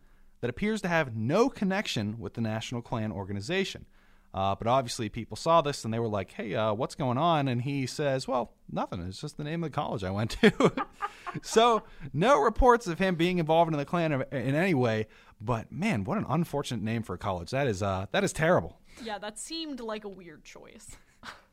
that 0.41 0.51
appears 0.51 0.81
to 0.83 0.89
have 0.89 1.17
no 1.17 1.49
connection 1.49 2.19
with 2.19 2.35
the 2.35 2.41
National 2.41 2.83
Klan 2.83 3.13
organization. 3.13 3.87
Uh, 4.35 4.55
but 4.55 4.67
obviously, 4.67 5.09
people 5.09 5.37
saw 5.37 5.63
this 5.63 5.85
and 5.85 5.93
they 5.93 5.99
were 5.99 6.09
like, 6.09 6.33
hey, 6.33 6.55
uh, 6.55 6.73
what's 6.73 6.95
going 6.95 7.17
on? 7.17 7.49
And 7.49 7.63
he 7.63 7.87
says, 7.87 8.29
well, 8.29 8.53
nothing. 8.71 9.01
It's 9.03 9.21
just 9.21 9.39
the 9.39 9.45
name 9.45 9.65
of 9.65 9.71
the 9.71 9.75
college 9.75 10.05
I 10.05 10.11
went 10.11 10.33
to. 10.43 10.73
so, 11.43 11.83
no 12.13 12.41
reports 12.41 12.87
of 12.87 12.99
him 12.99 13.15
being 13.15 13.39
involved 13.39 13.73
in 13.73 13.79
the 13.79 13.85
Klan 13.85 14.13
in 14.31 14.55
any 14.55 14.75
way. 14.75 15.07
But 15.41 15.73
man, 15.73 16.05
what 16.05 16.19
an 16.19 16.27
unfortunate 16.29 16.83
name 16.83 17.03
for 17.03 17.15
a 17.15 17.19
college. 17.19 17.51
That 17.51 17.67
is, 17.67 17.83
uh, 17.83 18.07
that 18.13 18.23
is 18.23 18.33
terrible. 18.33 18.79
Yeah, 19.03 19.19
that 19.19 19.39
seemed 19.39 19.81
like 19.81 20.05
a 20.05 20.09
weird 20.09 20.45
choice. 20.45 20.97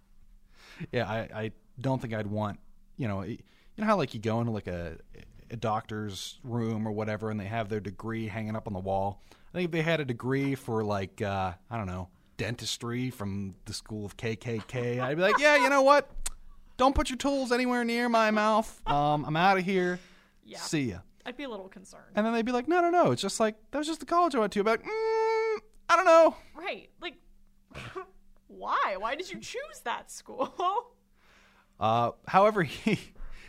yeah, 0.92 1.10
I, 1.10 1.18
I 1.34 1.52
don't 1.80 2.02
think 2.02 2.14
I'd 2.14 2.28
want, 2.28 2.60
you 2.98 3.08
know, 3.08 3.24
you 3.24 3.38
know 3.78 3.86
how 3.86 3.96
like 3.96 4.14
you 4.14 4.20
go 4.20 4.40
into 4.42 4.52
like 4.52 4.68
a, 4.68 4.98
a 5.52 5.56
doctor's 5.56 6.40
room 6.44 6.88
or 6.88 6.92
whatever 6.92 7.30
and 7.30 7.40
they 7.40 7.46
have 7.46 7.70
their 7.70 7.80
degree 7.80 8.28
hanging 8.28 8.56
up 8.56 8.68
on 8.68 8.74
the 8.74 8.80
wall. 8.80 9.22
I 9.32 9.58
think 9.58 9.66
if 9.66 9.72
they 9.72 9.82
had 9.82 10.00
a 10.00 10.06
degree 10.06 10.56
for 10.56 10.84
like, 10.84 11.22
uh, 11.22 11.54
I 11.70 11.78
don't 11.78 11.88
know, 11.88 12.10
dentistry 12.38 13.10
from 13.10 13.56
the 13.66 13.74
school 13.74 14.06
of 14.06 14.18
KKK, 14.18 15.00
I'd 15.00 15.16
be 15.16 15.22
like, 15.22 15.40
yeah, 15.40 15.56
you 15.56 15.70
know 15.70 15.82
what? 15.82 16.10
Don't 16.78 16.94
put 16.94 17.10
your 17.10 17.18
tools 17.18 17.52
anywhere 17.52 17.86
near 17.86 18.10
my 18.10 18.32
mouth. 18.32 18.82
Um, 18.86 19.24
I'm 19.26 19.38
out 19.38 19.58
of 19.58 19.64
here. 19.64 20.00
Yeah. 20.44 20.60
See 20.60 20.92
ya. 20.92 20.98
I'd 21.26 21.38
be 21.38 21.44
a 21.44 21.50
little 21.50 21.70
concerned. 21.70 22.04
And 22.16 22.26
then 22.26 22.34
they'd 22.34 22.46
be 22.46 22.52
like, 22.52 22.68
no, 22.68 22.82
no, 22.82 22.90
no. 22.90 23.12
It's 23.12 23.22
just 23.22 23.40
like, 23.40 23.56
that 23.72 23.78
was 23.78 23.88
just 23.88 24.00
the 24.00 24.06
college 24.06 24.36
I 24.36 24.40
went 24.40 24.52
to. 24.54 24.60
I'd 24.60 24.64
be 24.64 24.70
like, 24.72 24.84
mm, 24.84 25.58
I 25.90 25.96
don't 25.96 26.06
know. 26.06 26.36
Right. 26.54 26.90
Like, 27.02 27.16
why? 28.48 28.96
Why 29.00 29.16
did 29.16 29.32
you 29.32 29.40
choose 29.40 29.80
that 29.86 30.12
school? 30.12 30.54
Uh, 31.80 32.12
however, 32.28 32.64
he 32.64 33.00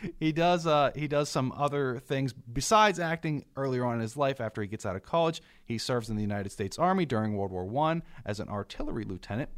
he 0.19 0.31
does 0.31 0.67
uh, 0.67 0.91
he 0.95 1.07
does 1.07 1.29
some 1.29 1.51
other 1.55 1.99
things 1.99 2.33
besides 2.33 2.99
acting 2.99 3.45
earlier 3.55 3.85
on 3.85 3.95
in 3.95 4.01
his 4.01 4.17
life. 4.17 4.41
After 4.41 4.61
he 4.61 4.67
gets 4.67 4.85
out 4.85 4.95
of 4.95 5.03
college, 5.03 5.41
he 5.65 5.77
serves 5.77 6.09
in 6.09 6.15
the 6.15 6.21
United 6.21 6.51
States 6.51 6.77
Army 6.77 7.05
during 7.05 7.35
World 7.35 7.51
War 7.51 7.65
One 7.65 8.03
as 8.25 8.39
an 8.39 8.49
artillery 8.49 9.03
lieutenant, 9.03 9.49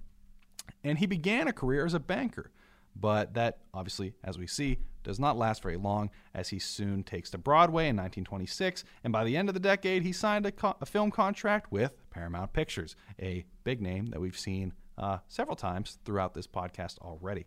and 0.84 0.98
he 0.98 1.06
began 1.06 1.48
a 1.48 1.54
career 1.54 1.86
as 1.86 1.94
a 1.94 2.00
banker. 2.00 2.52
But 2.96 3.36
that 3.36 3.60
obviously, 3.74 4.16
as 4.24 4.38
we 4.38 4.48
see, 4.48 4.80
does 5.04 5.20
not 5.20 5.38
last 5.38 5.62
very 5.62 5.78
long, 5.78 6.10
as 6.34 6.50
he 6.50 6.60
soon 6.60 7.04
takes 7.04 7.30
to 7.32 7.38
Broadway 7.38 7.84
in 7.84 7.96
1926, 7.96 8.84
and 9.04 9.14
by 9.14 9.24
the 9.24 9.38
end 9.38 9.48
of 9.48 9.54
the 9.54 9.60
decade, 9.60 10.04
he 10.04 10.12
signed 10.12 10.46
a, 10.46 10.52
co- 10.52 10.76
a 10.82 10.86
film 10.86 11.12
contract 11.12 11.72
with 11.72 11.94
Paramount 12.10 12.52
Pictures, 12.52 12.96
a 13.22 13.46
big 13.64 13.82
name 13.82 14.08
that 14.08 14.20
we've 14.20 14.38
seen 14.38 14.74
uh, 14.98 15.20
several 15.28 15.56
times 15.56 15.98
throughout 16.04 16.34
this 16.34 16.48
podcast 16.48 16.98
already. 17.00 17.46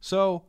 So 0.00 0.44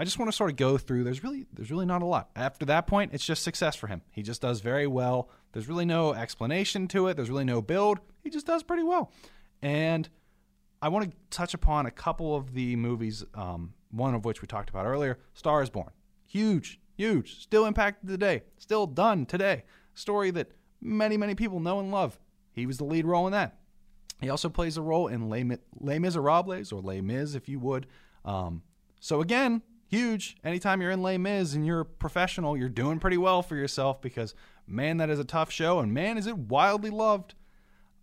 I 0.00 0.04
just 0.04 0.18
want 0.18 0.30
to 0.30 0.36
sort 0.36 0.50
of 0.50 0.56
go 0.56 0.78
through. 0.78 1.04
There's 1.04 1.22
really 1.22 1.44
there's 1.52 1.70
really 1.70 1.84
not 1.84 2.00
a 2.00 2.06
lot. 2.06 2.30
After 2.34 2.64
that 2.64 2.86
point, 2.86 3.10
it's 3.12 3.22
just 3.22 3.42
success 3.42 3.76
for 3.76 3.86
him. 3.86 4.00
He 4.10 4.22
just 4.22 4.40
does 4.40 4.60
very 4.60 4.86
well. 4.86 5.28
There's 5.52 5.68
really 5.68 5.84
no 5.84 6.14
explanation 6.14 6.88
to 6.88 7.08
it. 7.08 7.18
There's 7.18 7.28
really 7.28 7.44
no 7.44 7.60
build. 7.60 8.00
He 8.24 8.30
just 8.30 8.46
does 8.46 8.62
pretty 8.62 8.82
well. 8.82 9.12
And 9.60 10.08
I 10.80 10.88
want 10.88 11.10
to 11.10 11.16
touch 11.28 11.52
upon 11.52 11.84
a 11.84 11.90
couple 11.90 12.34
of 12.34 12.54
the 12.54 12.76
movies. 12.76 13.26
Um, 13.34 13.74
one 13.90 14.14
of 14.14 14.24
which 14.24 14.40
we 14.40 14.48
talked 14.48 14.70
about 14.70 14.86
earlier, 14.86 15.18
Star 15.34 15.60
is 15.60 15.68
Born. 15.68 15.90
Huge, 16.26 16.80
huge, 16.96 17.38
still 17.42 17.66
impacted 17.66 18.08
today, 18.08 18.44
still 18.56 18.86
done 18.86 19.26
today. 19.26 19.64
Story 19.92 20.30
that 20.30 20.50
many 20.80 21.18
many 21.18 21.34
people 21.34 21.60
know 21.60 21.78
and 21.78 21.90
love. 21.90 22.18
He 22.52 22.64
was 22.64 22.78
the 22.78 22.84
lead 22.84 23.04
role 23.04 23.26
in 23.26 23.32
that. 23.32 23.58
He 24.22 24.30
also 24.30 24.48
plays 24.48 24.78
a 24.78 24.82
role 24.82 25.08
in 25.08 25.28
Les, 25.28 25.44
Les 25.78 25.98
Miserables 25.98 26.72
or 26.72 26.80
Les 26.80 27.02
Mis, 27.02 27.34
if 27.34 27.50
you 27.50 27.58
would. 27.58 27.86
Um, 28.24 28.62
so 28.98 29.20
again, 29.20 29.62
huge. 29.90 30.36
Anytime 30.44 30.80
you're 30.80 30.90
in 30.92 31.02
Les 31.02 31.18
Mis 31.18 31.54
and 31.54 31.66
you're 31.66 31.80
a 31.80 31.84
professional, 31.84 32.56
you're 32.56 32.68
doing 32.68 32.98
pretty 32.98 33.18
well 33.18 33.42
for 33.42 33.56
yourself 33.56 34.00
because 34.00 34.34
man, 34.66 34.98
that 34.98 35.10
is 35.10 35.18
a 35.18 35.24
tough 35.24 35.50
show, 35.50 35.80
and 35.80 35.92
man, 35.92 36.16
is 36.16 36.26
it 36.26 36.36
wildly 36.36 36.90
loved. 36.90 37.34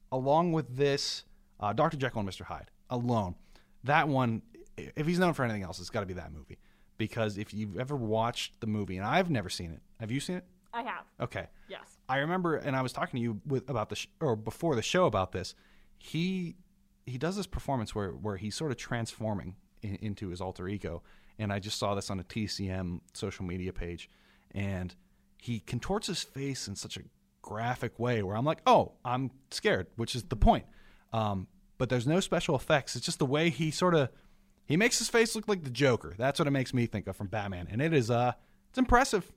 Along 0.10 0.54
with 0.54 0.78
this, 0.78 1.26
uh, 1.60 1.74
Dr. 1.74 1.98
Jekyll 1.98 2.22
and 2.22 2.30
Mr. 2.30 2.44
Hyde 2.44 2.72
alone, 2.90 3.36
that 3.84 4.08
one, 4.08 4.42
if 4.78 5.06
he's 5.06 5.20
known 5.20 5.34
for 5.34 5.44
anything 5.44 5.64
else, 5.64 5.80
it's 5.80 5.90
got 5.90 6.00
to 6.00 6.06
be 6.06 6.14
that 6.14 6.32
movie. 6.32 6.60
Because 6.98 7.38
if 7.38 7.54
you've 7.54 7.78
ever 7.78 7.96
watched 7.96 8.62
the 8.62 8.68
movie, 8.68 8.96
and 8.98 9.06
I've 9.06 9.30
never 9.30 9.50
seen 9.50 9.72
it, 9.72 9.82
have 10.00 10.10
you 10.10 10.22
seen 10.22 10.38
it? 10.38 10.46
I 10.74 10.84
have. 10.84 11.04
Okay. 11.20 11.48
Yes. 11.68 11.98
I 12.08 12.20
remember, 12.20 12.56
and 12.56 12.76
I 12.76 12.82
was 12.82 12.94
talking 12.94 13.18
to 13.18 13.22
you 13.22 13.42
with, 13.46 13.70
about 13.70 13.90
the 13.90 13.96
sh- 13.96 14.08
or 14.22 14.36
before 14.38 14.76
the 14.76 14.82
show 14.82 15.06
about 15.06 15.32
this. 15.34 15.56
He 15.98 16.56
he 17.06 17.18
does 17.18 17.36
this 17.36 17.48
performance 17.48 17.96
where 17.96 18.12
where 18.12 18.38
he's 18.38 18.56
sort 18.56 18.72
of 18.72 18.78
transforming 18.78 19.56
in, 19.82 19.96
into 19.96 20.30
his 20.30 20.40
alter 20.40 20.68
ego, 20.68 21.02
and 21.40 21.52
I 21.52 21.60
just 21.60 21.78
saw 21.78 21.96
this 21.96 22.10
on 22.10 22.20
a 22.20 22.24
TCM 22.24 23.02
social 23.14 23.46
media 23.46 23.74
page, 23.74 24.10
and 24.52 24.96
he 25.38 25.60
contorts 25.60 26.08
his 26.08 26.24
face 26.24 26.68
in 26.68 26.76
such 26.76 26.98
a 26.98 27.02
graphic 27.42 27.98
way 28.00 28.24
where 28.24 28.36
I'm 28.36 28.46
like, 28.46 28.60
oh, 28.66 28.94
I'm 29.06 29.32
scared, 29.52 29.88
which 29.96 30.16
is 30.16 30.24
the 30.24 30.36
point. 30.36 30.66
Um, 31.14 31.48
but 31.78 31.90
there's 31.90 32.08
no 32.08 32.20
special 32.20 32.56
effects. 32.56 32.96
It's 32.96 33.06
just 33.06 33.20
the 33.20 33.26
way 33.26 33.50
he 33.50 33.72
sort 33.72 33.96
of 33.96 34.10
he 34.66 34.76
makes 34.76 35.00
his 35.00 35.08
face 35.08 35.36
look 35.36 35.48
like 35.48 35.64
the 35.64 35.70
Joker. 35.70 36.14
That's 36.18 36.40
what 36.40 36.48
it 36.48 36.52
makes 36.52 36.74
me 36.74 36.88
think 36.88 37.08
of 37.08 37.16
from 37.16 37.28
Batman, 37.28 37.68
and 37.72 37.82
it 37.82 37.94
is 37.94 38.12
uh, 38.12 38.34
it's 38.70 38.78
impressive. 38.78 39.32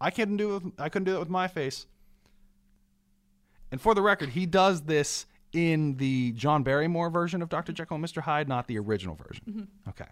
I 0.00 0.10
couldn't 0.10 0.36
do 0.36 0.56
it. 0.56 0.64
With, 0.64 0.72
I 0.78 0.88
couldn't 0.88 1.06
do 1.06 1.16
it 1.16 1.20
with 1.20 1.28
my 1.28 1.48
face. 1.48 1.86
And 3.70 3.80
for 3.80 3.94
the 3.94 4.02
record, 4.02 4.30
he 4.30 4.46
does 4.46 4.82
this 4.82 5.26
in 5.52 5.96
the 5.96 6.32
John 6.32 6.62
Barrymore 6.62 7.10
version 7.10 7.42
of 7.42 7.48
Dr. 7.48 7.72
Jekyll 7.72 7.96
and 7.96 8.04
Mr. 8.04 8.22
Hyde, 8.22 8.48
not 8.48 8.66
the 8.66 8.78
original 8.78 9.14
version. 9.14 9.44
Mm-hmm. 9.48 9.90
Okay. 9.90 10.10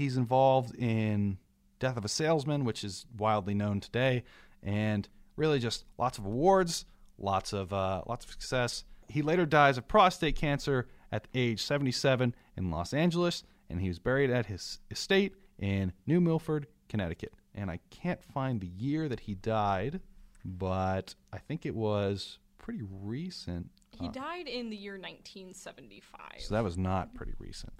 He's 0.00 0.16
involved 0.16 0.74
in 0.76 1.36
Death 1.78 1.98
of 1.98 2.06
a 2.06 2.08
Salesman, 2.08 2.64
which 2.64 2.84
is 2.84 3.04
wildly 3.18 3.52
known 3.52 3.80
today, 3.80 4.24
and 4.62 5.06
really 5.36 5.58
just 5.58 5.84
lots 5.98 6.16
of 6.16 6.24
awards, 6.24 6.86
lots 7.18 7.52
of 7.52 7.70
uh, 7.70 8.00
lots 8.06 8.24
of 8.24 8.30
success. 8.30 8.84
He 9.08 9.20
later 9.20 9.44
dies 9.44 9.76
of 9.76 9.88
prostate 9.88 10.36
cancer 10.36 10.88
at 11.12 11.28
age 11.34 11.62
77 11.62 12.34
in 12.56 12.70
Los 12.70 12.94
Angeles, 12.94 13.42
and 13.68 13.82
he 13.82 13.88
was 13.88 13.98
buried 13.98 14.30
at 14.30 14.46
his 14.46 14.78
estate 14.90 15.34
in 15.58 15.92
New 16.06 16.22
Milford, 16.22 16.66
Connecticut. 16.88 17.34
And 17.54 17.70
I 17.70 17.80
can't 17.90 18.24
find 18.24 18.62
the 18.62 18.68
year 18.68 19.06
that 19.06 19.20
he 19.20 19.34
died, 19.34 20.00
but 20.46 21.14
I 21.30 21.36
think 21.36 21.66
it 21.66 21.76
was 21.76 22.38
pretty 22.56 22.80
recent. 23.02 23.68
He 23.90 24.08
died 24.08 24.48
in 24.48 24.70
the 24.70 24.76
year 24.76 24.94
1975. 24.94 26.20
So 26.38 26.54
that 26.54 26.64
was 26.64 26.78
not 26.78 27.14
pretty 27.14 27.34
recent. 27.38 27.74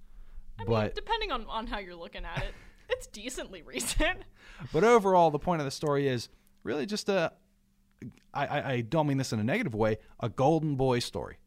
I 0.60 0.64
but 0.64 0.82
mean, 0.84 0.92
depending 0.94 1.32
on, 1.32 1.46
on 1.46 1.66
how 1.66 1.78
you're 1.78 1.96
looking 1.96 2.24
at 2.24 2.38
it, 2.38 2.54
it's 2.88 3.06
decently 3.06 3.62
recent. 3.66 4.18
but 4.72 4.84
overall, 4.84 5.30
the 5.30 5.38
point 5.38 5.60
of 5.60 5.64
the 5.64 5.70
story 5.70 6.08
is 6.08 6.28
really 6.62 6.86
just 6.86 7.08
a 7.08 7.32
I, 8.32 8.46
I, 8.46 8.72
I 8.72 8.80
don't 8.80 9.06
mean 9.06 9.18
this 9.18 9.32
in 9.32 9.40
a 9.40 9.44
negative 9.44 9.74
way, 9.74 9.98
a 10.20 10.28
golden 10.28 10.76
boy 10.76 11.00
story. 11.00 11.38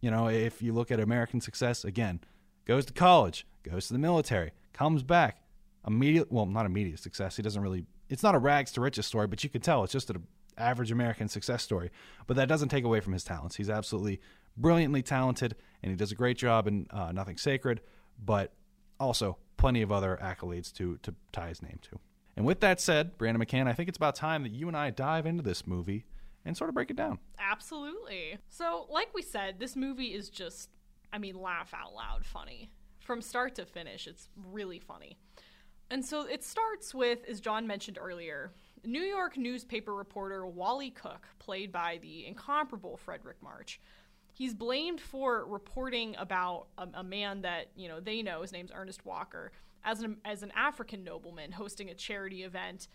You 0.00 0.10
know, 0.10 0.28
if 0.28 0.62
you 0.62 0.72
look 0.72 0.90
at 0.90 1.00
American 1.00 1.40
success, 1.40 1.84
again, 1.84 2.20
goes 2.66 2.84
to 2.86 2.92
college, 2.92 3.46
goes 3.62 3.86
to 3.88 3.94
the 3.94 3.98
military, 3.98 4.52
comes 4.72 5.02
back, 5.02 5.42
immediate 5.86 6.30
well, 6.30 6.46
not 6.46 6.66
immediate 6.66 7.00
success. 7.00 7.36
He 7.36 7.42
doesn't 7.42 7.62
really 7.62 7.86
it's 8.08 8.22
not 8.22 8.34
a 8.34 8.38
rags 8.38 8.72
to 8.72 8.80
riches 8.80 9.06
story, 9.06 9.26
but 9.26 9.42
you 9.44 9.50
can 9.50 9.60
tell 9.60 9.84
it's 9.84 9.92
just 9.92 10.10
an 10.10 10.26
average 10.56 10.90
American 10.90 11.28
success 11.28 11.62
story. 11.62 11.90
But 12.26 12.36
that 12.36 12.48
doesn't 12.48 12.68
take 12.68 12.84
away 12.84 13.00
from 13.00 13.12
his 13.12 13.24
talents. 13.24 13.56
He's 13.56 13.70
absolutely 13.70 14.20
brilliantly 14.56 15.02
talented, 15.02 15.56
and 15.82 15.90
he 15.90 15.96
does 15.96 16.12
a 16.12 16.16
great 16.16 16.38
job 16.38 16.66
in 16.66 16.86
uh, 16.90 17.12
Nothing 17.12 17.36
Sacred, 17.36 17.80
but 18.22 18.52
also 18.98 19.38
plenty 19.56 19.82
of 19.82 19.92
other 19.92 20.18
accolades 20.22 20.72
to 20.72 20.98
to 21.02 21.14
tie 21.32 21.48
his 21.48 21.62
name 21.62 21.78
to. 21.82 21.98
And 22.36 22.46
with 22.46 22.60
that 22.60 22.80
said, 22.80 23.18
Breanna 23.18 23.36
McCann, 23.36 23.66
I 23.66 23.72
think 23.72 23.88
it's 23.88 23.98
about 23.98 24.14
time 24.14 24.44
that 24.44 24.52
you 24.52 24.68
and 24.68 24.76
I 24.76 24.90
dive 24.90 25.26
into 25.26 25.42
this 25.42 25.66
movie 25.66 26.04
and 26.44 26.56
sort 26.56 26.70
of 26.70 26.74
break 26.74 26.88
it 26.88 26.96
down. 26.96 27.18
Absolutely. 27.38 28.38
So, 28.48 28.86
like 28.90 29.12
we 29.12 29.22
said, 29.22 29.58
this 29.58 29.74
movie 29.74 30.14
is 30.14 30.30
just, 30.30 30.70
I 31.12 31.18
mean, 31.18 31.34
laugh 31.34 31.74
out 31.74 31.94
loud 31.94 32.24
funny. 32.24 32.70
From 33.00 33.20
start 33.20 33.56
to 33.56 33.66
finish, 33.66 34.06
it's 34.06 34.28
really 34.50 34.78
funny. 34.78 35.18
And 35.90 36.04
so 36.04 36.26
it 36.26 36.44
starts 36.44 36.94
with, 36.94 37.20
as 37.28 37.40
John 37.40 37.66
mentioned 37.66 37.98
earlier, 38.00 38.52
New 38.84 39.02
York 39.02 39.36
newspaper 39.36 39.94
reporter 39.94 40.46
Wally 40.46 40.90
Cook, 40.90 41.26
played 41.38 41.72
by 41.72 41.98
the 42.02 42.26
incomparable 42.26 43.00
Fredric 43.04 43.42
March. 43.42 43.80
He's 44.38 44.54
blamed 44.54 45.00
for 45.00 45.44
reporting 45.46 46.14
about 46.16 46.68
a, 46.78 46.86
a 46.94 47.02
man 47.02 47.42
that, 47.42 47.72
you 47.74 47.88
know, 47.88 47.98
they 47.98 48.22
know, 48.22 48.42
his 48.42 48.52
name's 48.52 48.70
Ernest 48.72 49.04
Walker, 49.04 49.50
as 49.84 50.00
an, 50.00 50.18
as 50.24 50.44
an 50.44 50.52
African 50.54 51.02
nobleman 51.02 51.50
hosting 51.50 51.90
a 51.90 51.94
charity 51.94 52.44
event 52.44 52.86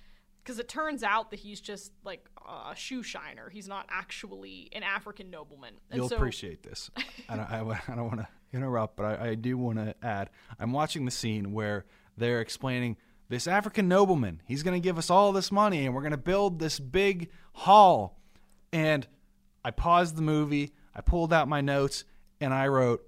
because 0.41 0.57
it 0.57 0.69
turns 0.69 1.03
out 1.03 1.31
that 1.31 1.39
he's 1.39 1.59
just 1.59 1.91
like 2.05 2.25
a 2.47 2.73
shoe 2.77 3.03
shiner. 3.03 3.49
He's 3.49 3.67
not 3.67 3.87
actually 3.89 4.69
an 4.71 4.83
African 4.83 5.29
nobleman. 5.29 5.73
And 5.91 5.97
You'll 5.97 6.07
so, 6.07 6.15
appreciate 6.15 6.63
this. 6.63 6.89
I 7.29 7.35
don't, 7.35 7.51
I, 7.51 7.81
I 7.89 7.95
don't 7.95 8.07
want 8.07 8.21
to 8.21 8.27
interrupt, 8.53 8.95
but 8.95 9.03
I, 9.03 9.31
I 9.31 9.35
do 9.35 9.57
want 9.57 9.79
to 9.79 9.93
add. 10.01 10.29
I'm 10.57 10.71
watching 10.71 11.03
the 11.03 11.11
scene 11.11 11.51
where 11.51 11.83
they're 12.15 12.39
explaining 12.39 12.95
this 13.27 13.47
African 13.47 13.89
nobleman. 13.89 14.41
He's 14.45 14.63
going 14.63 14.81
to 14.81 14.83
give 14.83 14.97
us 14.97 15.09
all 15.09 15.33
this 15.33 15.51
money, 15.51 15.85
and 15.85 15.93
we're 15.93 16.03
going 16.03 16.11
to 16.11 16.17
build 16.17 16.59
this 16.59 16.79
big 16.79 17.31
hall. 17.51 18.17
And 18.71 19.05
I 19.65 19.71
paused 19.71 20.15
the 20.15 20.21
movie. 20.21 20.71
I 20.95 21.01
pulled 21.01 21.33
out 21.33 21.47
my 21.47 21.61
notes, 21.61 22.03
and 22.39 22.53
I 22.53 22.67
wrote, 22.67 23.07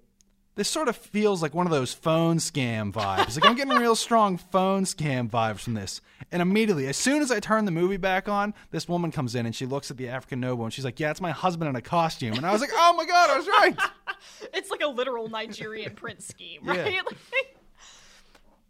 this 0.56 0.70
sort 0.70 0.88
of 0.88 0.96
feels 0.96 1.42
like 1.42 1.54
one 1.54 1.68
of 1.68 1.72
those 1.72 1.94
phone 1.94 2.38
scam 2.38 2.92
vibes. 2.92 3.36
Like 3.36 3.46
I'm 3.46 3.56
getting 3.56 3.78
real 3.78 3.96
strong 3.96 4.38
phone 4.38 4.86
scam 4.86 5.30
vibes 5.30 5.60
from 5.60 5.74
this. 5.74 6.00
And 6.32 6.42
immediately, 6.42 6.88
as 6.88 6.96
soon 6.96 7.22
as 7.22 7.30
I 7.30 7.42
turn 7.42 7.66
the 7.66 7.72
movie 7.72 7.98
back 7.98 8.30
on, 8.30 8.54
this 8.72 8.88
woman 8.88 9.12
comes 9.12 9.36
in 9.36 9.46
and 9.46 9.54
she 9.54 9.66
looks 9.66 9.92
at 9.92 9.98
the 9.98 10.08
African 10.08 10.40
noble 10.40 10.64
and 10.64 10.74
she's 10.74 10.86
like, 10.86 11.00
"Yeah, 11.00 11.12
it's 11.12 11.20
my 11.20 11.32
husband 11.32 11.70
in 11.70 11.76
a 11.76 11.82
costume." 11.82 12.34
And 12.36 12.46
I 12.46 12.54
was 12.54 12.62
like, 12.62 12.72
"Oh 12.74 12.94
my 12.96 13.06
god, 13.06 13.30
I 13.30 13.38
was 13.38 13.48
right." 13.48 13.78
it's 14.54 14.72
like 14.72 14.82
a 14.82 14.88
literal 14.88 15.28
Nigerian 15.28 15.94
prince 15.94 16.26
scheme, 16.26 16.62
right? 16.64 16.78
Yeah. 16.94 17.02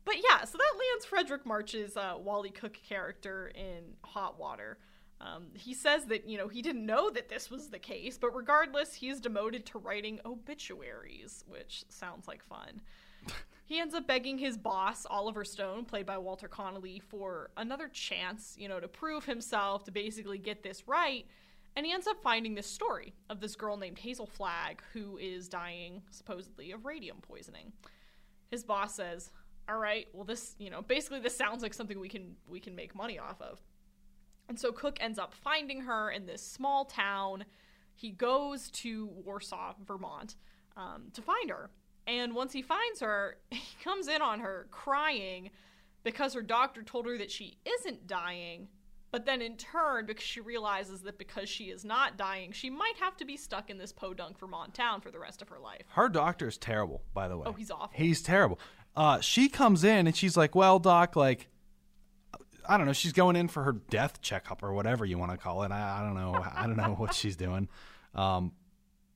but 0.06 0.16
yeah, 0.16 0.44
so 0.46 0.58
that 0.58 0.74
lands 0.80 1.06
Fredric 1.06 1.46
March's 1.46 1.96
uh, 1.96 2.16
Wally 2.18 2.50
Cook 2.50 2.78
character 2.88 3.52
in 3.54 3.94
hot 4.04 4.40
water. 4.40 4.80
Um, 5.22 5.48
he 5.54 5.74
says 5.74 6.06
that, 6.06 6.28
you 6.28 6.38
know, 6.38 6.48
he 6.48 6.62
didn't 6.62 6.86
know 6.86 7.10
that 7.10 7.30
this 7.30 7.50
was 7.50 7.70
the 7.70 7.80
case, 7.80 8.18
but 8.18 8.36
regardless, 8.36 8.94
he's 8.94 9.22
demoted 9.22 9.66
to 9.68 9.80
writing 9.80 10.20
obituaries, 10.26 11.46
which 11.48 11.86
sounds 11.90 12.28
like 12.28 12.44
fun. 12.44 12.82
he 13.66 13.80
ends 13.80 13.96
up 13.96 14.08
begging 14.08 14.38
his 14.38 14.58
boss, 14.58 15.06
Oliver 15.10 15.46
Stone, 15.46 15.86
played 15.86 16.06
by 16.06 16.18
Walter 16.18 16.48
Connolly, 16.48 17.00
for 17.00 17.50
another 17.56 17.88
chance, 17.88 18.56
you 18.60 18.68
know, 18.68 18.80
to 18.80 18.88
prove 18.88 19.26
himself, 19.26 19.86
to 19.86 19.92
basically 19.92 20.38
get 20.38 20.64
this 20.64 20.88
right. 20.88 21.26
And 21.78 21.86
he 21.86 21.92
ends 21.92 22.08
up 22.08 22.22
finding 22.22 22.56
this 22.56 22.68
story 22.68 23.14
of 23.30 23.40
this 23.40 23.56
girl 23.56 23.78
named 23.78 24.00
Hazel 24.00 24.26
Flagg 24.26 24.82
who 24.94 25.18
is 25.18 25.50
dying, 25.50 26.02
supposedly, 26.12 26.72
of 26.72 26.86
radium 26.86 27.18
poisoning. 27.22 27.74
His 28.50 28.64
boss 28.64 28.96
says, 28.96 29.32
All 29.68 29.78
right, 29.78 30.08
well, 30.14 30.24
this, 30.24 30.56
you 30.58 30.70
know, 30.70 30.82
basically, 30.82 31.20
this 31.20 31.36
sounds 31.36 31.64
like 31.64 31.74
something 31.74 32.00
we 32.00 32.10
can 32.10 32.36
we 32.50 32.60
can 32.60 32.76
make 32.76 32.96
money 32.96 33.20
off 33.20 33.42
of. 33.42 33.62
And 34.48 34.60
so 34.60 34.72
Cook 34.72 34.98
ends 35.00 35.18
up 35.20 35.34
finding 35.34 35.82
her 35.82 36.10
in 36.10 36.26
this 36.26 36.42
small 36.42 36.86
town. 36.86 37.46
He 37.94 38.12
goes 38.12 38.70
to 38.72 39.08
Warsaw, 39.08 39.74
Vermont, 39.86 40.36
um, 40.78 41.08
to 41.14 41.22
find 41.22 41.50
her. 41.50 41.70
And 42.08 42.36
once 42.36 42.54
he 42.54 42.62
finds 42.62 43.00
her, 43.00 43.38
he 43.50 43.84
comes 43.84 44.08
in 44.08 44.22
on 44.22 44.40
her 44.40 44.68
crying 44.72 45.50
because 46.04 46.34
her 46.34 46.42
doctor 46.42 46.84
told 46.84 47.06
her 47.08 47.18
that 47.18 47.32
she 47.32 47.58
isn't 47.66 48.08
dying. 48.08 48.68
But 49.12 49.26
then 49.26 49.42
in 49.42 49.56
turn, 49.56 50.06
because 50.06 50.26
she 50.26 50.42
realizes 50.42 51.02
that 51.04 51.18
because 51.18 51.48
she 51.48 51.66
is 51.66 51.86
not 51.86 52.18
dying, 52.18 52.52
she 52.52 52.70
might 52.70 52.96
have 53.00 53.16
to 53.18 53.26
be 53.26 53.38
stuck 53.38 53.70
in 53.70 53.78
this 53.78 53.94
podunk 53.94 54.38
Vermont 54.38 54.74
town 54.74 55.00
for 55.00 55.10
the 55.10 55.20
rest 55.20 55.42
of 55.42 55.48
her 55.48 55.60
life. 55.60 55.84
Her 55.90 56.10
doctor 56.10 56.48
is 56.50 56.58
terrible, 56.58 57.02
by 57.14 57.30
the 57.30 57.38
way. 57.38 57.46
Oh, 57.48 57.54
he's 57.54 57.72
awful. 57.72 57.92
He's 57.94 58.22
terrible. 58.22 58.60
Uh, 58.94 59.22
she 59.22 59.48
comes 59.48 59.86
in 59.86 60.06
and 60.08 60.16
she's 60.16 60.36
like, 60.36 60.54
"Well, 60.54 60.80
doc, 60.80 61.16
like 61.16 61.48
I 62.68 62.78
don't 62.78 62.86
know. 62.86 62.94
She's 62.94 63.14
going 63.14 63.36
in 63.36 63.48
for 63.48 63.64
her 63.64 63.74
death 63.74 64.22
checkup 64.22 64.64
or 64.64 64.74
whatever 64.74 65.06
you 65.06 65.18
want 65.18 65.32
to 65.32 65.38
call 65.38 65.64
it. 65.64 65.72
I, 65.72 66.00
I 66.00 66.04
don't 66.04 66.16
know. 66.16 66.44
I 66.54 66.68
don't 66.68 66.78
know 66.78 66.96
what 66.98 67.14
she's 67.14 67.36
doing. 67.36 67.68
Um, 68.14 68.52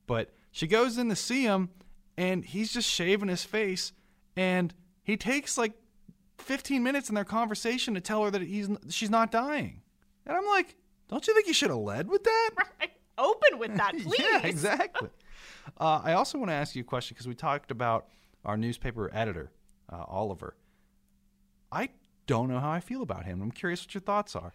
but 0.08 0.34
she 0.52 0.68
goes 0.68 0.98
in 0.98 1.10
to 1.10 1.16
see 1.16 1.44
him, 1.44 1.70
and 2.18 2.44
he's 2.44 2.74
just 2.74 2.90
shaving 2.90 3.30
his 3.30 3.44
face, 3.44 3.94
and 4.36 4.74
he 5.04 5.16
takes 5.18 5.58
like 5.58 5.74
15 6.40 6.82
minutes 6.84 7.10
in 7.10 7.16
their 7.16 7.26
conversation 7.26 7.94
to 7.94 8.02
tell 8.02 8.24
her 8.24 8.32
that 8.32 8.42
he's 8.42 8.70
she's 8.90 9.10
not 9.10 9.32
dying. 9.32 9.82
And 10.26 10.36
I'm 10.36 10.46
like, 10.46 10.76
don't 11.08 11.26
you 11.28 11.34
think 11.34 11.48
you 11.48 11.54
should 11.54 11.70
have 11.70 11.80
led 11.80 12.08
with 12.08 12.24
that? 12.24 12.50
Right. 12.80 12.92
Open 13.18 13.60
with 13.60 13.76
that, 13.76 13.92
please. 14.04 14.20
yeah, 14.20 14.46
exactly. 14.46 15.10
Uh, 15.80 16.02
I 16.04 16.14
also 16.14 16.38
want 16.38 16.50
to 16.50 16.56
ask 16.56 16.76
you 16.76 16.82
a 16.82 16.86
question 16.86 17.16
because 17.16 17.28
we 17.28 17.36
talked 17.36 17.72
about 17.72 18.08
our 18.46 18.58
newspaper 18.58 19.10
editor, 19.14 19.52
uh, 19.92 20.04
Oliver. 20.08 20.56
I 21.72 21.90
don't 22.30 22.48
know 22.48 22.60
how 22.60 22.70
I 22.70 22.80
feel 22.80 23.02
about 23.02 23.26
him. 23.26 23.42
I'm 23.42 23.50
curious 23.50 23.82
what 23.82 23.96
your 23.96 24.02
thoughts 24.02 24.36
are. 24.36 24.54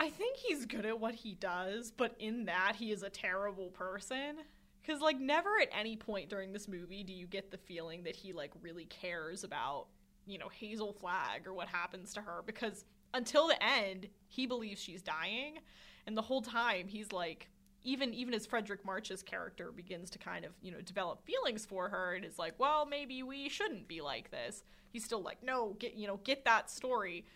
I 0.00 0.08
think 0.08 0.38
he's 0.38 0.64
good 0.64 0.86
at 0.86 0.98
what 0.98 1.14
he 1.14 1.34
does, 1.34 1.90
but 1.90 2.16
in 2.18 2.46
that 2.46 2.76
he 2.78 2.90
is 2.90 3.02
a 3.02 3.10
terrible 3.10 3.68
person. 3.68 4.38
Cuz 4.86 5.02
like 5.02 5.20
never 5.20 5.60
at 5.60 5.68
any 5.78 5.94
point 5.94 6.30
during 6.30 6.54
this 6.54 6.68
movie 6.68 7.02
do 7.02 7.12
you 7.12 7.26
get 7.26 7.50
the 7.50 7.58
feeling 7.58 8.02
that 8.04 8.16
he 8.16 8.32
like 8.32 8.52
really 8.62 8.86
cares 8.86 9.44
about, 9.44 9.88
you 10.26 10.38
know, 10.38 10.48
Hazel 10.48 10.94
Flagg 10.94 11.46
or 11.46 11.52
what 11.52 11.68
happens 11.68 12.14
to 12.14 12.22
her 12.22 12.42
because 12.46 12.86
until 13.12 13.48
the 13.48 13.62
end, 13.62 14.08
he 14.26 14.46
believes 14.46 14.80
she's 14.80 15.02
dying, 15.02 15.58
and 16.06 16.16
the 16.16 16.22
whole 16.22 16.42
time 16.42 16.88
he's 16.88 17.12
like 17.12 17.50
even 17.82 18.14
even 18.14 18.32
as 18.32 18.46
Fredric 18.46 18.84
March's 18.86 19.22
character 19.22 19.70
begins 19.70 20.08
to 20.10 20.18
kind 20.18 20.46
of 20.46 20.52
you 20.62 20.72
know 20.72 20.80
develop 20.80 21.26
feelings 21.26 21.66
for 21.66 21.90
her 21.90 22.14
and 22.14 22.24
is 22.24 22.38
like, 22.38 22.54
well, 22.58 22.86
maybe 22.86 23.22
we 23.22 23.50
shouldn't 23.50 23.86
be 23.86 24.00
like 24.00 24.30
this. 24.30 24.64
He's 24.96 25.04
still 25.04 25.20
like, 25.20 25.42
no, 25.42 25.76
get 25.78 25.94
you 25.94 26.06
know 26.06 26.20
get 26.24 26.46
that 26.46 26.70
story. 26.70 27.26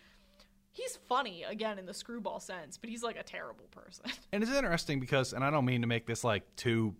He's 0.71 0.97
funny 1.07 1.43
again 1.43 1.77
in 1.77 1.85
the 1.85 1.93
screwball 1.93 2.39
sense, 2.39 2.75
but 2.75 2.89
he's 2.89 3.03
like 3.03 3.17
a 3.17 3.23
terrible 3.23 3.65
person. 3.69 4.05
And 4.31 4.41
it's 4.41 4.51
interesting 4.51 4.99
because, 4.99 5.33
and 5.33 5.43
I 5.43 5.51
don't 5.51 5.65
mean 5.65 5.81
to 5.81 5.87
make 5.87 6.07
this 6.07 6.23
like 6.23 6.55
too 6.55 6.95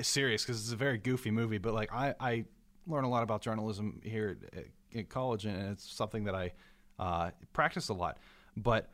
serious 0.00 0.44
because 0.44 0.62
it's 0.62 0.72
a 0.72 0.76
very 0.76 0.96
goofy 0.96 1.30
movie, 1.30 1.58
but 1.58 1.74
like 1.74 1.92
I 1.92 2.14
I 2.18 2.44
learn 2.86 3.04
a 3.04 3.10
lot 3.10 3.22
about 3.22 3.42
journalism 3.42 4.00
here 4.02 4.38
at 4.96 5.10
college, 5.10 5.44
and 5.44 5.72
it's 5.72 5.92
something 5.92 6.24
that 6.24 6.34
I 6.34 6.52
uh, 6.98 7.32
practice 7.52 7.90
a 7.90 7.94
lot. 7.94 8.16
But 8.56 8.88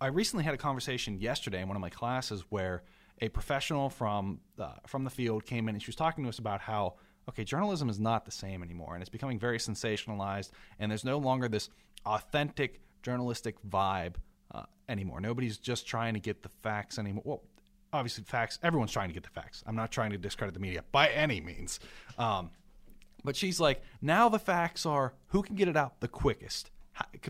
I 0.00 0.06
recently 0.06 0.44
had 0.44 0.54
a 0.54 0.58
conversation 0.58 1.18
yesterday 1.18 1.62
in 1.62 1.66
one 1.66 1.76
of 1.76 1.80
my 1.80 1.90
classes 1.90 2.44
where 2.48 2.84
a 3.20 3.28
professional 3.28 3.90
from 3.90 4.38
the, 4.54 4.70
from 4.86 5.02
the 5.02 5.10
field 5.10 5.44
came 5.46 5.68
in 5.68 5.74
and 5.74 5.82
she 5.82 5.88
was 5.88 5.96
talking 5.96 6.22
to 6.24 6.28
us 6.28 6.38
about 6.38 6.60
how 6.60 6.94
okay 7.28 7.44
journalism 7.44 7.88
is 7.88 7.98
not 7.98 8.24
the 8.24 8.30
same 8.30 8.62
anymore 8.62 8.94
and 8.94 9.02
it's 9.02 9.10
becoming 9.10 9.38
very 9.38 9.58
sensationalized 9.58 10.50
and 10.78 10.90
there's 10.90 11.04
no 11.04 11.18
longer 11.18 11.48
this 11.48 11.70
authentic 12.06 12.80
journalistic 13.02 13.56
vibe 13.68 14.14
uh, 14.54 14.62
anymore. 14.88 15.20
Nobody's 15.20 15.58
just 15.58 15.86
trying 15.86 16.14
to 16.14 16.20
get 16.20 16.42
the 16.42 16.48
facts 16.62 16.98
anymore. 16.98 17.22
Well 17.24 17.42
obviously 17.92 18.24
facts 18.24 18.58
everyone's 18.62 18.92
trying 18.92 19.08
to 19.08 19.14
get 19.14 19.22
the 19.22 19.30
facts. 19.30 19.62
I'm 19.66 19.76
not 19.76 19.90
trying 19.90 20.10
to 20.10 20.18
discredit 20.18 20.54
the 20.54 20.60
media 20.60 20.84
by 20.92 21.08
any 21.08 21.40
means. 21.40 21.80
Um, 22.18 22.50
but 23.24 23.36
she's 23.36 23.60
like 23.60 23.82
now 24.02 24.28
the 24.28 24.38
facts 24.38 24.84
are 24.86 25.14
who 25.28 25.42
can 25.42 25.56
get 25.56 25.68
it 25.68 25.76
out 25.76 26.00
the 26.00 26.08
quickest. 26.08 26.70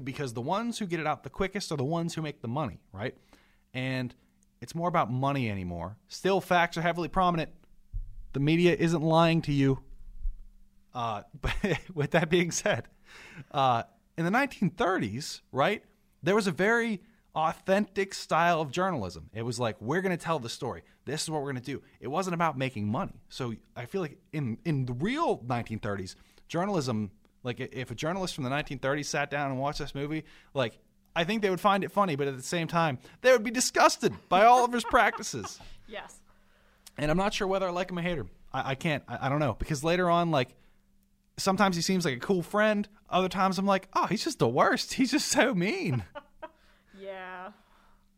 Because 0.04 0.34
the 0.34 0.42
ones 0.42 0.78
who 0.78 0.86
get 0.86 1.00
it 1.00 1.06
out 1.06 1.22
the 1.22 1.30
quickest 1.30 1.72
are 1.72 1.76
the 1.76 1.84
ones 1.84 2.14
who 2.14 2.22
make 2.22 2.42
the 2.42 2.48
money 2.48 2.80
right? 2.92 3.16
And 3.72 4.14
it's 4.60 4.74
more 4.74 4.88
about 4.88 5.12
money 5.12 5.50
anymore. 5.50 5.98
Still, 6.08 6.40
facts 6.40 6.78
are 6.78 6.80
heavily 6.80 7.08
prominent. 7.08 7.50
The 8.34 8.40
media 8.40 8.76
isn't 8.78 9.02
lying 9.02 9.40
to 9.42 9.52
you. 9.52 9.80
Uh, 10.92 11.22
but 11.40 11.54
with 11.94 12.10
that 12.12 12.28
being 12.28 12.50
said, 12.50 12.88
uh, 13.50 13.84
in 14.16 14.24
the 14.24 14.30
1930s, 14.30 15.40
right, 15.50 15.82
there 16.22 16.34
was 16.34 16.46
a 16.46 16.52
very 16.52 17.00
authentic 17.34 18.14
style 18.14 18.60
of 18.60 18.70
journalism. 18.70 19.28
It 19.32 19.42
was 19.42 19.58
like, 19.58 19.80
we're 19.80 20.02
going 20.02 20.16
to 20.16 20.22
tell 20.22 20.38
the 20.38 20.48
story. 20.48 20.82
This 21.04 21.22
is 21.22 21.30
what 21.30 21.42
we're 21.42 21.52
going 21.52 21.62
to 21.62 21.72
do. 21.72 21.82
It 22.00 22.08
wasn't 22.08 22.34
about 22.34 22.56
making 22.56 22.86
money. 22.86 23.20
So 23.28 23.54
I 23.74 23.86
feel 23.86 24.02
like 24.02 24.18
in, 24.32 24.58
in 24.64 24.86
the 24.86 24.92
real 24.92 25.38
1930s, 25.38 26.14
journalism, 26.48 27.10
like 27.42 27.58
if 27.60 27.90
a 27.90 27.94
journalist 27.94 28.34
from 28.34 28.44
the 28.44 28.50
1930s 28.50 29.06
sat 29.06 29.30
down 29.30 29.50
and 29.50 29.58
watched 29.58 29.80
this 29.80 29.94
movie, 29.94 30.24
like 30.54 30.78
I 31.16 31.24
think 31.24 31.42
they 31.42 31.50
would 31.50 31.60
find 31.60 31.84
it 31.84 31.90
funny, 31.90 32.16
but 32.16 32.28
at 32.28 32.36
the 32.36 32.42
same 32.42 32.68
time, 32.68 32.98
they 33.20 33.32
would 33.32 33.44
be 33.44 33.50
disgusted 33.50 34.12
by 34.28 34.44
all 34.44 34.64
of 34.64 34.72
his 34.72 34.84
practices. 34.84 35.60
Yes. 35.86 36.22
And 36.98 37.10
I'm 37.10 37.16
not 37.16 37.34
sure 37.34 37.46
whether 37.46 37.66
I 37.66 37.70
like 37.70 37.90
him 37.90 37.98
or 37.98 38.02
hate 38.02 38.18
him. 38.18 38.30
I, 38.52 38.70
I 38.70 38.74
can't. 38.74 39.02
I, 39.08 39.26
I 39.26 39.28
don't 39.28 39.40
know 39.40 39.54
because 39.58 39.82
later 39.82 40.08
on, 40.08 40.30
like 40.30 40.54
sometimes 41.36 41.76
he 41.76 41.82
seems 41.82 42.04
like 42.04 42.16
a 42.16 42.20
cool 42.20 42.42
friend. 42.42 42.88
Other 43.10 43.28
times 43.28 43.58
I'm 43.58 43.66
like, 43.66 43.88
oh, 43.94 44.06
he's 44.06 44.24
just 44.24 44.38
the 44.38 44.48
worst. 44.48 44.94
He's 44.94 45.10
just 45.10 45.28
so 45.28 45.54
mean. 45.54 46.04
Yeah. 46.96 47.50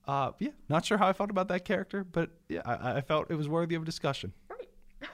uh, 0.06 0.32
yeah, 0.38 0.50
not 0.68 0.84
sure 0.84 0.96
how 0.96 1.08
I 1.08 1.12
felt 1.12 1.30
about 1.30 1.48
that 1.48 1.64
character, 1.64 2.04
but 2.04 2.30
yeah, 2.48 2.60
I, 2.64 2.98
I 2.98 3.00
felt 3.00 3.30
it 3.30 3.34
was 3.34 3.48
worthy 3.48 3.74
of 3.74 3.84
discussion. 3.84 4.32
Right. 4.48 4.68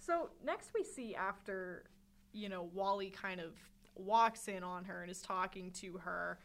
so 0.00 0.28
next 0.44 0.72
we 0.74 0.84
see 0.84 1.14
after, 1.14 1.84
you 2.32 2.50
know, 2.50 2.68
Wally 2.74 3.08
kind 3.08 3.40
of 3.40 3.52
walks 3.94 4.48
in 4.48 4.62
on 4.62 4.84
her 4.84 5.00
and 5.00 5.10
is 5.10 5.22
talking 5.22 5.70
to 5.80 5.98
her. 5.98 6.38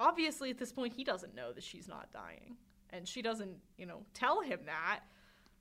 Obviously, 0.00 0.50
at 0.50 0.58
this 0.58 0.72
point, 0.72 0.92
he 0.94 1.04
doesn't 1.04 1.36
know 1.36 1.52
that 1.52 1.62
she's 1.62 1.86
not 1.86 2.10
dying. 2.10 2.56
And 2.90 3.06
she 3.06 3.22
doesn't, 3.22 3.56
you 3.76 3.86
know, 3.86 4.02
tell 4.12 4.40
him 4.40 4.60
that. 4.66 5.00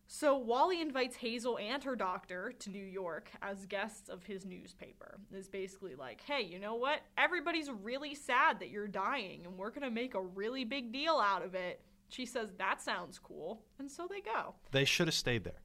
So 0.07 0.37
Wally 0.37 0.81
invites 0.81 1.15
Hazel 1.15 1.57
and 1.57 1.83
her 1.83 1.95
doctor 1.95 2.53
to 2.59 2.69
New 2.69 2.83
York 2.83 3.31
as 3.41 3.65
guests 3.65 4.09
of 4.09 4.23
his 4.23 4.45
newspaper. 4.45 5.19
Is 5.33 5.49
basically 5.49 5.95
like, 5.95 6.21
hey, 6.21 6.41
you 6.41 6.59
know 6.59 6.75
what? 6.75 7.01
Everybody's 7.17 7.69
really 7.71 8.13
sad 8.13 8.59
that 8.59 8.69
you're 8.69 8.87
dying, 8.87 9.45
and 9.45 9.57
we're 9.57 9.71
gonna 9.71 9.89
make 9.89 10.13
a 10.13 10.21
really 10.21 10.65
big 10.65 10.91
deal 10.91 11.15
out 11.15 11.43
of 11.43 11.55
it. 11.55 11.81
She 12.09 12.25
says 12.25 12.49
that 12.57 12.81
sounds 12.81 13.17
cool, 13.17 13.63
and 13.79 13.89
so 13.89 14.07
they 14.07 14.21
go. 14.21 14.55
They 14.71 14.85
should 14.85 15.07
have 15.07 15.15
stayed 15.15 15.45
there, 15.45 15.61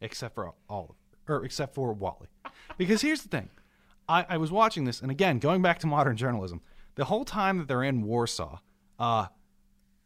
except 0.00 0.34
for 0.34 0.52
Oliver, 0.68 0.94
or 1.26 1.44
except 1.44 1.74
for 1.74 1.92
Wally. 1.92 2.28
Because 2.76 3.00
here's 3.00 3.22
the 3.22 3.28
thing: 3.28 3.48
I, 4.08 4.26
I 4.28 4.36
was 4.36 4.50
watching 4.50 4.84
this, 4.84 5.00
and 5.00 5.10
again, 5.10 5.38
going 5.38 5.62
back 5.62 5.78
to 5.80 5.86
modern 5.86 6.16
journalism, 6.16 6.60
the 6.96 7.06
whole 7.06 7.24
time 7.24 7.58
that 7.58 7.68
they're 7.68 7.82
in 7.82 8.02
Warsaw, 8.02 8.58
uh, 8.98 9.26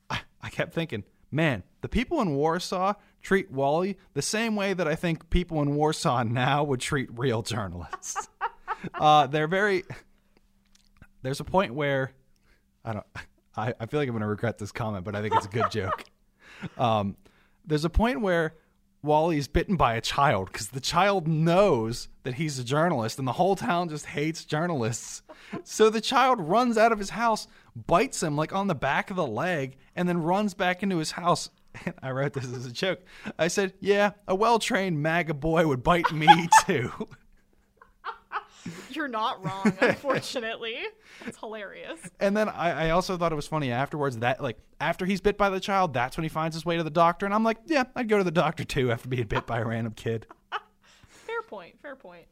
I, 0.08 0.20
I 0.40 0.50
kept 0.50 0.74
thinking, 0.74 1.04
man, 1.30 1.62
the 1.80 1.88
people 1.88 2.20
in 2.20 2.34
Warsaw 2.34 2.94
treat 3.22 3.50
Wally 3.50 3.98
the 4.14 4.22
same 4.22 4.56
way 4.56 4.72
that 4.74 4.88
I 4.88 4.94
think 4.94 5.30
people 5.30 5.62
in 5.62 5.74
Warsaw 5.74 6.22
now 6.24 6.64
would 6.64 6.80
treat 6.80 7.08
real 7.18 7.42
journalists. 7.42 8.28
uh, 8.94 9.26
they're 9.26 9.48
very. 9.48 9.84
There's 11.22 11.40
a 11.40 11.44
point 11.44 11.74
where 11.74 12.12
I 12.84 12.94
don't. 12.94 13.06
I, 13.56 13.74
I 13.78 13.86
feel 13.86 14.00
like 14.00 14.08
I'm 14.08 14.14
going 14.14 14.22
to 14.22 14.28
regret 14.28 14.58
this 14.58 14.72
comment, 14.72 15.04
but 15.04 15.14
I 15.14 15.22
think 15.22 15.34
it's 15.34 15.46
a 15.46 15.50
good 15.50 15.66
joke. 15.70 16.04
Um, 16.78 17.16
there's 17.66 17.84
a 17.84 17.90
point 17.90 18.20
where 18.20 18.54
Wally 19.02 19.38
is 19.38 19.48
bitten 19.48 19.76
by 19.76 19.94
a 19.94 20.00
child 20.00 20.52
because 20.52 20.68
the 20.68 20.80
child 20.80 21.26
knows 21.26 22.08
that 22.22 22.34
he's 22.34 22.58
a 22.58 22.64
journalist, 22.64 23.18
and 23.18 23.26
the 23.26 23.32
whole 23.32 23.56
town 23.56 23.88
just 23.88 24.06
hates 24.06 24.44
journalists. 24.44 25.22
So 25.64 25.90
the 25.90 26.00
child 26.00 26.40
runs 26.40 26.76
out 26.76 26.92
of 26.92 26.98
his 26.98 27.10
house, 27.10 27.48
bites 27.74 28.22
him 28.22 28.36
like 28.36 28.52
on 28.52 28.66
the 28.66 28.74
back 28.74 29.10
of 29.10 29.16
the 29.16 29.26
leg, 29.26 29.76
and 29.96 30.08
then 30.08 30.22
runs 30.22 30.54
back 30.54 30.82
into 30.82 30.98
his 30.98 31.12
house. 31.12 31.50
And 31.84 31.94
I 32.02 32.10
wrote 32.10 32.32
this 32.32 32.44
as 32.44 32.66
a 32.66 32.72
joke. 32.72 33.00
I 33.38 33.48
said, 33.48 33.74
"Yeah, 33.80 34.12
a 34.26 34.34
well-trained 34.34 35.00
MAGA 35.02 35.34
boy 35.34 35.66
would 35.66 35.82
bite 35.82 36.10
me 36.12 36.28
too." 36.66 36.90
You're 38.90 39.08
not 39.08 39.42
wrong, 39.44 39.72
unfortunately. 39.80 40.76
It's 41.26 41.38
hilarious. 41.38 41.98
And 42.18 42.36
then 42.36 42.48
I, 42.48 42.88
I 42.88 42.90
also 42.90 43.16
thought 43.16 43.32
it 43.32 43.36
was 43.36 43.46
funny 43.46 43.72
afterwards 43.72 44.18
that 44.18 44.42
like 44.42 44.58
after 44.80 45.06
he's 45.06 45.20
bit 45.20 45.38
by 45.38 45.48
the 45.48 45.60
child, 45.60 45.94
that's 45.94 46.16
when 46.16 46.24
he 46.24 46.28
finds 46.28 46.54
his 46.54 46.66
way 46.66 46.76
to 46.76 46.82
the 46.82 46.90
doctor. 46.90 47.24
And 47.24 47.34
I'm 47.34 47.44
like, 47.44 47.58
yeah, 47.66 47.84
I'd 47.96 48.08
go 48.08 48.18
to 48.18 48.24
the 48.24 48.30
doctor 48.30 48.64
too 48.64 48.92
after 48.92 49.08
being 49.08 49.26
bit 49.26 49.46
by 49.46 49.60
a 49.60 49.64
random 49.64 49.94
kid. 49.94 50.26
Fair 51.08 51.42
point. 51.42 51.80
Fair 51.80 51.96
point. 51.96 52.26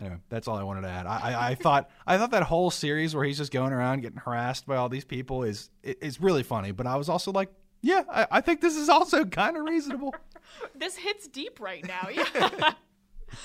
Anyway, 0.00 0.18
that's 0.28 0.46
all 0.46 0.56
I 0.56 0.62
wanted 0.62 0.82
to 0.82 0.88
add. 0.88 1.06
I, 1.06 1.16
I, 1.18 1.48
I 1.50 1.54
thought 1.54 1.90
I 2.06 2.18
thought 2.18 2.30
that 2.30 2.44
whole 2.44 2.70
series 2.70 3.14
where 3.14 3.24
he's 3.24 3.38
just 3.38 3.52
going 3.52 3.72
around 3.72 4.00
getting 4.00 4.18
harassed 4.18 4.66
by 4.66 4.76
all 4.76 4.88
these 4.88 5.04
people 5.04 5.42
is 5.42 5.70
is 5.82 6.20
really 6.20 6.42
funny. 6.44 6.70
But 6.70 6.86
I 6.86 6.96
was 6.96 7.08
also 7.08 7.32
like, 7.32 7.50
yeah, 7.82 8.02
I, 8.10 8.26
I 8.32 8.40
think 8.40 8.60
this 8.60 8.76
is 8.76 8.88
also 8.88 9.24
kind 9.24 9.56
of 9.56 9.64
reasonable. 9.64 10.14
This 10.74 10.96
hits 10.96 11.28
deep 11.28 11.60
right 11.60 11.86
now. 11.86 12.08
Yeah. 12.10 12.72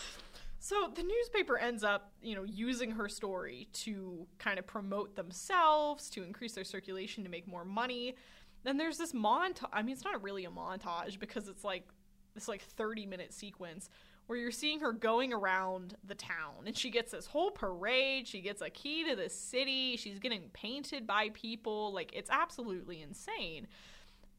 so 0.60 0.90
the 0.96 1.04
newspaper 1.04 1.58
ends 1.58 1.84
up, 1.84 2.14
you 2.22 2.34
know, 2.34 2.44
using 2.44 2.92
her 2.92 3.10
story 3.10 3.68
to 3.74 4.26
kind 4.40 4.58
of 4.58 4.66
promote 4.66 5.16
themselves, 5.18 6.10
to 6.12 6.24
increase 6.24 6.54
their 6.54 6.64
circulation, 6.64 7.26
to 7.26 7.30
make 7.30 7.46
more 7.46 7.66
money. 7.66 8.16
Then 8.64 8.78
there's 8.78 8.98
this 8.98 9.12
montage. 9.12 9.68
I 9.74 9.82
mean, 9.82 9.94
it's 9.94 10.06
not 10.06 10.24
really 10.24 10.46
a 10.46 10.50
montage 10.50 11.20
because 11.20 11.50
it's 11.50 11.66
like 11.66 11.90
this 12.34 12.48
like 12.48 12.62
30 12.62 13.06
minute 13.06 13.34
sequence 13.34 13.90
where 14.28 14.40
you're 14.40 14.52
seeing 14.52 14.80
her 14.80 14.94
going 14.94 15.34
around 15.34 15.96
the 16.06 16.16
town 16.16 16.66
and 16.66 16.78
she 16.78 16.90
gets 16.90 17.12
this 17.12 17.26
whole 17.26 17.52
parade 17.52 18.28
she 18.28 18.42
gets 18.42 18.62
a 18.62 18.70
key 18.70 19.04
to 19.08 19.16
the 19.16 19.30
city 19.30 19.98
she's 19.98 20.20
getting 20.20 20.50
painted 20.54 21.06
by 21.06 21.30
people 21.34 21.94
like 21.94 22.12
it's 22.14 22.30
absolutely 22.30 23.02
insane 23.02 23.68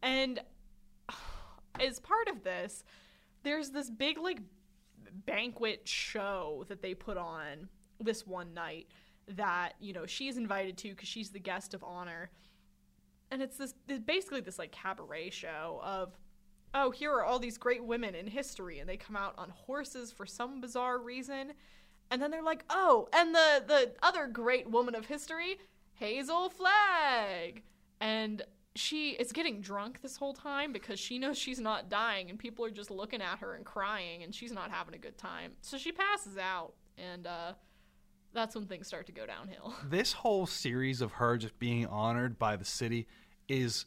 and 0.05 0.41
as 1.81 1.99
part 1.99 2.29
of 2.29 2.45
this 2.45 2.85
there's 3.43 3.71
this 3.71 3.91
big 3.91 4.19
like 4.19 4.39
banquet 5.27 5.83
show 5.85 6.65
that 6.69 6.83
they 6.83 6.95
put 6.95 7.17
on 7.17 7.69
this 8.01 8.27
one 8.27 8.53
night 8.55 8.89
that 9.29 9.75
you 9.81 9.93
know 9.93 10.07
she's 10.07 10.37
invited 10.37 10.77
to 10.79 10.91
because 10.91 11.09
she's 11.09 11.31
the 11.31 11.39
guest 11.39 11.75
of 11.75 11.83
honor. 11.85 12.31
And 13.31 13.43
it's 13.43 13.57
this 13.57 13.75
basically 14.05 14.41
this 14.41 14.59
like 14.59 14.73
cabaret 14.73 15.31
show 15.31 15.81
of 15.83 16.17
oh 16.75 16.91
here 16.91 17.13
are 17.13 17.25
all 17.25 17.39
these 17.39 17.59
great 17.59 17.85
women 17.85 18.15
in 18.15 18.27
history 18.27 18.81
and 18.81 18.89
they 18.89 18.97
come 18.97 19.17
out 19.17 19.35
on 19.39 19.51
horses 19.51 20.13
for 20.13 20.27
some 20.27 20.61
bizarre 20.61 20.99
reason. 20.99 21.53
And 22.11 22.21
then 22.21 22.31
they're 22.31 22.43
like 22.43 22.65
oh 22.71 23.09
and 23.13 23.35
the 23.35 23.65
the 23.67 23.93
other 24.03 24.27
great 24.27 24.71
woman 24.71 24.95
of 24.95 25.07
history 25.07 25.59
hazel 25.95 26.51
flagg. 26.51 27.63
And 28.01 28.43
she 28.77 29.11
is 29.11 29.33
getting 29.33 29.61
drunk 29.61 30.01
this 30.03 30.16
whole 30.16 30.35
time 30.35 30.72
because 30.72 30.99
she 30.99 31.18
knows 31.18 31.39
she's 31.39 31.61
not 31.61 31.89
dying 31.89 32.29
and 32.29 32.39
people 32.39 32.64
are 32.64 32.70
just 32.70 32.91
looking 32.91 33.22
at 33.22 33.39
her 33.39 33.55
and 33.55 33.64
crying 33.64 34.22
and 34.22 34.35
she's 34.35 34.53
not 34.53 34.70
having 34.70 34.95
a 34.95 34.99
good 34.99 35.16
time 35.16 35.53
so 35.61 35.79
she 35.79 35.93
passes 35.93 36.37
out 36.37 36.75
and 36.99 37.27
uh 37.27 37.53
that's 38.33 38.57
when 38.57 38.66
things 38.66 38.89
start 38.89 39.07
to 39.07 39.12
go 39.12 39.25
downhill 39.27 39.75
this 39.89 40.12
whole 40.12 40.47
series 40.47 41.01
of 41.01 41.12
her 41.12 41.37
just 41.37 41.57
being 41.59 41.87
honored 41.87 42.39
by 42.39 42.57
the 42.57 42.64
city 42.64 43.07
is 43.49 43.87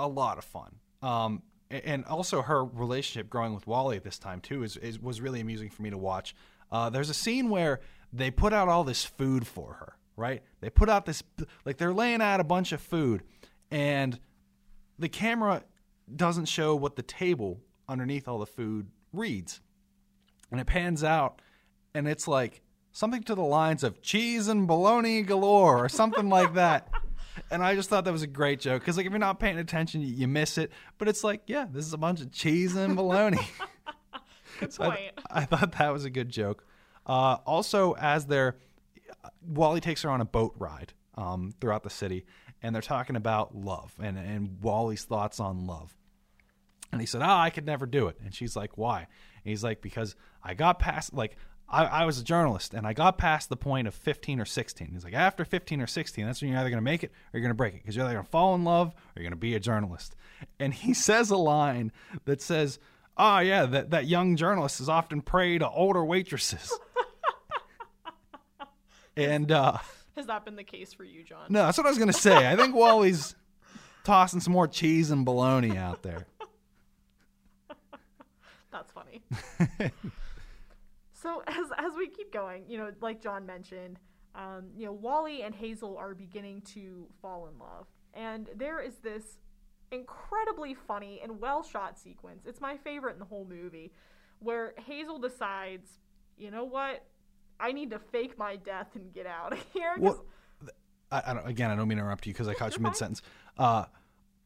a 0.00 0.08
lot 0.08 0.38
of 0.38 0.44
fun. 0.44 0.76
Um, 1.02 1.42
and 1.70 2.04
also 2.06 2.42
her 2.42 2.64
relationship 2.64 3.30
growing 3.30 3.54
with 3.54 3.66
Wally 3.66 3.96
at 3.96 4.02
this 4.02 4.18
time 4.18 4.40
too 4.40 4.64
is, 4.64 4.76
is 4.78 4.98
was 4.98 5.20
really 5.20 5.40
amusing 5.40 5.70
for 5.70 5.82
me 5.82 5.90
to 5.90 5.98
watch. 5.98 6.34
Uh, 6.72 6.90
there's 6.90 7.10
a 7.10 7.14
scene 7.14 7.48
where 7.48 7.80
they 8.12 8.30
put 8.30 8.52
out 8.52 8.68
all 8.68 8.82
this 8.82 9.04
food 9.04 9.46
for 9.46 9.74
her, 9.74 9.96
right? 10.16 10.42
They 10.60 10.70
put 10.70 10.88
out 10.88 11.06
this 11.06 11.22
like 11.64 11.76
they're 11.76 11.92
laying 11.92 12.20
out 12.22 12.40
a 12.40 12.44
bunch 12.44 12.72
of 12.72 12.80
food, 12.80 13.22
and 13.70 14.18
the 14.98 15.08
camera 15.08 15.62
doesn't 16.14 16.46
show 16.46 16.74
what 16.74 16.96
the 16.96 17.02
table 17.02 17.60
underneath 17.88 18.28
all 18.28 18.38
the 18.38 18.46
food 18.46 18.88
reads, 19.12 19.60
and 20.50 20.60
it 20.60 20.66
pans 20.66 21.04
out, 21.04 21.40
and 21.94 22.08
it's 22.08 22.28
like 22.28 22.62
something 22.92 23.22
to 23.22 23.34
the 23.34 23.42
lines 23.42 23.84
of 23.84 24.02
cheese 24.02 24.48
and 24.48 24.66
bologna 24.66 25.22
galore 25.22 25.84
or 25.84 25.88
something 25.88 26.28
like 26.28 26.54
that. 26.54 26.88
And 27.50 27.62
I 27.62 27.74
just 27.74 27.88
thought 27.88 28.04
that 28.04 28.12
was 28.12 28.22
a 28.22 28.26
great 28.26 28.60
joke 28.60 28.82
because, 28.82 28.96
like, 28.96 29.06
if 29.06 29.12
you're 29.12 29.18
not 29.18 29.40
paying 29.40 29.56
attention, 29.56 30.02
you, 30.02 30.08
you 30.08 30.28
miss 30.28 30.58
it. 30.58 30.70
But 30.98 31.08
it's 31.08 31.24
like, 31.24 31.42
yeah, 31.46 31.64
this 31.70 31.86
is 31.86 31.94
a 31.94 31.98
bunch 31.98 32.20
of 32.20 32.30
cheese 32.32 32.76
and 32.76 32.94
bologna. 32.96 33.38
good 34.60 34.72
So 34.72 34.84
I, 34.84 35.12
I 35.30 35.44
thought 35.46 35.72
that 35.78 35.90
was 35.90 36.04
a 36.04 36.10
good 36.10 36.28
joke. 36.28 36.66
Uh, 37.06 37.38
also, 37.46 37.94
as 37.94 38.26
they're 38.26 38.56
Wally 39.46 39.80
takes 39.80 40.02
her 40.02 40.10
on 40.10 40.20
a 40.20 40.24
boat 40.24 40.54
ride 40.58 40.92
um, 41.16 41.54
throughout 41.60 41.82
the 41.82 41.90
city, 41.90 42.24
and 42.62 42.74
they're 42.74 42.82
talking 42.82 43.16
about 43.16 43.54
love 43.54 43.94
and 44.00 44.18
and 44.18 44.60
Wally's 44.60 45.04
thoughts 45.04 45.40
on 45.40 45.66
love. 45.66 45.96
And 46.92 47.00
he 47.00 47.06
said, 47.06 47.22
"Ah, 47.22 47.40
I 47.40 47.50
could 47.50 47.66
never 47.66 47.86
do 47.86 48.08
it." 48.08 48.16
And 48.24 48.34
she's 48.34 48.56
like, 48.56 48.76
"Why?" 48.76 49.00
And 49.00 49.06
he's 49.44 49.64
like, 49.64 49.80
"Because 49.80 50.16
I 50.42 50.54
got 50.54 50.78
past 50.78 51.14
like." 51.14 51.36
I, 51.72 51.84
I 51.84 52.04
was 52.04 52.18
a 52.18 52.24
journalist 52.24 52.74
and 52.74 52.84
I 52.84 52.94
got 52.94 53.16
past 53.16 53.48
the 53.48 53.56
point 53.56 53.86
of 53.86 53.94
15 53.94 54.40
or 54.40 54.44
16. 54.44 54.88
He's 54.92 55.04
like, 55.04 55.14
after 55.14 55.44
15 55.44 55.80
or 55.80 55.86
16, 55.86 56.26
that's 56.26 56.42
when 56.42 56.50
you're 56.50 56.58
either 56.58 56.68
going 56.68 56.78
to 56.78 56.82
make 56.82 57.04
it 57.04 57.12
or 57.12 57.38
you're 57.38 57.42
going 57.42 57.50
to 57.50 57.54
break 57.54 57.74
it 57.74 57.82
because 57.82 57.94
you're 57.94 58.04
either 58.04 58.14
going 58.14 58.24
to 58.24 58.30
fall 58.32 58.56
in 58.56 58.64
love 58.64 58.88
or 58.88 58.94
you're 59.14 59.22
going 59.22 59.30
to 59.30 59.36
be 59.36 59.54
a 59.54 59.60
journalist. 59.60 60.16
And 60.58 60.74
he 60.74 60.94
says 60.94 61.30
a 61.30 61.36
line 61.36 61.92
that 62.24 62.42
says, 62.42 62.80
Oh, 63.16 63.38
yeah, 63.38 63.66
that, 63.66 63.90
that 63.90 64.06
young 64.06 64.34
journalist 64.34 64.80
is 64.80 64.88
often 64.88 65.20
prey 65.20 65.58
to 65.58 65.68
older 65.68 66.04
waitresses. 66.04 66.76
and 69.16 69.52
uh, 69.52 69.78
has 70.20 70.26
that 70.26 70.44
been 70.44 70.56
the 70.56 70.64
case 70.64 70.92
for 70.92 71.04
you 71.04 71.24
john 71.24 71.46
no, 71.50 71.64
that's 71.64 71.76
what 71.78 71.86
I 71.86 71.90
was 71.90 71.98
going 71.98 72.12
to 72.12 72.18
say. 72.18 72.48
I 72.48 72.54
think 72.54 72.76
Wally's 72.76 73.34
tossing 74.04 74.38
some 74.38 74.52
more 74.52 74.68
cheese 74.68 75.10
and 75.10 75.24
bologna 75.24 75.76
out 75.76 76.02
there. 76.02 76.26
That's 78.72 78.92
funny. 78.92 79.20
so 81.12 81.42
as 81.48 81.66
as 81.76 81.92
we 81.98 82.06
keep 82.08 82.32
going, 82.32 82.64
you 82.68 82.78
know, 82.78 82.92
like 83.00 83.20
John 83.20 83.44
mentioned, 83.46 83.98
um, 84.36 84.66
you 84.76 84.86
know, 84.86 84.92
Wally 84.92 85.42
and 85.42 85.52
Hazel 85.52 85.96
are 85.96 86.14
beginning 86.14 86.60
to 86.74 87.08
fall 87.20 87.48
in 87.48 87.58
love, 87.58 87.86
and 88.14 88.48
there 88.54 88.80
is 88.80 88.98
this 88.98 89.38
incredibly 89.90 90.74
funny 90.74 91.20
and 91.20 91.40
well 91.40 91.64
shot 91.64 91.98
sequence. 91.98 92.46
It's 92.46 92.60
my 92.60 92.76
favorite 92.76 93.14
in 93.14 93.18
the 93.18 93.24
whole 93.24 93.44
movie, 93.44 93.92
where 94.38 94.74
Hazel 94.86 95.18
decides, 95.18 95.98
you 96.38 96.52
know 96.52 96.64
what, 96.64 97.04
I 97.60 97.72
need 97.72 97.90
to 97.90 97.98
fake 97.98 98.38
my 98.38 98.56
death 98.56 98.88
and 98.94 99.12
get 99.12 99.26
out 99.26 99.52
of 99.52 99.64
here. 99.72 99.94
Well, 99.98 100.24
I, 101.10 101.22
I 101.26 101.34
don't, 101.34 101.46
again, 101.46 101.70
I 101.70 101.76
don't 101.76 101.88
mean 101.88 101.98
to 101.98 102.04
interrupt 102.04 102.26
you 102.26 102.32
because 102.32 102.48
I 102.48 102.54
caught 102.58 102.76
you 102.76 102.82
mid 102.82 102.96
sentence. 102.96 103.22
Uh, 103.58 103.84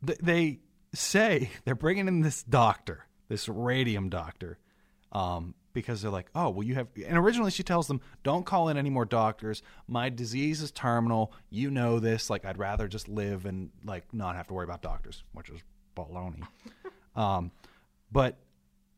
th- 0.05 0.19
they 0.19 0.61
say 0.93 1.51
they're 1.65 1.75
bringing 1.75 2.09
in 2.09 2.21
this 2.21 2.43
doctor, 2.43 3.07
this 3.29 3.49
radium 3.49 4.09
doctor, 4.09 4.59
um, 5.13 5.55
because 5.73 6.03
they're 6.03 6.11
like, 6.11 6.29
oh, 6.35 6.51
well, 6.51 6.63
you 6.63 6.75
have. 6.75 6.89
And 7.07 7.19
originally, 7.19 7.51
she 7.51 7.63
tells 7.63 7.89
them, 7.89 8.01
don't 8.23 8.47
call 8.47 8.69
in 8.69 8.77
any 8.77 8.91
more 8.91 9.05
doctors. 9.05 9.63
My 9.89 10.09
disease 10.09 10.61
is 10.61 10.71
terminal. 10.71 11.33
You 11.51 11.71
know 11.71 11.99
this. 11.99 12.31
Like, 12.31 12.45
I'd 12.45 12.59
rather 12.59 12.89
just 12.89 13.09
live 13.09 13.45
and 13.45 13.71
like 13.85 14.05
not 14.13 14.37
have 14.37 14.47
to 14.49 14.55
worry 14.55 14.65
about 14.65 14.83
doctors, 14.83 15.25
which 15.33 15.51
is 15.51 15.61
baloney. 15.97 16.47
um, 17.17 17.51
but 18.13 18.37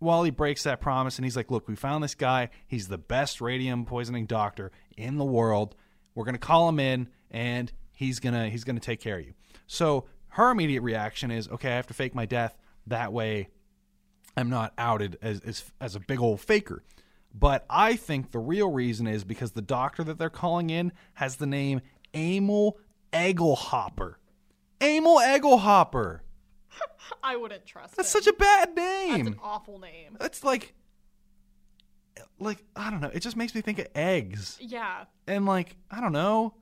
Wally 0.00 0.30
breaks 0.30 0.64
that 0.64 0.80
promise 0.80 1.16
and 1.16 1.24
he's 1.24 1.36
like, 1.36 1.50
Look, 1.50 1.68
we 1.68 1.76
found 1.76 2.04
this 2.04 2.14
guy. 2.14 2.50
He's 2.66 2.88
the 2.88 2.98
best 2.98 3.40
radium 3.40 3.84
poisoning 3.84 4.26
doctor 4.26 4.70
in 4.96 5.16
the 5.16 5.24
world. 5.24 5.74
We're 6.14 6.24
gonna 6.24 6.38
call 6.38 6.68
him 6.68 6.80
in 6.80 7.08
and 7.30 7.72
he's 7.92 8.20
gonna 8.20 8.48
he's 8.48 8.64
gonna 8.64 8.80
take 8.80 9.00
care 9.00 9.18
of 9.18 9.24
you. 9.24 9.34
So 9.66 10.06
her 10.28 10.50
immediate 10.50 10.82
reaction 10.82 11.30
is, 11.30 11.48
Okay, 11.48 11.72
I 11.72 11.76
have 11.76 11.86
to 11.88 11.94
fake 11.94 12.14
my 12.14 12.26
death. 12.26 12.56
That 12.86 13.12
way 13.12 13.48
I'm 14.36 14.50
not 14.50 14.72
outed 14.76 15.18
as 15.22 15.40
as, 15.40 15.64
as 15.80 15.96
a 15.96 16.00
big 16.00 16.20
old 16.20 16.40
faker. 16.40 16.82
But 17.38 17.66
I 17.68 17.96
think 17.96 18.30
the 18.30 18.38
real 18.38 18.70
reason 18.70 19.06
is 19.06 19.22
because 19.24 19.52
the 19.52 19.62
doctor 19.62 20.02
that 20.04 20.18
they're 20.18 20.30
calling 20.30 20.70
in 20.70 20.92
has 21.14 21.36
the 21.36 21.46
name 21.46 21.82
Emil 22.14 22.78
Egglehopper. 23.12 24.14
Emil 24.80 25.18
Egelhopper. 25.18 26.20
I 27.22 27.36
wouldn't 27.36 27.66
trust 27.66 27.96
That's 27.96 28.14
him. 28.14 28.22
such 28.22 28.32
a 28.32 28.36
bad 28.36 28.74
name. 28.76 29.24
That's 29.24 29.28
an 29.36 29.40
awful 29.42 29.78
name. 29.78 30.16
That's 30.18 30.42
like, 30.44 30.74
like 32.38 32.62
I 32.74 32.90
don't 32.90 33.00
know. 33.00 33.10
It 33.12 33.20
just 33.20 33.36
makes 33.36 33.54
me 33.54 33.60
think 33.60 33.78
of 33.78 33.86
eggs, 33.94 34.58
Yeah. 34.60 35.04
and 35.26 35.46
like 35.46 35.76
I 35.90 36.00
don't 36.00 36.12
know. 36.12 36.54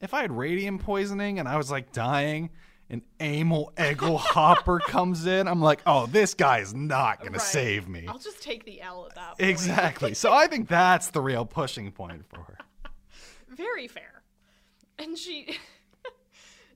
If 0.00 0.14
I 0.14 0.22
had 0.22 0.32
radium 0.32 0.78
poisoning 0.78 1.38
and 1.38 1.48
I 1.48 1.56
was 1.56 1.70
like 1.70 1.92
dying, 1.92 2.50
and 2.90 3.02
Emil 3.20 3.72
Hopper 3.78 4.80
comes 4.80 5.26
in, 5.26 5.46
I'm 5.46 5.60
like, 5.60 5.80
oh, 5.86 6.06
this 6.06 6.34
guy 6.34 6.58
is 6.58 6.74
not 6.74 7.18
gonna 7.20 7.32
Right. 7.32 7.40
save 7.40 7.88
me. 7.88 8.06
I'll 8.08 8.18
just 8.18 8.42
take 8.42 8.64
the 8.64 8.80
L 8.82 9.06
at 9.08 9.14
that 9.14 9.38
point. 9.38 9.50
Exactly. 9.50 10.14
so 10.14 10.32
I 10.32 10.46
think 10.48 10.68
that's 10.68 11.10
the 11.10 11.20
real 11.20 11.44
pushing 11.46 11.90
point 11.92 12.26
for 12.26 12.40
her. 12.42 12.58
Very 13.48 13.86
fair. 13.86 14.22
And 14.98 15.16
she, 15.16 15.56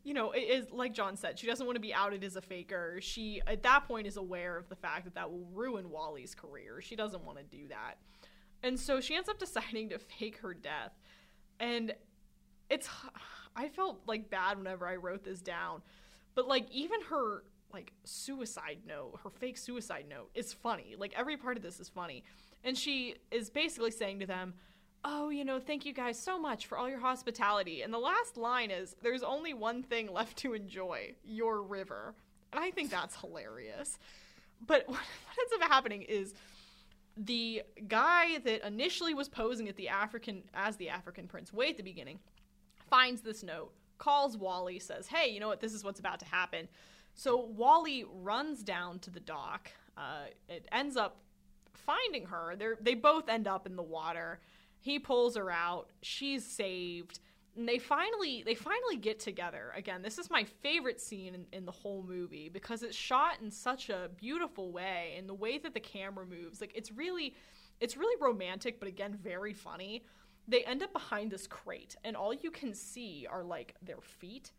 you 0.06 0.14
know, 0.14 0.30
it 0.30 0.38
is 0.42 0.70
like 0.70 0.94
John 0.94 1.16
said, 1.16 1.36
she 1.36 1.48
doesn't 1.48 1.66
want 1.66 1.74
to 1.74 1.80
be 1.80 1.92
outed 1.92 2.22
as 2.22 2.36
a 2.36 2.40
faker. 2.40 3.00
She, 3.00 3.42
at 3.44 3.64
that 3.64 3.88
point, 3.88 4.06
is 4.06 4.16
aware 4.16 4.56
of 4.56 4.68
the 4.68 4.76
fact 4.76 5.02
that 5.02 5.16
that 5.16 5.28
will 5.28 5.48
ruin 5.52 5.90
Wally's 5.90 6.32
career. 6.32 6.80
She 6.80 6.94
doesn't 6.94 7.24
want 7.24 7.38
to 7.38 7.44
do 7.44 7.66
that. 7.66 7.96
And 8.62 8.78
so 8.78 9.00
she 9.00 9.16
ends 9.16 9.28
up 9.28 9.38
deciding 9.40 9.88
to 9.88 9.98
fake 9.98 10.38
her 10.42 10.54
death. 10.54 10.92
And 11.58 11.92
it's, 12.70 12.88
I 13.56 13.68
felt 13.68 14.02
like 14.06 14.30
bad 14.30 14.58
whenever 14.58 14.86
I 14.86 14.94
wrote 14.94 15.24
this 15.24 15.40
down. 15.42 15.82
But 16.36 16.46
like, 16.46 16.70
even 16.70 17.00
her, 17.10 17.42
like, 17.72 17.92
suicide 18.04 18.78
note, 18.86 19.18
her 19.24 19.30
fake 19.30 19.58
suicide 19.58 20.04
note 20.08 20.30
is 20.36 20.52
funny. 20.52 20.94
Like, 20.96 21.14
every 21.16 21.36
part 21.36 21.56
of 21.56 21.64
this 21.64 21.80
is 21.80 21.88
funny. 21.88 22.22
And 22.62 22.78
she 22.78 23.16
is 23.32 23.50
basically 23.50 23.90
saying 23.90 24.20
to 24.20 24.26
them, 24.26 24.54
oh, 25.04 25.28
you 25.28 25.44
know, 25.44 25.60
thank 25.60 25.84
you 25.84 25.92
guys 25.92 26.18
so 26.18 26.38
much 26.38 26.66
for 26.66 26.78
all 26.78 26.88
your 26.88 26.98
hospitality. 26.98 27.82
And 27.82 27.92
the 27.92 27.98
last 27.98 28.36
line 28.36 28.70
is, 28.70 28.96
there's 29.02 29.22
only 29.22 29.54
one 29.54 29.82
thing 29.82 30.12
left 30.12 30.36
to 30.38 30.54
enjoy 30.54 31.14
your 31.24 31.62
river. 31.62 32.14
And 32.52 32.62
I 32.62 32.70
think 32.70 32.90
that's 32.90 33.16
hilarious. 33.16 33.98
But 34.66 34.84
what 34.88 34.98
ends 34.98 35.52
up 35.54 35.68
happening 35.68 36.02
is 36.02 36.34
the 37.16 37.62
guy 37.88 38.38
that 38.38 38.66
initially 38.66 39.14
was 39.14 39.28
posing 39.28 39.68
at 39.68 39.76
the 39.76 39.88
African 39.88 40.42
as 40.54 40.76
the 40.76 40.88
African 40.88 41.26
prince 41.26 41.52
way 41.52 41.70
at 41.70 41.76
the 41.76 41.82
beginning 41.82 42.18
finds 42.90 43.22
this 43.22 43.42
note, 43.42 43.72
calls 43.98 44.36
Wally, 44.36 44.78
says, 44.78 45.06
"Hey, 45.06 45.30
you 45.30 45.40
know 45.40 45.48
what? 45.48 45.60
This 45.60 45.72
is 45.72 45.82
what's 45.82 46.00
about 46.00 46.18
to 46.20 46.26
happen." 46.26 46.68
So 47.14 47.36
Wally 47.36 48.04
runs 48.12 48.62
down 48.62 48.98
to 49.00 49.10
the 49.10 49.20
dock. 49.20 49.70
Uh, 49.96 50.26
it 50.48 50.68
ends 50.70 50.96
up 50.96 51.16
finding 51.72 52.26
her. 52.26 52.54
They 52.56 52.66
they 52.80 52.94
both 52.94 53.28
end 53.28 53.48
up 53.48 53.66
in 53.66 53.76
the 53.76 53.82
water. 53.82 54.40
He 54.86 55.00
pulls 55.00 55.34
her 55.34 55.50
out. 55.50 55.90
She's 56.00 56.46
saved. 56.46 57.18
And 57.56 57.68
they 57.68 57.78
finally 57.78 58.44
they 58.46 58.54
finally 58.54 58.96
get 58.96 59.18
together. 59.18 59.72
Again, 59.74 60.00
this 60.00 60.16
is 60.16 60.30
my 60.30 60.44
favorite 60.44 61.00
scene 61.00 61.34
in, 61.34 61.44
in 61.52 61.66
the 61.66 61.72
whole 61.72 62.04
movie 62.06 62.48
because 62.48 62.84
it's 62.84 62.94
shot 62.94 63.40
in 63.42 63.50
such 63.50 63.90
a 63.90 64.10
beautiful 64.16 64.70
way 64.70 65.16
and 65.18 65.28
the 65.28 65.34
way 65.34 65.58
that 65.58 65.74
the 65.74 65.80
camera 65.80 66.24
moves. 66.24 66.60
Like 66.60 66.70
it's 66.76 66.92
really 66.92 67.34
it's 67.80 67.96
really 67.96 68.14
romantic, 68.20 68.78
but 68.78 68.88
again, 68.88 69.18
very 69.20 69.52
funny. 69.52 70.04
They 70.46 70.62
end 70.62 70.84
up 70.84 70.92
behind 70.92 71.32
this 71.32 71.48
crate, 71.48 71.96
and 72.04 72.14
all 72.14 72.32
you 72.32 72.52
can 72.52 72.72
see 72.72 73.26
are 73.28 73.42
like 73.42 73.74
their 73.82 74.00
feet 74.00 74.52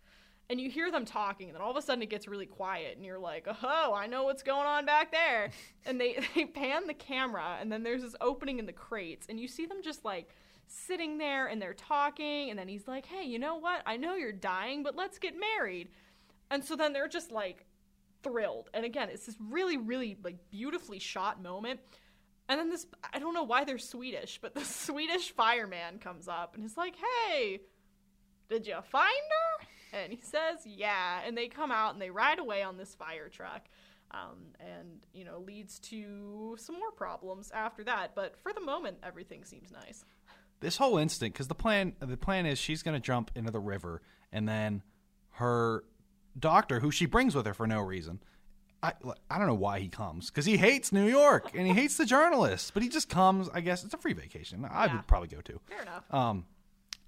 and 0.49 0.61
you 0.61 0.69
hear 0.69 0.91
them 0.91 1.05
talking, 1.05 1.49
and 1.49 1.55
then 1.55 1.61
all 1.61 1.71
of 1.71 1.77
a 1.77 1.81
sudden 1.81 2.01
it 2.01 2.09
gets 2.09 2.27
really 2.27 2.45
quiet, 2.45 2.95
and 2.95 3.05
you're 3.05 3.19
like, 3.19 3.47
"Oh, 3.63 3.93
I 3.93 4.07
know 4.07 4.23
what's 4.23 4.43
going 4.43 4.65
on 4.65 4.85
back 4.85 5.11
there." 5.11 5.51
and 5.85 5.99
they 5.99 6.19
they 6.35 6.45
pan 6.45 6.87
the 6.87 6.93
camera, 6.93 7.57
and 7.59 7.71
then 7.71 7.83
there's 7.83 8.01
this 8.01 8.15
opening 8.21 8.59
in 8.59 8.65
the 8.65 8.73
crates, 8.73 9.27
and 9.29 9.39
you 9.39 9.47
see 9.47 9.65
them 9.65 9.81
just 9.83 10.05
like 10.05 10.29
sitting 10.67 11.17
there, 11.17 11.47
and 11.47 11.61
they're 11.61 11.73
talking, 11.73 12.49
and 12.49 12.57
then 12.57 12.67
he's 12.67 12.87
like, 12.87 13.05
"Hey, 13.05 13.25
you 13.25 13.39
know 13.39 13.55
what? 13.55 13.81
I 13.85 13.97
know 13.97 14.15
you're 14.15 14.31
dying, 14.31 14.83
but 14.83 14.95
let's 14.95 15.19
get 15.19 15.33
married." 15.37 15.89
And 16.49 16.63
so 16.63 16.77
then 16.77 16.93
they're 16.93 17.09
just 17.09 17.31
like 17.31 17.65
thrilled, 18.23 18.69
and 18.73 18.85
again, 18.85 19.09
it's 19.09 19.25
this 19.25 19.37
really, 19.39 19.77
really 19.77 20.17
like 20.23 20.37
beautifully 20.49 20.99
shot 20.99 21.41
moment. 21.41 21.79
And 22.49 22.57
then 22.57 22.69
this, 22.69 22.87
I 23.13 23.19
don't 23.19 23.33
know 23.33 23.43
why 23.43 23.65
they're 23.65 23.77
Swedish, 23.77 24.39
but 24.41 24.55
the 24.55 24.63
Swedish 24.63 25.33
fireman 25.33 25.99
comes 25.99 26.29
up 26.29 26.55
and 26.55 26.65
is 26.65 26.77
like, 26.77 26.95
"Hey, 26.95 27.59
did 28.49 28.65
you 28.65 28.77
find 28.89 29.11
her? 29.11 29.67
And 29.93 30.11
he 30.11 30.19
says, 30.21 30.65
yeah. 30.65 31.21
And 31.25 31.37
they 31.37 31.47
come 31.47 31.71
out 31.71 31.93
and 31.93 32.01
they 32.01 32.09
ride 32.09 32.39
away 32.39 32.63
on 32.63 32.77
this 32.77 32.93
fire 32.95 33.29
truck. 33.29 33.67
Um, 34.11 34.53
and, 34.59 35.01
you 35.13 35.25
know, 35.25 35.39
leads 35.39 35.79
to 35.79 36.55
some 36.57 36.75
more 36.79 36.91
problems 36.91 37.51
after 37.51 37.83
that. 37.83 38.15
But 38.15 38.37
for 38.37 38.53
the 38.53 38.61
moment, 38.61 38.97
everything 39.03 39.43
seems 39.43 39.69
nice. 39.71 40.05
This 40.61 40.77
whole 40.77 40.97
instant, 40.97 41.33
because 41.33 41.49
the 41.49 41.55
plan 41.55 41.93
the 41.99 42.15
plan 42.17 42.45
is 42.45 42.57
she's 42.57 42.81
going 42.83 42.95
to 42.95 43.01
jump 43.05 43.31
into 43.35 43.51
the 43.51 43.59
river, 43.59 44.01
and 44.31 44.47
then 44.47 44.81
her 45.33 45.83
doctor, 46.39 46.79
who 46.79 46.89
she 46.89 47.05
brings 47.05 47.35
with 47.35 47.45
her 47.45 47.53
for 47.53 47.67
no 47.67 47.81
reason. 47.81 48.21
I, 48.81 48.93
I 49.29 49.37
don't 49.37 49.47
know 49.47 49.55
why 49.55 49.79
he 49.79 49.87
comes 49.89 50.29
because 50.29 50.45
he 50.45 50.55
hates 50.57 50.91
New 50.91 51.07
York 51.07 51.51
and 51.53 51.67
he 51.67 51.73
hates 51.73 51.97
the 51.97 52.05
journalists, 52.05 52.71
but 52.71 52.81
he 52.83 52.89
just 52.89 53.09
comes. 53.09 53.49
I 53.53 53.59
guess 53.61 53.83
it's 53.83 53.93
a 53.93 53.97
free 53.97 54.13
vacation. 54.13 54.63
I 54.65 54.85
Yeah. 54.85 54.95
would 54.95 55.07
probably 55.07 55.27
go 55.27 55.41
too. 55.41 55.59
Fair 55.67 55.81
enough. 55.81 56.05
Um, 56.13 56.45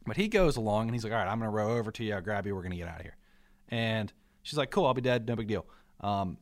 but 0.10 0.18
he 0.18 0.28
goes 0.28 0.58
along 0.58 0.88
and 0.88 0.94
he's 0.96 1.04
like, 1.06 1.14
"All 1.14 1.20
right, 1.20 1.28
I'm 1.32 1.40
gonna 1.40 1.50
row 1.52 1.78
over 1.78 1.92
to 1.92 2.04
you. 2.04 2.14
I'll 2.16 2.22
grab 2.22 2.46
you. 2.46 2.54
We're 2.56 2.64
gonna 2.64 2.76
get 2.76 2.88
out 2.90 2.98
of 3.00 3.04
here." 3.04 3.16
And 3.70 4.12
she's 4.44 4.58
like, 4.58 4.70
"Cool, 4.72 4.86
I'll 4.86 4.94
be 4.94 5.02
dead. 5.02 5.28
No 5.28 5.36
big 5.38 5.48
deal." 5.48 5.66
Um, 6.02 6.38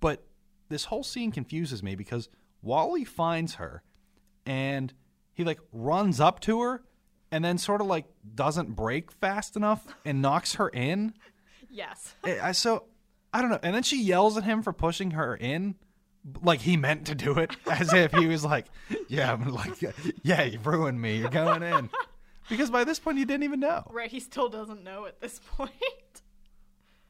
but 0.00 0.24
this 0.68 0.84
whole 0.86 1.02
scene 1.02 1.30
confuses 1.32 1.82
me 1.82 1.94
because 1.94 2.28
Wally 2.62 3.04
finds 3.04 3.54
her 3.54 3.82
and 4.44 4.92
he 5.32 5.44
like 5.44 5.60
runs 5.72 6.20
up 6.20 6.40
to 6.40 6.60
her 6.62 6.82
and 7.30 7.44
then 7.44 7.58
sort 7.58 7.80
of 7.80 7.86
like 7.86 8.06
doesn't 8.34 8.74
brake 8.76 9.10
fast 9.12 9.56
enough 9.56 9.86
and 10.04 10.20
knocks 10.22 10.54
her 10.54 10.68
in. 10.68 11.14
yes. 11.70 12.14
I- 12.24 12.52
so 12.52 12.84
I 13.32 13.42
don't 13.42 13.50
know. 13.50 13.58
And 13.62 13.74
then 13.74 13.82
she 13.82 14.00
yells 14.02 14.36
at 14.36 14.44
him 14.44 14.62
for 14.62 14.72
pushing 14.72 15.12
her 15.12 15.36
in. 15.36 15.74
Like 16.42 16.60
he 16.60 16.76
meant 16.76 17.06
to 17.06 17.14
do 17.14 17.38
it, 17.38 17.54
as 17.70 17.92
if 17.92 18.12
he 18.12 18.26
was 18.26 18.44
like, 18.44 18.66
"Yeah, 19.08 19.32
I'm 19.32 19.46
like, 19.52 19.80
yeah, 20.24 20.42
you 20.42 20.58
ruined 20.58 21.00
me. 21.00 21.18
You're 21.18 21.28
going 21.30 21.62
in." 21.62 21.88
Because 22.48 22.70
by 22.70 22.84
this 22.84 22.98
point, 22.98 23.18
he 23.18 23.24
didn't 23.24 23.44
even 23.44 23.60
know. 23.60 23.84
Right. 23.90 24.10
He 24.10 24.20
still 24.20 24.48
doesn't 24.48 24.84
know 24.84 25.06
at 25.06 25.20
this 25.20 25.40
point. 25.56 25.72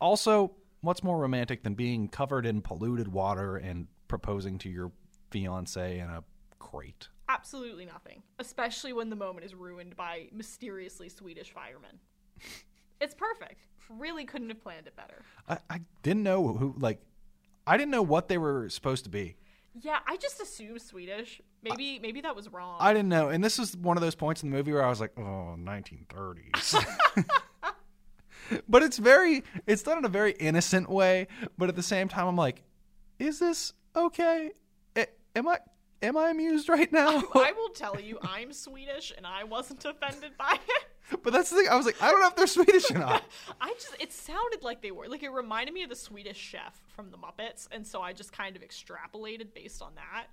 Also, 0.00 0.52
what's 0.80 1.02
more 1.02 1.18
romantic 1.18 1.62
than 1.62 1.74
being 1.74 2.08
covered 2.08 2.46
in 2.46 2.60
polluted 2.60 3.08
water 3.08 3.56
and 3.56 3.86
proposing 4.08 4.58
to 4.58 4.68
your 4.68 4.92
fiance 5.30 5.98
in 5.98 6.08
a 6.08 6.22
crate? 6.58 7.08
Absolutely 7.28 7.86
nothing. 7.86 8.22
Especially 8.38 8.92
when 8.92 9.10
the 9.10 9.16
moment 9.16 9.44
is 9.44 9.54
ruined 9.54 9.96
by 9.96 10.28
mysteriously 10.32 11.08
Swedish 11.08 11.50
firemen. 11.50 11.98
it's 13.00 13.14
perfect. 13.14 13.66
Really 13.88 14.24
couldn't 14.24 14.48
have 14.48 14.60
planned 14.60 14.86
it 14.86 14.96
better. 14.96 15.22
I, 15.48 15.58
I 15.68 15.80
didn't 16.02 16.22
know 16.22 16.48
who, 16.48 16.74
like, 16.78 17.00
I 17.66 17.76
didn't 17.76 17.90
know 17.90 18.02
what 18.02 18.28
they 18.28 18.38
were 18.38 18.68
supposed 18.68 19.04
to 19.04 19.10
be. 19.10 19.36
Yeah, 19.80 19.98
I 20.06 20.16
just 20.16 20.40
assumed 20.40 20.80
Swedish. 20.80 21.40
Maybe 21.70 21.98
maybe 21.98 22.20
that 22.22 22.36
was 22.36 22.52
wrong. 22.52 22.76
I 22.80 22.92
didn't 22.92 23.08
know. 23.08 23.28
And 23.28 23.42
this 23.42 23.58
is 23.58 23.76
one 23.76 23.96
of 23.96 24.02
those 24.02 24.14
points 24.14 24.42
in 24.42 24.50
the 24.50 24.56
movie 24.56 24.72
where 24.72 24.84
I 24.84 24.88
was 24.88 25.00
like, 25.00 25.12
oh, 25.18 25.56
1930s. 25.58 26.84
but 28.68 28.82
it's 28.82 28.98
very, 28.98 29.44
it's 29.66 29.82
done 29.82 29.98
in 29.98 30.04
a 30.04 30.08
very 30.08 30.32
innocent 30.32 30.88
way. 30.88 31.26
But 31.58 31.68
at 31.68 31.76
the 31.76 31.82
same 31.82 32.08
time, 32.08 32.26
I'm 32.26 32.36
like, 32.36 32.62
is 33.18 33.38
this 33.38 33.72
okay? 33.94 34.52
Am 35.36 35.46
I, 35.46 35.58
am 36.00 36.16
I 36.16 36.30
amused 36.30 36.70
right 36.70 36.90
now? 36.90 37.22
I 37.34 37.52
will 37.56 37.68
tell 37.68 38.00
you, 38.00 38.18
I'm 38.22 38.54
Swedish, 38.54 39.12
and 39.14 39.26
I 39.26 39.44
wasn't 39.44 39.84
offended 39.84 40.32
by 40.38 40.54
it. 40.54 41.22
but 41.22 41.34
that's 41.34 41.50
the 41.50 41.56
thing. 41.56 41.68
I 41.70 41.76
was 41.76 41.84
like, 41.84 42.02
I 42.02 42.10
don't 42.10 42.20
know 42.20 42.28
if 42.28 42.36
they're 42.36 42.46
Swedish 42.46 42.90
or 42.90 42.98
not. 42.98 43.22
I 43.60 43.74
just, 43.74 43.94
it 44.00 44.14
sounded 44.14 44.62
like 44.62 44.80
they 44.80 44.92
were. 44.92 45.08
Like, 45.08 45.22
it 45.22 45.28
reminded 45.28 45.74
me 45.74 45.82
of 45.82 45.90
the 45.90 45.96
Swedish 45.96 46.38
chef 46.38 46.80
from 46.88 47.10
the 47.10 47.18
Muppets, 47.18 47.68
and 47.70 47.86
so 47.86 48.00
I 48.00 48.14
just 48.14 48.32
kind 48.32 48.56
of 48.56 48.62
extrapolated 48.62 49.52
based 49.54 49.82
on 49.82 49.92
that. 49.96 50.28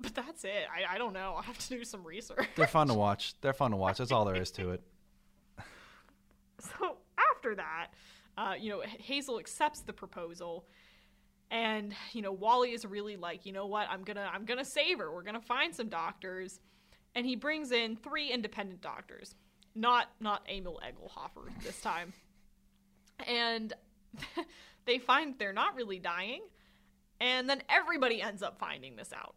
But 0.00 0.14
that's 0.14 0.44
it. 0.44 0.64
I, 0.74 0.94
I 0.94 0.98
don't 0.98 1.12
know. 1.12 1.34
I'll 1.36 1.42
have 1.42 1.58
to 1.58 1.68
do 1.68 1.84
some 1.84 2.04
research. 2.04 2.48
They're 2.56 2.66
fun 2.66 2.88
to 2.88 2.94
watch. 3.06 3.34
They're 3.42 3.52
fun 3.52 3.72
to 3.72 3.76
watch. 3.76 3.98
That's 3.98 4.12
all 4.12 4.24
there 4.24 4.40
is 4.40 4.50
to 4.52 4.70
it. 4.70 4.82
So 6.60 6.96
after 7.34 7.54
that, 7.54 7.88
uh, 8.36 8.54
you 8.58 8.70
know, 8.70 8.82
Hazel 8.82 9.38
accepts 9.38 9.80
the 9.80 9.92
proposal, 9.92 10.66
and 11.50 11.94
you 12.12 12.22
know, 12.22 12.32
Wally 12.32 12.72
is 12.72 12.84
really 12.84 13.16
like, 13.16 13.46
you 13.46 13.52
know 13.52 13.66
what, 13.66 13.88
I'm 13.90 14.02
gonna, 14.02 14.30
I'm 14.32 14.44
gonna 14.44 14.64
save 14.64 14.98
her. 14.98 15.12
We're 15.12 15.22
gonna 15.22 15.40
find 15.40 15.74
some 15.74 15.88
doctors, 15.88 16.60
and 17.14 17.26
he 17.26 17.36
brings 17.36 17.72
in 17.72 17.96
three 17.96 18.30
independent 18.30 18.80
doctors, 18.80 19.34
not 19.74 20.08
not 20.20 20.46
Emil 20.50 20.80
Egelhofer 20.86 21.50
this 21.62 21.80
time, 21.80 22.12
and 23.26 23.72
they 24.86 24.98
find 24.98 25.34
they're 25.38 25.52
not 25.52 25.74
really 25.74 25.98
dying, 25.98 26.42
and 27.20 27.48
then 27.48 27.62
everybody 27.68 28.22
ends 28.22 28.42
up 28.42 28.58
finding 28.58 28.96
this 28.96 29.12
out, 29.14 29.34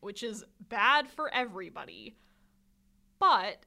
which 0.00 0.22
is 0.22 0.44
bad 0.68 1.08
for 1.08 1.32
everybody. 1.32 2.16
But 3.18 3.64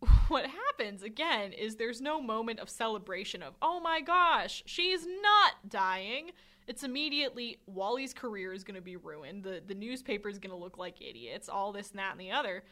what 0.28 0.46
happens 0.46 1.02
again 1.02 1.52
is 1.52 1.76
there's 1.76 2.00
no 2.00 2.20
moment 2.20 2.60
of 2.60 2.68
celebration 2.68 3.42
of, 3.42 3.54
oh 3.62 3.80
my 3.80 4.00
gosh, 4.00 4.62
she's 4.66 5.06
not 5.06 5.68
dying. 5.68 6.30
It's 6.66 6.82
immediately 6.82 7.58
Wally's 7.66 8.14
career 8.14 8.52
is 8.52 8.64
going 8.64 8.76
to 8.76 8.80
be 8.80 8.96
ruined. 8.96 9.44
The 9.44 9.62
the 9.66 9.74
newspaper 9.74 10.28
is 10.28 10.38
going 10.38 10.50
to 10.50 10.56
look 10.56 10.78
like 10.78 11.02
idiots. 11.02 11.48
All 11.48 11.72
this 11.72 11.90
and 11.90 11.98
that 11.98 12.12
and 12.12 12.20
the 12.20 12.30
other, 12.30 12.64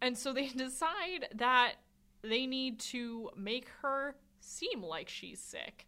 and 0.00 0.16
so 0.16 0.32
they 0.32 0.46
decide 0.56 1.28
that 1.34 1.74
they 2.22 2.46
need 2.46 2.80
to 2.80 3.30
make 3.36 3.68
her 3.82 4.16
seem 4.40 4.82
like 4.82 5.08
she's 5.08 5.40
sick. 5.40 5.86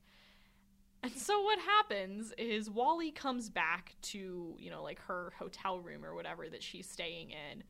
And 1.03 1.12
so 1.12 1.42
what 1.42 1.59
happens 1.59 2.32
is 2.36 2.68
Wally 2.68 3.11
comes 3.11 3.49
back 3.49 3.94
to, 4.03 4.57
you 4.59 4.70
know, 4.70 4.82
like 4.82 5.01
her 5.03 5.32
hotel 5.38 5.78
room 5.78 6.05
or 6.05 6.14
whatever 6.14 6.49
that 6.49 6.62
she's 6.62 6.88
staying 6.88 7.30
in. 7.30 7.62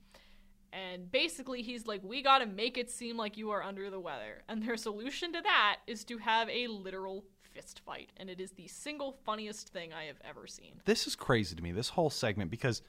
And 0.72 1.10
basically 1.10 1.62
he's 1.62 1.86
like, 1.86 2.02
"We 2.02 2.22
got 2.22 2.38
to 2.38 2.46
make 2.46 2.76
it 2.76 2.90
seem 2.90 3.16
like 3.16 3.36
you 3.36 3.50
are 3.50 3.62
under 3.62 3.90
the 3.90 4.00
weather." 4.00 4.42
And 4.48 4.62
their 4.62 4.76
solution 4.76 5.32
to 5.32 5.40
that 5.42 5.78
is 5.86 6.04
to 6.04 6.18
have 6.18 6.48
a 6.50 6.66
literal 6.66 7.24
fist 7.54 7.80
fight, 7.84 8.10
and 8.18 8.30
it 8.30 8.40
is 8.40 8.52
the 8.52 8.68
single 8.68 9.12
funniest 9.24 9.70
thing 9.70 9.92
I 9.92 10.04
have 10.04 10.18
ever 10.22 10.46
seen. 10.46 10.80
This 10.84 11.06
is 11.06 11.16
crazy 11.16 11.56
to 11.56 11.62
me, 11.62 11.72
this 11.72 11.88
whole 11.88 12.10
segment, 12.10 12.50
because 12.50 12.82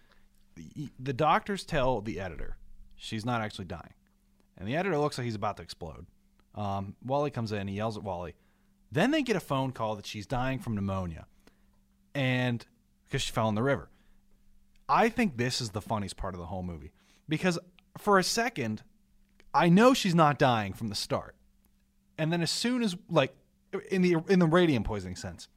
the, 1.00 1.14
doctors 1.14 1.64
tell 1.64 2.02
the 2.02 2.20
editor 2.20 2.58
she's 2.96 3.26
not 3.26 3.42
actually 3.42 3.66
dying. 3.66 3.94
And 4.58 4.68
the 4.68 4.76
editor 4.76 4.98
looks 4.98 5.18
like 5.18 5.26
he's 5.26 5.36
about 5.36 5.58
to 5.58 5.64
explode. 5.64 6.06
Um, 6.54 6.96
Wally 7.04 7.32
comes 7.32 7.52
in, 7.52 7.68
he 7.68 7.76
yells 7.76 7.98
at 7.98 8.04
Wally. 8.04 8.36
Then 8.92 9.12
they 9.12 9.22
get 9.22 9.36
a 9.36 9.42
phone 9.42 9.72
call 9.72 9.96
that 9.96 10.06
she's 10.06 10.26
dying 10.26 10.60
from 10.60 10.76
pneumonia. 10.76 11.28
And 12.16 12.66
because 13.06 13.22
she 13.22 13.32
fell 13.32 13.50
in 13.50 13.56
the 13.56 13.64
river. 13.64 13.90
I 14.88 15.10
think 15.10 15.38
this 15.38 15.62
is 15.62 15.70
the 15.70 15.82
funniest 15.82 16.18
part 16.18 16.34
of 16.34 16.40
the 16.40 16.48
whole 16.48 16.64
movie. 16.64 16.92
Because 17.28 17.60
for 17.98 18.18
a 18.18 18.24
second, 18.24 18.84
I 19.54 19.70
know 19.70 19.94
she's 19.94 20.16
not 20.16 20.40
dying 20.40 20.74
from 20.74 20.88
the 20.88 20.96
start. 20.96 21.36
And 22.18 22.34
then 22.34 22.42
as 22.42 22.52
soon 22.52 22.84
as 22.84 22.96
like 23.10 23.36
in 23.92 24.02
the 24.02 24.18
in 24.28 24.40
the 24.40 24.48
radium 24.48 24.84
poisoning 24.84 25.16
sense. 25.16 25.48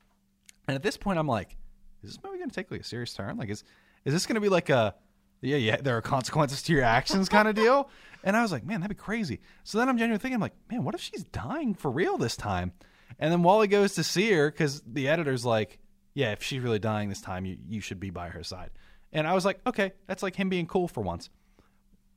And 0.69 0.75
at 0.75 0.83
this 0.83 0.97
point 0.97 1.19
I'm 1.19 1.27
like, 1.27 1.57
is 2.03 2.11
this 2.11 2.23
movie 2.23 2.39
gonna 2.39 2.51
take 2.51 2.71
like 2.71 2.81
a 2.81 2.85
serious 2.85 3.15
turn? 3.15 3.37
Like 3.37 3.49
is 3.49 3.65
is 4.05 4.13
this 4.13 4.27
gonna 4.27 4.41
be 4.41 4.49
like 4.49 4.71
a 4.71 4.95
yeah, 5.41 5.57
yeah, 5.57 5.77
there 5.77 5.97
are 5.97 6.03
consequences 6.03 6.63
to 6.63 6.73
your 6.73 6.85
actions 6.85 7.29
kind 7.29 7.49
of 7.49 7.55
deal? 7.57 7.91
And 8.23 8.37
I 8.37 8.43
was 8.43 8.53
like, 8.53 8.65
man, 8.65 8.81
that'd 8.81 8.97
be 8.97 9.01
crazy. 9.01 9.41
So 9.65 9.79
then 9.79 9.89
I'm 9.89 9.99
genuinely 9.99 10.21
thinking, 10.21 10.37
I'm 10.37 10.41
like, 10.41 10.55
man, 10.71 10.85
what 10.85 10.95
if 10.95 11.01
she's 11.01 11.25
dying 11.25 11.75
for 11.75 11.91
real 11.91 12.17
this 12.17 12.37
time? 12.37 12.73
And 13.19 13.33
then 13.33 13.43
Wally 13.43 13.69
goes 13.69 13.95
to 13.95 14.05
see 14.05 14.31
her 14.33 14.51
because 14.51 14.83
the 14.87 15.09
editor's 15.09 15.45
like, 15.45 15.79
yeah, 16.15 16.33
if 16.33 16.43
she's 16.43 16.61
really 16.61 16.79
dying 16.79 17.09
this 17.09 17.21
time, 17.21 17.45
you, 17.47 17.57
you 17.69 17.81
should 17.81 18.01
be 18.01 18.11
by 18.11 18.29
her 18.29 18.43
side. 18.43 18.71
And 19.13 19.27
I 19.27 19.35
was 19.35 19.45
like, 19.45 19.61
okay, 19.67 19.93
that's 20.07 20.23
like 20.23 20.37
him 20.37 20.49
being 20.49 20.67
cool 20.67 20.89
for 20.89 21.03
once. 21.03 21.31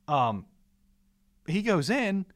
Um, 0.08 0.46
he 1.46 1.62
goes 1.62 1.90
in 1.90 2.26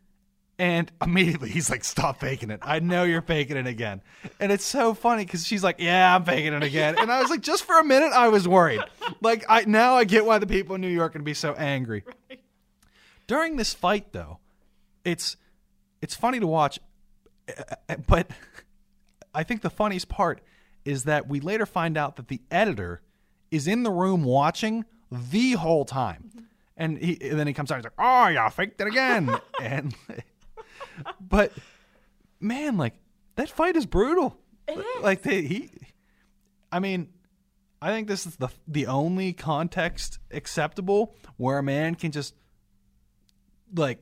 and 0.59 0.93
immediately 1.03 1.49
he's 1.49 1.71
like, 1.71 1.85
stop 1.85 2.21
faking 2.21 2.51
it. 2.51 2.61
I 2.63 2.81
know 2.81 3.05
you're 3.05 3.23
faking 3.23 3.57
it 3.57 3.67
again. 3.67 4.03
And 4.39 4.53
it's 4.53 4.65
so 4.65 4.95
funny 4.95 5.25
because 5.25 5.47
she's 5.47 5.65
like, 5.65 5.77
yeah, 5.79 6.15
I'm 6.15 6.25
faking 6.25 6.53
it 6.53 6.63
again. 6.63 6.97
And 6.99 7.11
I 7.11 7.21
was 7.21 7.31
like, 7.31 7.41
just 7.41 7.65
for 7.65 7.79
a 7.79 7.85
minute, 7.85 8.13
I 8.13 8.29
was 8.29 8.47
worried. 8.47 8.83
Like, 9.23 9.45
I 9.49 9.65
now 9.65 9.95
I 9.95 10.05
get 10.05 10.27
why 10.27 10.39
the 10.39 10.47
people 10.47 10.75
in 10.75 10.81
New 10.83 10.89
York 10.89 11.13
are 11.13 11.19
going 11.19 11.25
to 11.25 11.29
be 11.29 11.35
so 11.35 11.55
angry. 11.55 12.05
Right. 12.29 12.41
During 13.27 13.57
this 13.57 13.73
fight, 13.73 14.13
though, 14.13 14.39
it's 15.05 15.37
it's 16.03 16.17
funny 16.17 16.41
to 16.41 16.49
watch, 16.49 16.81
uh, 17.49 17.95
but 18.09 18.29
I 19.35 19.43
think 19.43 19.63
the 19.63 19.71
funniest 19.71 20.09
part 20.09 20.41
is 20.85 21.05
that 21.05 21.29
we 21.29 21.41
later 21.41 21.67
find 21.67 21.97
out 21.97 22.17
that 22.17 22.29
the 22.29 22.41
editor 22.51 23.03
is 23.51 23.67
in 23.67 23.83
the 23.83 23.91
room 23.91 24.25
watching 24.25 24.85
the 25.11 25.53
whole 25.53 25.85
time. 25.85 26.31
And, 26.77 26.99
he, 26.99 27.19
and 27.21 27.39
then 27.39 27.47
he 27.47 27.53
comes 27.53 27.71
out 27.71 27.77
and 27.77 27.85
he's 27.85 27.93
like, 27.97 28.07
oh, 28.07 28.29
yeah, 28.29 28.49
faked 28.49 28.81
it 28.81 28.87
again. 28.87 29.37
and 29.61 29.95
but 31.21 31.53
man, 32.41 32.77
like 32.77 32.95
that 33.37 33.51
fight 33.51 33.77
is 33.77 33.87
brutal. 33.87 34.37
It 34.67 34.79
is. 34.79 35.03
Like 35.03 35.23
they, 35.23 35.43
he, 35.43 35.71
I 36.73 36.79
mean, 36.79 37.09
I 37.83 37.91
think 37.91 38.09
this 38.09 38.27
is 38.27 38.37
the 38.37 38.49
the 38.69 38.87
only 38.87 39.33
context 39.33 40.19
acceptable 40.31 41.15
where 41.37 41.59
a 41.59 41.63
man 41.63 41.95
can 41.95 42.13
just 42.13 42.35
like 43.75 44.01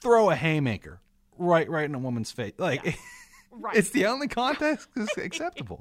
throw 0.00 0.30
a 0.30 0.34
haymaker 0.34 1.00
right 1.36 1.68
right 1.68 1.84
in 1.84 1.94
a 1.94 1.98
woman's 1.98 2.32
face. 2.32 2.54
Like 2.58 2.84
Yeah. 2.84 2.92
Right. 3.58 3.76
it's 3.76 3.90
the 3.90 4.06
only 4.06 4.28
context 4.28 4.88
that's 4.94 5.16
acceptable. 5.18 5.80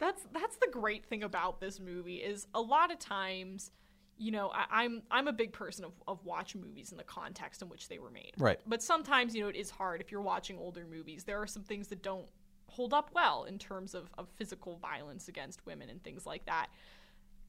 that's 0.00 0.22
that's 0.32 0.56
the 0.56 0.68
great 0.70 1.06
thing 1.06 1.22
about 1.22 1.60
this 1.60 1.80
movie 1.80 2.16
is 2.16 2.46
a 2.54 2.60
lot 2.60 2.92
of 2.92 2.98
times 2.98 3.70
you 4.18 4.30
know 4.30 4.50
I, 4.54 4.66
i'm 4.84 5.02
i'm 5.10 5.28
a 5.28 5.32
big 5.32 5.52
person 5.52 5.84
of, 5.84 5.92
of 6.08 6.24
watching 6.24 6.60
movies 6.60 6.90
in 6.92 6.96
the 6.98 7.04
context 7.04 7.60
in 7.62 7.68
which 7.68 7.88
they 7.88 7.98
were 7.98 8.10
made 8.10 8.32
Right. 8.38 8.58
but 8.66 8.82
sometimes 8.82 9.34
you 9.34 9.42
know 9.42 9.48
it 9.48 9.56
is 9.56 9.70
hard 9.70 10.00
if 10.00 10.10
you're 10.10 10.22
watching 10.22 10.58
older 10.58 10.86
movies 10.90 11.24
there 11.24 11.40
are 11.40 11.46
some 11.46 11.62
things 11.62 11.88
that 11.88 12.02
don't 12.02 12.26
hold 12.68 12.92
up 12.94 13.10
well 13.14 13.44
in 13.44 13.58
terms 13.58 13.94
of, 13.94 14.10
of 14.18 14.28
physical 14.36 14.76
violence 14.76 15.28
against 15.28 15.64
women 15.66 15.88
and 15.90 16.02
things 16.02 16.26
like 16.26 16.44
that 16.46 16.68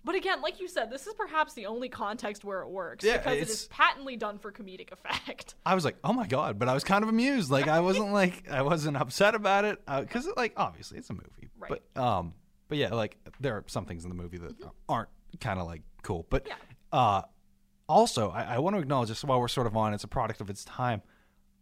but 0.07 0.15
again 0.15 0.41
like 0.41 0.59
you 0.59 0.67
said 0.67 0.89
this 0.89 1.05
is 1.05 1.13
perhaps 1.13 1.53
the 1.53 1.67
only 1.67 1.89
context 1.89 2.43
where 2.43 2.61
it 2.61 2.69
works 2.69 3.05
Yeah, 3.05 3.17
because 3.17 3.33
it 3.37 3.41
it's- 3.41 3.67
patently 3.69 4.15
done 4.15 4.39
for 4.39 4.51
comedic 4.51 4.91
effect 4.91 5.53
I 5.65 5.75
was 5.75 5.85
like, 5.85 5.97
oh 6.03 6.13
my 6.13 6.25
god, 6.25 6.57
but 6.57 6.67
I 6.69 6.73
was 6.73 6.83
kind 6.83 7.03
of 7.03 7.09
amused. 7.09 7.51
Like 7.51 7.67
I 7.67 7.81
wasn't 7.81 8.11
like 8.13 8.49
I 8.49 8.61
wasn't 8.63 8.97
upset 8.97 9.35
about 9.35 9.65
it 9.65 9.79
because 9.85 10.27
like 10.35 10.53
obviously 10.57 10.97
it's 10.97 11.09
a 11.09 11.13
movie, 11.13 11.49
Right. 11.59 11.71
Mm-hmm. 11.71 11.83
but 11.93 12.01
um, 12.01 12.33
but 12.69 12.77
yeah, 12.79 12.93
like 12.93 13.17
there 13.39 13.55
are 13.55 13.63
some 13.67 13.85
things 13.85 14.03
in 14.03 14.09
the 14.09 14.15
movie 14.15 14.37
that 14.39 14.55
aren't 14.89 15.09
kind 15.41 15.59
of 15.59 15.67
like 15.67 15.81
cool, 16.03 16.25
but 16.29 16.47
Yeah. 16.47 16.55
uh, 16.93 17.21
also 17.89 18.29
I, 18.29 18.55
I 18.55 18.59
want 18.59 18.75
to 18.77 18.81
acknowledge 18.81 19.09
just 19.09 19.23
while 19.25 19.39
we're 19.41 19.47
sort 19.49 19.67
of 19.67 19.75
on, 19.77 19.93
it's 19.93 20.03
a 20.05 20.07
product 20.07 20.39
of 20.41 20.49
its 20.49 20.63
time. 20.65 21.01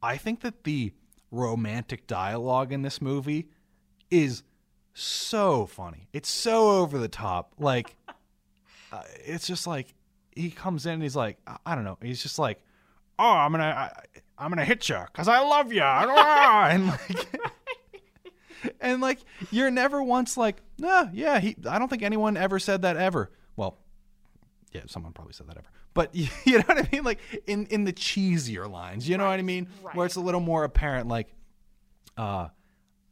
I 0.03 0.17
think 0.17 0.41
that 0.41 0.63
the 0.65 0.91
romantic 1.31 2.05
dialogue 2.07 2.71
in 2.71 2.83
this 2.83 3.01
movie 3.01 3.49
is 4.11 4.43
so 4.93 5.65
funny. 5.65 6.07
It's 6.13 6.29
so 6.29 6.79
over 6.81 6.97
the 6.97 7.07
top. 7.09 7.53
Like 7.59 7.95
uh, 8.95 9.03
it's 9.25 9.47
just 9.47 9.67
like 9.67 9.93
he 10.35 10.49
comes 10.51 10.85
in 10.85 10.93
and 10.93 11.03
he's 11.03 11.15
like 11.15 11.37
I, 11.45 11.57
I 11.65 11.75
don't 11.75 11.83
know. 11.83 11.97
He's 12.01 12.21
just 12.21 12.39
like, 12.39 12.59
"Oh, 13.19 13.29
I'm 13.29 13.51
to 13.53 13.59
I, 13.59 13.91
I'm 14.37 14.53
to 14.55 14.65
hit 14.65 14.87
you 14.89 14.99
cuz 15.13 15.27
I 15.27 15.39
love 15.39 15.73
you." 15.73 15.81
and 15.81 16.87
like 16.87 17.41
and 18.81 19.01
like 19.01 19.19
you're 19.51 19.71
never 19.71 20.01
once 20.01 20.37
like, 20.37 20.57
"No, 20.77 21.09
yeah, 21.13 21.39
he 21.39 21.55
I 21.69 21.79
don't 21.79 21.89
think 21.89 22.03
anyone 22.03 22.37
ever 22.37 22.59
said 22.59 22.83
that 22.83 22.97
ever." 22.97 23.31
Well, 23.55 23.77
yeah, 24.71 24.81
someone 24.87 25.13
probably 25.13 25.33
said 25.33 25.47
that 25.47 25.57
ever. 25.57 25.67
But 25.93 26.13
you 26.15 26.27
know 26.45 26.63
what 26.65 26.77
I 26.77 26.89
mean? 26.91 27.03
Like 27.03 27.19
in 27.47 27.65
in 27.67 27.83
the 27.83 27.93
cheesier 27.93 28.69
lines, 28.69 29.07
you 29.09 29.17
know 29.17 29.25
what 29.25 29.39
I 29.39 29.43
mean? 29.43 29.67
right. 29.83 29.95
Where 29.95 30.05
it's 30.05 30.15
a 30.15 30.21
little 30.21 30.41
more 30.41 30.63
apparent 30.63 31.07
like 31.07 31.33
uh 32.17 32.49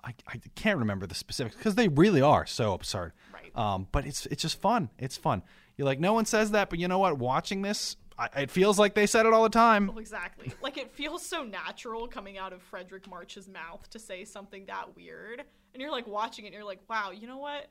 I, 0.05 0.13
I 0.27 0.41
can't 0.55 0.79
remember 0.79 1.07
the 1.07 1.15
specifics 1.15 1.55
because 1.55 1.75
they 1.75 1.87
really 1.87 2.21
are 2.21 2.45
so 2.45 2.73
absurd. 2.73 3.13
Right. 3.33 3.55
Um, 3.57 3.87
but 3.91 4.05
it's 4.05 4.25
it's 4.27 4.41
just 4.41 4.59
fun. 4.59 4.89
It's 4.99 5.15
fun. 5.15 5.43
You're 5.83 5.89
like, 5.89 5.99
no 5.99 6.13
one 6.13 6.23
says 6.23 6.51
that, 6.51 6.69
but 6.69 6.79
you 6.79 6.87
know 6.87 6.99
what? 6.99 7.17
Watching 7.17 7.61
this, 7.61 7.97
I, 8.17 8.29
it 8.37 8.51
feels 8.51 8.79
like 8.79 8.93
they 8.93 9.05
said 9.05 9.25
it 9.25 9.33
all 9.33 9.43
the 9.43 9.49
time. 9.49 9.87
Well, 9.87 9.97
exactly. 9.97 10.53
Like 10.61 10.77
it 10.77 10.93
feels 10.93 11.25
so 11.25 11.43
natural 11.43 12.07
coming 12.07 12.37
out 12.37 12.53
of 12.53 12.61
Fredric 12.71 13.05
March's 13.05 13.49
mouth 13.49 13.89
to 13.89 13.99
say 13.99 14.23
something 14.23 14.65
that 14.67 14.95
weird. 14.95 15.43
And 15.73 15.81
you're 15.81 15.91
like 15.91 16.07
watching 16.07 16.45
it 16.45 16.47
and 16.47 16.55
you're 16.55 16.63
like, 16.63 16.79
wow, 16.89 17.11
you 17.11 17.27
know 17.27 17.37
what? 17.37 17.67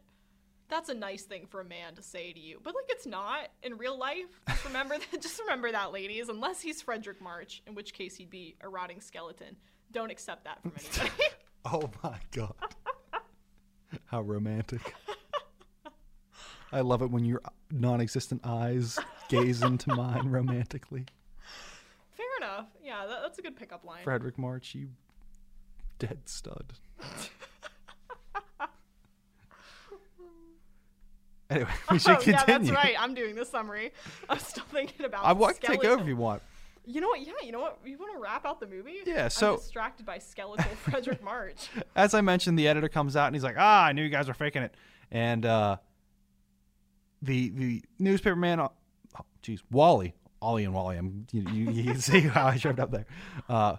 That's 0.68 0.90
a 0.90 0.94
nice 0.94 1.22
thing 1.22 1.46
for 1.46 1.62
a 1.62 1.64
man 1.64 1.94
to 1.94 2.02
say 2.02 2.34
to 2.34 2.38
you. 2.38 2.60
But 2.62 2.74
like 2.74 2.84
it's 2.90 3.06
not 3.06 3.48
in 3.62 3.78
real 3.78 3.98
life. 3.98 4.42
Just 4.46 4.66
remember 4.66 4.98
that 5.12 5.22
just 5.22 5.40
remember 5.40 5.72
that, 5.72 5.90
ladies. 5.90 6.28
Unless 6.28 6.60
he's 6.60 6.82
Fredric 6.82 7.18
March, 7.22 7.62
in 7.66 7.74
which 7.74 7.94
case 7.94 8.14
he'd 8.16 8.28
be 8.28 8.56
a 8.60 8.68
rotting 8.68 9.00
skeleton. 9.00 9.56
Don't 9.90 10.10
accept 10.10 10.44
that 10.44 10.60
from 10.60 10.72
anybody. 10.78 11.10
Oh 11.64 11.88
my 12.02 12.18
god, 12.32 12.54
how 14.06 14.20
romantic! 14.20 14.92
I 16.72 16.80
love 16.80 17.02
it 17.02 17.10
when 17.10 17.24
your 17.24 17.40
non-existent 17.72 18.42
eyes 18.44 18.98
gaze 19.28 19.62
into 19.62 19.94
mine 19.94 20.28
romantically. 20.28 21.06
Fair 22.12 22.26
enough. 22.38 22.66
Yeah, 22.82 23.06
that, 23.06 23.20
that's 23.22 23.38
a 23.38 23.42
good 23.42 23.56
pickup 23.56 23.84
line. 23.84 24.04
Fredric 24.04 24.36
March, 24.38 24.74
you 24.74 24.88
dead 25.98 26.18
stud. 26.26 26.74
anyway, 31.50 31.70
we 31.90 31.98
should 31.98 32.16
oh, 32.16 32.20
yeah, 32.26 32.44
that's 32.44 32.70
right. 32.70 32.94
I'm 32.98 33.14
doing 33.14 33.34
the 33.34 33.44
summary. 33.44 33.92
I'm 34.28 34.38
still 34.38 34.64
thinking 34.70 35.06
about 35.06 35.24
I 35.24 35.32
want 35.32 35.60
to 35.60 35.66
take 35.66 35.84
over 35.84 36.02
if 36.02 36.08
you 36.08 36.16
want. 36.16 36.42
You 36.84 37.00
know 37.00 37.08
what? 37.08 37.20
Yeah, 37.20 37.32
you 37.44 37.52
know 37.52 37.60
what? 37.60 37.78
You 37.84 37.96
want 37.96 38.12
to 38.16 38.20
wrap 38.20 38.44
out 38.44 38.58
the 38.58 38.66
movie? 38.66 38.96
Yeah, 39.06 39.28
so- 39.28 39.52
I'm 39.52 39.58
distracted 39.58 40.04
by 40.04 40.18
skeletal 40.18 40.64
Fredric 40.84 41.22
March. 41.22 41.68
As 41.94 42.12
I 42.12 42.20
mentioned, 42.22 42.58
the 42.58 42.66
editor 42.66 42.88
comes 42.88 43.14
out 43.14 43.26
and 43.28 43.36
he's 43.36 43.44
like, 43.44 43.56
"Ah, 43.56 43.84
I 43.84 43.92
knew 43.92 44.02
you 44.02 44.08
guys 44.08 44.26
were 44.26 44.34
faking 44.34 44.62
it." 44.62 44.74
And 45.12 45.46
uh, 45.46 45.76
the 47.22 47.50
the 47.50 47.82
newspaper 47.98 48.36
man, 48.36 48.60
oh, 48.60 48.72
geez, 49.42 49.62
Wally, 49.70 50.14
Ollie 50.40 50.64
and 50.64 50.74
Wally. 50.74 50.96
I'm 50.96 51.26
you, 51.32 51.42
you, 51.50 51.70
you 51.70 51.84
can 51.92 52.00
see 52.00 52.20
how 52.20 52.48
I 52.48 52.58
tripped 52.58 52.80
up 52.80 52.90
there. 52.90 53.06
Uh, 53.48 53.76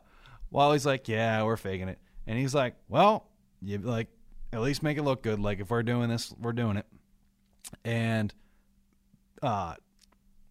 Wally's 0.50 0.86
like, 0.86 1.08
"Yeah, 1.08 1.44
we're 1.44 1.58
faking 1.58 1.90
it," 1.90 2.00
and 2.26 2.40
he's 2.40 2.56
like, 2.56 2.76
"Well, 2.88 3.28
you 3.62 3.78
like 3.80 4.08
at 4.52 4.62
least 4.62 4.82
make 4.82 4.98
it 4.98 5.04
look 5.04 5.22
good. 5.22 5.40
Like 5.40 5.60
if 5.60 5.70
we're 5.70 5.84
doing 5.84 6.10
this, 6.10 6.34
we're 6.40 6.54
doing 6.54 6.78
it." 6.78 6.86
And 7.84 8.34
uh, 9.42 9.76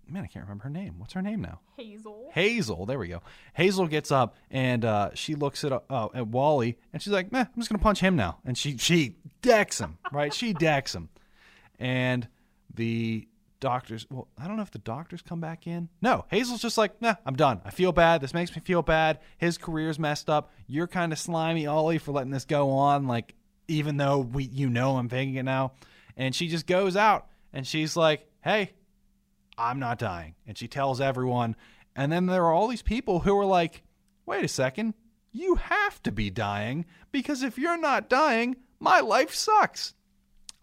man, 0.06 0.24
I 0.24 0.26
can't 0.26 0.44
remember 0.44 0.64
her 0.64 0.70
name. 0.70 0.98
What's 0.98 1.14
her 1.14 1.22
name 1.22 1.40
now? 1.40 1.60
Hazel. 1.76 2.30
Hazel, 2.32 2.86
there 2.86 2.98
we 2.98 3.08
go. 3.08 3.22
Hazel 3.54 3.86
gets 3.86 4.12
up 4.12 4.36
and 4.50 4.84
uh, 4.84 5.10
she 5.14 5.34
looks 5.34 5.64
at 5.64 5.72
uh, 5.72 6.08
at 6.14 6.28
Wally 6.28 6.78
and 6.92 7.00
she's 7.00 7.12
like, 7.12 7.32
"Meh, 7.32 7.40
I'm 7.40 7.60
just 7.60 7.70
gonna 7.70 7.82
punch 7.82 8.00
him 8.00 8.16
now." 8.16 8.38
And 8.44 8.56
she 8.56 8.76
she 8.76 9.16
decks 9.40 9.80
him, 9.80 9.98
right? 10.12 10.32
she 10.32 10.52
decks 10.52 10.94
him, 10.94 11.08
and 11.78 12.28
the 12.74 13.28
doctors. 13.60 14.06
Well, 14.10 14.28
I 14.38 14.48
don't 14.48 14.56
know 14.56 14.62
if 14.62 14.70
the 14.70 14.78
doctors 14.78 15.22
come 15.22 15.40
back 15.40 15.66
in. 15.66 15.88
No, 16.00 16.24
Hazel's 16.28 16.62
just 16.62 16.78
like, 16.78 17.00
"Nah, 17.00 17.14
I'm 17.24 17.36
done. 17.36 17.60
I 17.64 17.70
feel 17.70 17.92
bad. 17.92 18.20
This 18.20 18.34
makes 18.34 18.54
me 18.54 18.62
feel 18.64 18.82
bad. 18.82 19.20
His 19.38 19.58
career's 19.58 19.98
messed 19.98 20.28
up. 20.28 20.52
You're 20.66 20.88
kind 20.88 21.12
of 21.12 21.18
slimy, 21.18 21.66
Ollie, 21.66 21.98
for 21.98 22.12
letting 22.12 22.32
this 22.32 22.44
go 22.44 22.70
on. 22.70 23.06
Like, 23.06 23.34
even 23.68 23.96
though 23.96 24.18
we, 24.18 24.44
you 24.44 24.68
know, 24.68 24.96
I'm 24.96 25.08
faking 25.08 25.36
it 25.36 25.44
now." 25.44 25.72
And 26.16 26.34
she 26.34 26.48
just 26.48 26.66
goes 26.66 26.96
out 26.96 27.28
and 27.52 27.66
she's 27.66 27.96
like, 27.96 28.28
"Hey, 28.42 28.72
I'm 29.58 29.78
not 29.78 29.98
dying. 29.98 30.34
And 30.46 30.56
she 30.56 30.68
tells 30.68 31.00
everyone. 31.00 31.56
And 31.94 32.10
then 32.10 32.26
there 32.26 32.44
are 32.44 32.52
all 32.52 32.68
these 32.68 32.82
people 32.82 33.20
who 33.20 33.38
are 33.38 33.44
like, 33.44 33.82
wait 34.26 34.44
a 34.44 34.48
second, 34.48 34.94
you 35.30 35.56
have 35.56 36.02
to 36.02 36.12
be 36.12 36.30
dying 36.30 36.86
because 37.10 37.42
if 37.42 37.58
you're 37.58 37.78
not 37.78 38.08
dying, 38.08 38.56
my 38.80 39.00
life 39.00 39.34
sucks. 39.34 39.94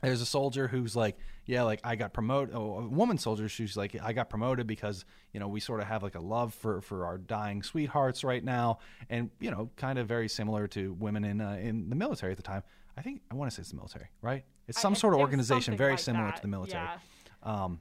There's 0.02 0.22
a 0.22 0.26
soldier 0.26 0.68
who's 0.68 0.96
like, 0.96 1.18
yeah, 1.50 1.64
like 1.64 1.80
I 1.84 1.96
got 1.96 2.14
promoted. 2.14 2.54
Oh, 2.54 2.78
a 2.78 2.88
woman 2.88 3.18
soldier, 3.18 3.50
she's 3.50 3.76
like, 3.76 3.98
I 4.04 4.14
got 4.14 4.30
promoted 4.30 4.68
because 4.68 5.04
you 5.34 5.40
know 5.40 5.48
we 5.48 5.60
sort 5.60 5.82
of 5.82 5.88
have 5.88 6.04
like 6.04 6.14
a 6.14 6.20
love 6.20 6.54
for 6.54 6.80
for 6.82 7.06
our 7.08 7.18
dying 7.18 7.64
sweethearts 7.64 8.24
right 8.24 8.44
now, 8.44 8.78
and 9.10 9.32
you 9.40 9.50
know, 9.50 9.72
kind 9.76 9.98
of 9.98 10.08
very 10.08 10.30
similar 10.30 10.68
to 10.68 10.94
women 10.94 11.26
in 11.26 11.42
uh, 11.42 11.58
in 11.60 11.90
the 11.90 11.96
military 11.96 12.32
at 12.32 12.38
the 12.38 12.44
time. 12.44 12.62
I 12.96 13.02
think 13.02 13.22
I 13.32 13.36
want 13.36 13.50
to 13.50 13.56
say 13.56 13.62
it's 13.62 13.72
the 13.72 13.78
military, 13.78 14.10
right? 14.22 14.46
It's 14.68 14.80
some 14.80 14.94
I- 14.94 14.98
sort 14.98 15.16
of 15.16 15.22
organization 15.22 15.76
very 15.76 15.94
like 15.94 16.00
similar 16.00 16.26
that, 16.26 16.36
to 16.36 16.42
the 16.44 16.48
military. 16.48 16.84
yeah. 16.84 17.64
Um, 17.64 17.80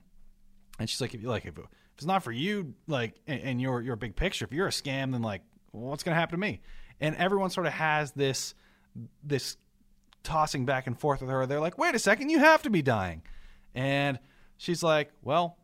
and 0.78 0.88
she's 0.88 1.00
like, 1.00 1.12
if 1.12 1.20
you 1.20 1.28
like, 1.28 1.44
if, 1.44 1.58
if 1.58 1.64
it's 1.96 2.06
not 2.06 2.22
for 2.22 2.32
you, 2.32 2.72
like, 2.86 3.16
and, 3.26 3.40
and 3.42 3.60
your 3.60 3.82
your 3.82 3.96
big 3.96 4.16
picture, 4.16 4.46
if 4.46 4.52
you're 4.52 4.68
a 4.68 4.70
scam, 4.70 5.12
then 5.12 5.20
like, 5.20 5.42
what's 5.72 6.02
gonna 6.02 6.14
happen 6.14 6.40
to 6.40 6.40
me? 6.40 6.60
And 7.00 7.16
everyone 7.16 7.50
sort 7.50 7.66
of 7.66 7.74
has 7.74 8.12
this 8.12 8.54
this 9.22 9.58
tossing 10.22 10.64
back 10.64 10.86
and 10.86 10.98
forth 10.98 11.20
with 11.20 11.28
her. 11.28 11.44
They're 11.46 11.60
like, 11.60 11.76
wait 11.76 11.94
a 11.94 11.98
second, 11.98 12.30
you 12.30 12.38
have 12.38 12.62
to 12.62 12.70
be 12.70 12.80
dying, 12.80 13.22
and 13.74 14.18
she's 14.56 14.82
like, 14.82 15.10
well. 15.22 15.56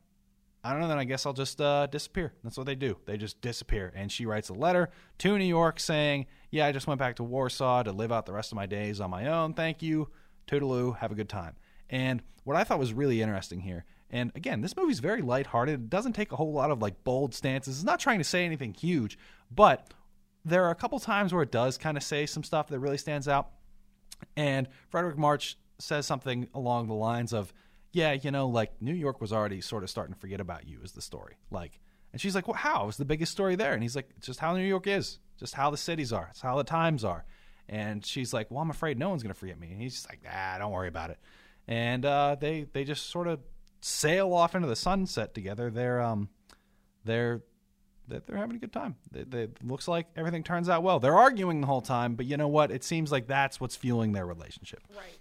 I 0.67 0.73
don't 0.73 0.81
know. 0.81 0.89
Then 0.89 0.97
I 0.97 1.05
guess 1.05 1.27
I'll 1.27 1.35
just 1.35 1.61
uh, 1.61 1.87
disappear. 1.89 2.33
That's 2.43 2.57
what 2.57 2.65
they 2.65 2.75
do. 2.75 2.97
They 3.05 3.19
just 3.19 3.39
disappear. 3.43 3.93
And 3.95 4.11
she 4.11 4.25
writes 4.25 4.49
a 4.49 4.55
letter 4.55 4.89
to 5.19 5.37
New 5.37 5.45
York 5.45 5.79
saying, 5.79 6.25
"Yeah, 6.51 6.65
I 6.65 6.73
just 6.73 6.87
went 6.87 6.99
back 6.99 7.17
to 7.17 7.23
Warsaw 7.23 7.83
to 7.83 7.93
live 7.93 8.11
out 8.11 8.25
the 8.25 8.33
rest 8.33 8.51
of 8.51 8.57
my 8.57 8.65
days 8.65 8.99
on 8.99 9.11
my 9.11 9.27
own. 9.27 9.53
Thank 9.53 9.83
you, 9.83 10.09
toodaloo. 10.47 10.97
Have 10.97 11.13
a 11.13 11.15
good 11.15 11.29
time." 11.29 11.57
And 11.91 12.23
what 12.45 12.57
I 12.57 12.65
thought 12.65 12.79
was 12.79 12.95
really 12.95 13.21
interesting 13.21 13.61
here, 13.61 13.85
and 14.09 14.33
again, 14.35 14.63
this 14.63 14.75
movie's 14.75 15.01
very 15.01 15.21
lighthearted. 15.21 15.75
It 15.75 15.91
doesn't 15.91 16.15
take 16.15 16.33
a 16.33 16.37
whole 16.37 16.55
lot 16.55 16.71
of 16.71 16.81
like 16.81 17.05
bold 17.05 17.35
stances. 17.35 17.77
It's 17.77 17.85
not 17.85 18.01
trying 18.01 18.21
to 18.21 18.25
say 18.25 18.47
anything 18.47 18.73
huge, 18.73 19.19
but 19.51 19.93
there 20.47 20.65
are 20.65 20.71
a 20.71 20.75
couple 20.75 20.99
times 20.99 21.35
where 21.35 21.43
it 21.43 21.53
does 21.53 21.77
kind 21.77 21.99
of 21.99 22.03
say 22.03 22.25
some 22.25 22.43
stuff 22.43 22.69
that 22.69 22.79
really 22.79 22.97
stands 22.97 23.29
out. 23.29 23.51
And 24.35 24.69
Fredric 24.91 25.19
March 25.19 25.59
says 25.79 26.07
something 26.07 26.49
along 26.55 26.87
the 26.87 26.95
lines 26.95 27.35
of, 27.35 27.53
"Yeah, 27.95 28.13
you 28.13 28.31
know, 28.31 28.49
like 28.49 28.81
New 28.81 28.95
York 28.95 29.21
was 29.21 29.33
already 29.33 29.61
sort 29.61 29.83
of 29.83 29.91
starting 29.91 30.15
to 30.15 30.21
forget 30.21 30.41
about 30.41 30.67
you." 30.67 30.81
Is 30.83 30.93
the 30.93 31.03
story 31.03 31.37
like? 31.51 31.81
And 32.13 32.21
she's 32.21 32.35
like, 32.35 32.47
"Well, 32.47 32.57
how? 32.57 32.89
It's 32.89 32.97
the 32.97 33.05
biggest 33.05 33.33
story 33.33 33.57
there." 33.57 33.73
And 33.73 33.83
he's 33.83 33.97
like, 33.97 34.09
"It's 34.17 34.27
just 34.27 34.41
how 34.41 34.55
New 34.57 34.65
York 34.65 34.87
is. 34.87 35.19
Just 35.39 35.55
how 35.55 35.71
the 35.71 35.77
cities 35.77 36.13
are. 36.13 36.29
It's 36.31 36.41
how 36.41 36.57
the 36.57 36.65
times 36.65 37.05
are." 37.05 37.25
And 37.69 38.05
she's 38.05 38.33
like, 38.33 38.51
"Well, 38.51 38.61
I'm 38.61 38.71
afraid 38.71 38.99
no 38.99 39.09
one's 39.09 39.23
going 39.23 39.33
to 39.35 39.39
forget 39.39 39.59
me." 39.59 39.73
And 39.73 39.81
he's 39.81 39.95
just 39.95 40.09
like, 40.09 40.21
"Ah, 40.31 40.57
don't 40.59 40.73
worry 40.73 40.89
about 40.89 41.11
it." 41.11 41.19
And 41.67 42.05
uh, 42.05 42.37
they 42.39 42.67
they 42.73 42.85
just 42.85 43.11
sort 43.11 43.27
of 43.27 43.41
sail 43.81 44.33
off 44.33 44.55
into 44.55 44.69
the 44.69 44.77
sunset 44.77 45.35
together. 45.35 45.71
They're 45.71 46.01
um 46.01 46.29
they're 47.05 47.43
they're 48.07 48.37
having 48.37 48.57
a 48.57 48.59
good 48.59 48.73
time. 48.73 48.97
They, 49.11 49.25
they, 49.25 49.49
looks 49.63 49.89
like 49.89 50.07
everything 50.15 50.43
turns 50.43 50.69
out 50.69 50.83
well. 50.83 51.01
They're 51.01 51.17
arguing 51.17 51.61
the 51.63 51.67
whole 51.67 51.81
time, 51.81 52.17
but 52.17 52.27
you 52.27 52.37
know 52.37 52.49
what? 52.49 52.71
It 52.71 52.85
seems 52.85 53.11
like 53.11 53.29
that's 53.29 53.61
what's 53.61 53.77
fueling 53.77 54.13
their 54.13 54.27
relationship. 54.27 54.81
Right. 54.95 55.19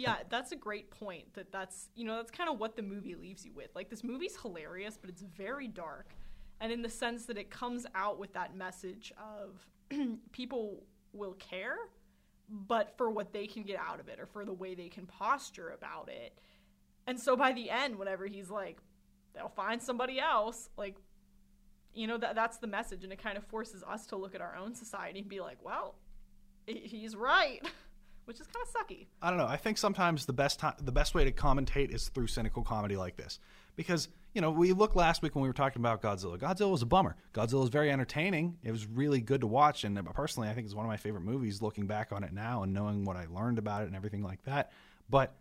Yeah, 0.00 0.16
that's 0.30 0.52
a 0.52 0.56
great 0.56 0.90
point. 0.90 1.34
That 1.34 1.52
that's 1.52 1.90
you 1.94 2.06
know 2.06 2.16
that's 2.16 2.30
kind 2.30 2.48
of 2.48 2.58
what 2.58 2.74
the 2.74 2.82
movie 2.82 3.14
leaves 3.14 3.44
you 3.44 3.52
with. 3.52 3.68
Like 3.74 3.90
this 3.90 4.02
movie's 4.02 4.36
hilarious, 4.40 4.96
but 4.98 5.10
it's 5.10 5.20
very 5.22 5.68
dark, 5.68 6.14
and 6.60 6.72
in 6.72 6.80
the 6.80 6.88
sense 6.88 7.26
that 7.26 7.36
it 7.36 7.50
comes 7.50 7.86
out 7.94 8.18
with 8.18 8.32
that 8.32 8.56
message 8.56 9.12
of 9.18 9.66
people 10.32 10.84
will 11.12 11.34
care, 11.34 11.76
but 12.48 12.96
for 12.96 13.10
what 13.10 13.34
they 13.34 13.46
can 13.46 13.62
get 13.62 13.78
out 13.78 14.00
of 14.00 14.08
it 14.08 14.18
or 14.18 14.26
for 14.26 14.46
the 14.46 14.52
way 14.54 14.74
they 14.74 14.88
can 14.88 15.04
posture 15.04 15.70
about 15.70 16.08
it. 16.08 16.38
And 17.06 17.20
so 17.20 17.36
by 17.36 17.52
the 17.52 17.68
end, 17.68 17.96
whenever 17.98 18.26
he's 18.26 18.48
like, 18.48 18.78
they'll 19.34 19.48
find 19.48 19.82
somebody 19.82 20.18
else, 20.18 20.70
like 20.78 20.96
you 21.92 22.06
know 22.06 22.16
that 22.16 22.34
that's 22.34 22.56
the 22.58 22.66
message 22.66 23.04
and 23.04 23.12
it 23.12 23.22
kind 23.22 23.36
of 23.36 23.44
forces 23.44 23.82
us 23.82 24.06
to 24.06 24.16
look 24.16 24.34
at 24.34 24.40
our 24.40 24.56
own 24.56 24.74
society 24.74 25.18
and 25.18 25.28
be 25.28 25.40
like 25.40 25.58
well 25.62 25.96
he's 26.66 27.16
right 27.16 27.60
which 28.30 28.40
is 28.40 28.46
kind 28.46 28.64
of 28.64 28.72
sucky 28.72 29.06
I 29.20 29.28
don't 29.28 29.38
know. 29.38 29.46
I 29.46 29.56
think 29.56 29.76
sometimes 29.76 30.24
the 30.24 30.32
best 30.32 30.60
time, 30.60 30.74
the 30.80 30.92
best 30.92 31.16
way 31.16 31.24
to 31.24 31.32
commentate 31.32 31.92
is 31.92 32.08
through 32.10 32.28
cynical 32.28 32.62
comedy 32.62 32.96
like 32.96 33.16
this, 33.16 33.40
because 33.74 34.06
you 34.34 34.40
know 34.40 34.52
we 34.52 34.72
looked 34.72 34.94
last 34.94 35.20
week 35.20 35.34
when 35.34 35.42
we 35.42 35.48
were 35.48 35.52
talking 35.52 35.82
about 35.82 36.00
Godzilla. 36.00 36.38
Godzilla 36.38 36.70
was 36.70 36.82
a 36.82 36.86
bummer. 36.86 37.16
Godzilla 37.34 37.64
is 37.64 37.70
very 37.70 37.90
entertaining. 37.90 38.56
It 38.62 38.70
was 38.70 38.86
really 38.86 39.20
good 39.20 39.40
to 39.40 39.48
watch, 39.48 39.82
and 39.82 39.98
personally, 40.14 40.48
I 40.48 40.54
think 40.54 40.66
it's 40.66 40.76
one 40.76 40.86
of 40.86 40.88
my 40.88 40.96
favorite 40.96 41.24
movies. 41.24 41.60
Looking 41.60 41.88
back 41.88 42.12
on 42.12 42.22
it 42.22 42.32
now 42.32 42.62
and 42.62 42.72
knowing 42.72 43.04
what 43.04 43.16
I 43.16 43.26
learned 43.26 43.58
about 43.58 43.82
it 43.82 43.86
and 43.88 43.96
everything 43.96 44.22
like 44.22 44.44
that, 44.44 44.70
but 45.08 45.34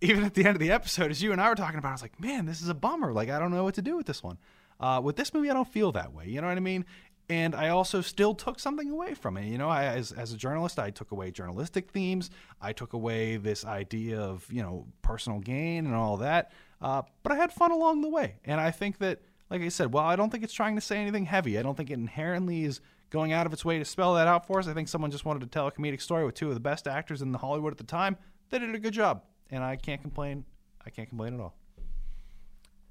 even 0.00 0.22
at 0.22 0.34
the 0.34 0.46
end 0.46 0.54
of 0.54 0.60
the 0.60 0.70
episode, 0.70 1.10
as 1.10 1.20
you 1.20 1.32
and 1.32 1.40
I 1.40 1.48
were 1.48 1.56
talking 1.56 1.78
about, 1.78 1.88
I 1.88 1.92
was 1.92 2.02
like, 2.02 2.20
man, 2.20 2.46
this 2.46 2.62
is 2.62 2.68
a 2.68 2.74
bummer. 2.74 3.12
Like, 3.12 3.28
I 3.28 3.40
don't 3.40 3.50
know 3.50 3.64
what 3.64 3.74
to 3.74 3.82
do 3.82 3.96
with 3.96 4.06
this 4.06 4.22
one. 4.22 4.38
Uh, 4.78 5.00
with 5.02 5.16
this 5.16 5.34
movie, 5.34 5.50
I 5.50 5.54
don't 5.54 5.68
feel 5.68 5.92
that 5.92 6.12
way. 6.12 6.26
You 6.28 6.40
know 6.40 6.46
what 6.46 6.56
I 6.56 6.60
mean? 6.60 6.84
And 7.30 7.54
I 7.54 7.70
also 7.70 8.02
still 8.02 8.34
took 8.34 8.60
something 8.60 8.90
away 8.90 9.14
from 9.14 9.38
it. 9.38 9.46
You 9.46 9.56
know, 9.56 9.68
I, 9.68 9.84
as, 9.84 10.12
as 10.12 10.32
a 10.32 10.36
journalist, 10.36 10.78
I 10.78 10.90
took 10.90 11.10
away 11.10 11.30
journalistic 11.30 11.90
themes. 11.90 12.30
I 12.60 12.72
took 12.72 12.92
away 12.92 13.38
this 13.38 13.64
idea 13.64 14.20
of, 14.20 14.46
you 14.52 14.62
know, 14.62 14.86
personal 15.00 15.38
gain 15.38 15.86
and 15.86 15.94
all 15.94 16.18
that. 16.18 16.52
Uh, 16.82 17.02
but 17.22 17.32
I 17.32 17.36
had 17.36 17.50
fun 17.50 17.72
along 17.72 18.02
the 18.02 18.10
way. 18.10 18.36
And 18.44 18.60
I 18.60 18.70
think 18.70 18.98
that, 18.98 19.22
like 19.48 19.62
I 19.62 19.68
said, 19.68 19.92
well, 19.94 20.04
I 20.04 20.16
don't 20.16 20.28
think 20.28 20.44
it's 20.44 20.52
trying 20.52 20.74
to 20.74 20.82
say 20.82 20.98
anything 20.98 21.24
heavy. 21.24 21.58
I 21.58 21.62
don't 21.62 21.76
think 21.76 21.90
it 21.90 21.94
inherently 21.94 22.64
is 22.64 22.82
going 23.08 23.32
out 23.32 23.46
of 23.46 23.54
its 23.54 23.64
way 23.64 23.78
to 23.78 23.84
spell 23.86 24.14
that 24.14 24.26
out 24.26 24.46
for 24.46 24.58
us. 24.58 24.68
I 24.68 24.74
think 24.74 24.88
someone 24.88 25.10
just 25.10 25.24
wanted 25.24 25.40
to 25.40 25.46
tell 25.46 25.66
a 25.66 25.72
comedic 25.72 26.02
story 26.02 26.26
with 26.26 26.34
two 26.34 26.48
of 26.48 26.54
the 26.54 26.60
best 26.60 26.86
actors 26.86 27.22
in 27.22 27.32
the 27.32 27.38
Hollywood 27.38 27.72
at 27.72 27.78
the 27.78 27.84
time. 27.84 28.18
They 28.50 28.58
did 28.58 28.74
a 28.74 28.78
good 28.78 28.92
job. 28.92 29.22
And 29.50 29.64
I 29.64 29.76
can't 29.76 30.02
complain. 30.02 30.44
I 30.84 30.90
can't 30.90 31.08
complain 31.08 31.32
at 31.32 31.40
all. 31.40 31.54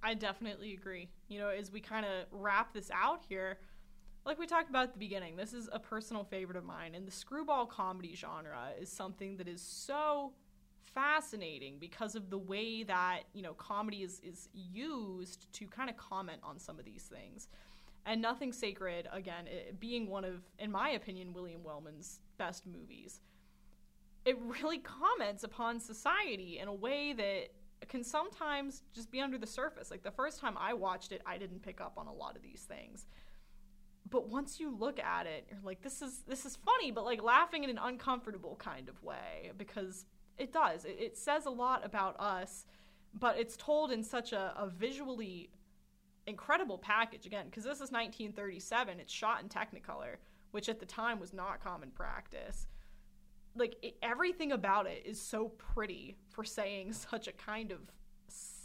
i 0.02 0.14
definitely 0.14 0.74
agree 0.74 1.08
you 1.28 1.40
know 1.40 1.50
as 1.50 1.72
we 1.72 1.80
kind 1.80 2.06
of 2.06 2.26
wrap 2.32 2.74
this 2.74 2.90
out 2.92 3.22
here 3.30 3.58
like 4.26 4.40
we 4.40 4.46
talked 4.46 4.70
about 4.70 4.84
at 4.84 4.94
the 4.94 5.00
beginning 5.00 5.36
this 5.36 5.54
is 5.54 5.70
a 5.72 5.80
personal 5.80 6.24
favorite 6.24 6.58
of 6.58 6.64
mine 6.64 6.96
and 6.96 7.08
the 7.08 7.12
screwball 7.12 7.66
comedy 7.66 8.16
genre 8.16 8.70
is 8.80 8.90
something 8.90 9.38
that 9.38 9.48
is 9.48 9.62
so 9.62 10.34
fascinating 10.94 11.78
because 11.80 12.16
of 12.16 12.30
the 12.30 12.38
way 12.38 12.84
that 12.84 13.22
you 13.34 13.42
know 13.42 13.54
comedy 13.54 14.04
is, 14.04 14.22
is 14.24 14.50
used 14.54 15.52
to 15.54 15.66
kind 15.66 15.90
of 15.90 15.98
comment 15.98 16.40
on 16.44 16.60
some 16.60 16.78
of 16.78 16.86
these 16.86 17.04
things 17.04 17.48
and 18.06 18.22
nothing 18.22 18.54
sacred 18.54 19.08
again 19.12 19.46
being 19.80 20.08
one 20.08 20.24
of 20.24 20.42
in 20.60 20.72
my 20.72 20.90
opinion 20.90 21.34
william 21.34 21.62
wellman's 21.64 22.20
best 22.38 22.66
movies 22.68 23.22
it 24.26 24.38
really 24.42 24.78
comments 24.78 25.44
upon 25.44 25.80
society 25.80 26.60
in 26.60 26.68
a 26.68 26.74
way 26.74 27.14
that 27.14 27.50
can 27.90 28.04
sometimes 28.04 28.84
just 28.94 29.12
be 29.12 29.22
under 29.22 29.38
the 29.38 29.48
surface. 29.48 29.92
Like 29.92 30.04
the 30.04 30.12
first 30.12 30.40
time 30.40 30.58
I 30.58 30.74
watched 30.74 31.12
it, 31.12 31.22
I 31.26 31.38
didn't 31.38 31.62
pick 31.62 31.82
up 31.82 31.94
on 31.98 32.08
a 32.08 32.14
lot 32.14 32.36
of 32.36 32.42
these 32.42 32.66
things. 32.68 33.08
But 34.14 34.30
once 34.30 34.60
you 34.60 34.70
look 34.70 35.00
at 35.00 35.26
it, 35.26 35.48
you're 35.50 35.60
like, 35.64 35.82
this 35.82 36.04
is 36.04 36.22
this 36.28 36.46
is 36.46 36.56
funny, 36.56 36.92
but 36.92 37.04
like 37.04 37.24
laughing 37.24 37.64
in 37.64 37.72
an 37.72 37.80
uncomfortable 37.80 38.56
kind 38.58 38.88
of 38.88 39.02
way 39.02 39.52
because 39.58 40.06
it 40.38 40.54
does. 40.54 40.86
It, 40.86 40.98
it 41.00 41.18
says 41.18 41.48
a 41.48 41.50
lot 41.50 41.84
about 41.84 42.16
us, 42.20 42.68
but 43.20 43.40
it's 43.40 43.58
told 43.58 43.92
in 43.92 44.04
such 44.04 44.32
a, 44.32 44.54
a 44.56 44.70
visually 44.70 45.50
incredible 46.28 46.78
package 46.78 47.26
again 47.26 47.48
because 47.48 47.64
this 47.64 47.78
is 47.78 47.92
1937. 47.92 49.00
It's 49.00 49.12
shot 49.12 49.42
in 49.42 49.50
Technicolor, 49.50 50.18
which 50.52 50.70
at 50.70 50.80
the 50.80 50.86
time 50.86 51.20
was 51.20 51.34
not 51.34 51.64
common 51.64 51.90
practice 51.90 52.68
like 53.56 53.76
it, 53.82 53.96
everything 54.02 54.52
about 54.52 54.88
it 54.88 55.04
is 55.06 55.20
so 55.20 55.50
pretty 55.50 56.18
for 56.30 56.44
saying 56.44 56.94
such 57.12 57.28
a 57.28 57.32
kind 57.32 57.72
of 57.72 57.80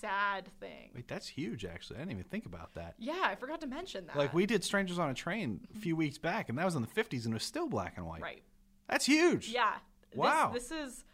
sad 0.01 0.49
thing. 0.61 0.91
Wait, 0.95 1.09
that's 1.09 1.27
huge. 1.29 1.65
Actually, 1.65 1.97
I 1.97 2.01
didn't 2.01 2.13
even 2.13 2.25
think 2.25 2.47
about 2.47 2.75
that. 2.75 2.95
Yeah, 2.99 3.21
I 3.25 3.35
forgot 3.35 3.61
to 3.63 3.67
mention 3.67 4.07
that. 4.07 4.17
Like 4.17 4.33
we 4.35 4.47
did 4.47 4.65
Strangers 4.65 4.99
on 4.99 5.11
a 5.11 5.15
Train 5.15 5.61
a 5.75 5.79
few 5.79 5.97
weeks 5.97 6.19
back, 6.19 6.49
and 6.49 6.59
that 6.59 6.65
was 6.65 6.75
in 6.75 6.83
the 6.83 6.89
50s, 6.89 7.25
and 7.25 7.33
it 7.33 7.35
was 7.35 7.43
still 7.45 7.69
black 7.69 7.95
and 7.97 8.07
white. 8.07 8.23
right. 8.23 8.43
That's 8.89 9.05
huge. 9.07 9.49
Yeah. 9.49 9.75
This- 10.11 10.19
Wow. 10.19 10.51
This, 10.55 10.71
is 10.71 11.05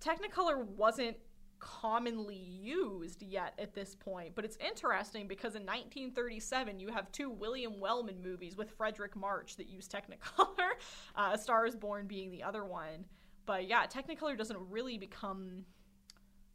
Technicolor 0.00 0.64
wasn't 0.64 1.16
commonly 1.60 2.34
used 2.34 3.22
yet 3.22 3.52
at 3.58 3.74
this 3.74 3.94
point, 3.94 4.34
but 4.34 4.44
it's 4.44 4.56
interesting 4.56 5.28
because 5.28 5.54
in 5.54 5.62
1937 5.62 6.80
you 6.80 6.88
have 6.88 7.12
two 7.12 7.30
William 7.30 7.78
Wellman 7.78 8.20
movies 8.22 8.56
with 8.56 8.76
Fredric 8.76 9.14
March 9.14 9.56
that 9.56 9.68
use 9.68 9.86
Technicolor, 9.86 10.70
uh, 11.16 11.30
A 11.34 11.38
Star 11.38 11.66
Is 11.66 11.76
Born 11.76 12.06
being 12.06 12.30
the 12.30 12.42
other 12.42 12.64
one. 12.64 13.04
But 13.46 13.68
yeah, 13.68 13.86
Technicolor 13.86 14.36
doesn't 14.36 14.58
really 14.70 14.96
become 14.98 15.64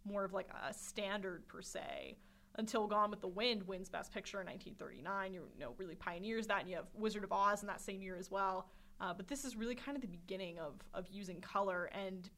more 0.06 0.24
of 0.24 0.34
like 0.34 0.47
a 0.68 0.74
standard 0.74 1.47
per 1.47 1.62
se 1.62 2.18
until 2.58 2.88
Gone 2.88 3.12
with 3.12 3.22
the 3.22 3.28
Wind 3.28 3.64
wins 3.64 3.89
Best 3.89 4.14
Picture 4.14 4.39
in 4.39 4.47
1939. 4.47 5.34
You 5.34 5.41
know, 5.60 5.74
really 5.78 5.95
pioneers 5.95 6.47
that, 6.47 6.62
and 6.62 6.70
you 6.70 6.76
have 6.76 6.86
Wizard 6.93 7.24
of 7.24 7.32
Oz 7.32 7.62
in 7.62 7.68
that 7.68 7.82
same 7.82 8.01
year 8.01 8.16
as 8.18 8.32
well. 8.32 8.70
Uh, 9.01 9.14
but 9.14 9.28
this 9.28 9.43
is 9.43 9.56
really 9.56 9.76
kind 9.76 9.95
of 9.97 10.01
the 10.01 10.08
beginning 10.08 10.58
of 10.60 10.76
of 10.93 11.08
using 11.12 11.41
color 11.41 11.89
and 11.93 12.30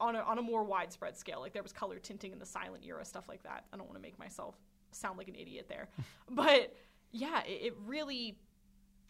on 0.00 0.16
a, 0.16 0.20
on 0.20 0.38
a 0.38 0.42
more 0.42 0.64
widespread 0.64 1.16
scale. 1.16 1.40
Like 1.40 1.52
there 1.52 1.62
was 1.62 1.72
color 1.72 1.98
tinting 1.98 2.32
in 2.32 2.38
the 2.38 2.46
silent 2.46 2.84
era, 2.84 3.04
stuff 3.04 3.28
like 3.28 3.42
that. 3.44 3.64
I 3.72 3.76
don't 3.76 3.86
want 3.86 3.96
to 3.96 4.02
make 4.02 4.18
myself 4.18 4.56
sound 4.90 5.16
like 5.16 5.28
an 5.28 5.36
idiot 5.36 5.66
there, 5.68 5.88
but 6.30 6.76
yeah, 7.12 7.42
it, 7.44 7.66
it 7.66 7.74
really 7.86 8.36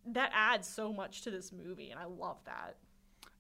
that 0.07 0.31
adds 0.35 0.69
so 0.69 0.93
much 0.93 1.23
to 1.23 1.31
this 1.31 1.53
movie, 1.53 1.91
and 1.91 1.99
I 1.99 2.05
love 2.05 2.39
that. 2.45 2.77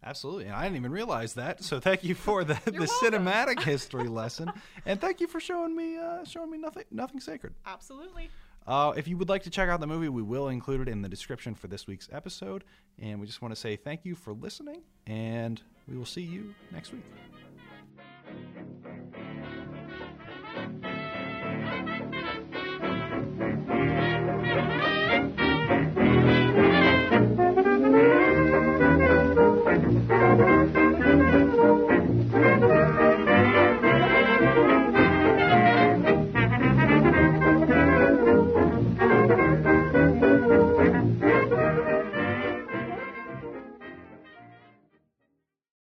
Absolutely, 0.04 0.46
and 0.46 0.54
I 0.54 0.64
didn't 0.64 0.76
even 0.76 0.92
realize 0.92 1.34
that. 1.34 1.62
So 1.62 1.78
thank 1.78 2.02
you 2.02 2.14
for 2.14 2.42
the, 2.44 2.54
the 2.64 2.88
cinematic 3.02 3.62
history 3.64 4.08
lesson, 4.08 4.52
and 4.84 5.00
thank 5.00 5.20
you 5.20 5.28
for 5.28 5.40
showing 5.40 5.76
me 5.76 5.96
uh, 5.96 6.24
showing 6.24 6.50
me 6.50 6.58
nothing 6.58 6.84
nothing 6.90 7.20
sacred. 7.20 7.54
Absolutely. 7.66 8.28
Uh, 8.66 8.92
if 8.96 9.08
you 9.08 9.16
would 9.16 9.28
like 9.28 9.42
to 9.42 9.50
check 9.50 9.68
out 9.68 9.80
the 9.80 9.86
movie, 9.86 10.08
we 10.08 10.22
will 10.22 10.48
include 10.48 10.82
it 10.82 10.88
in 10.88 11.02
the 11.02 11.08
description 11.08 11.54
for 11.54 11.66
this 11.66 11.86
week's 11.86 12.08
episode. 12.12 12.62
And 13.00 13.20
we 13.20 13.26
just 13.26 13.42
want 13.42 13.52
to 13.52 13.60
say 13.60 13.74
thank 13.76 14.04
you 14.04 14.14
for 14.14 14.32
listening, 14.32 14.82
and 15.06 15.60
we 15.88 15.96
will 15.96 16.06
see 16.06 16.22
you 16.22 16.54
next 16.72 16.92
week. 16.92 17.02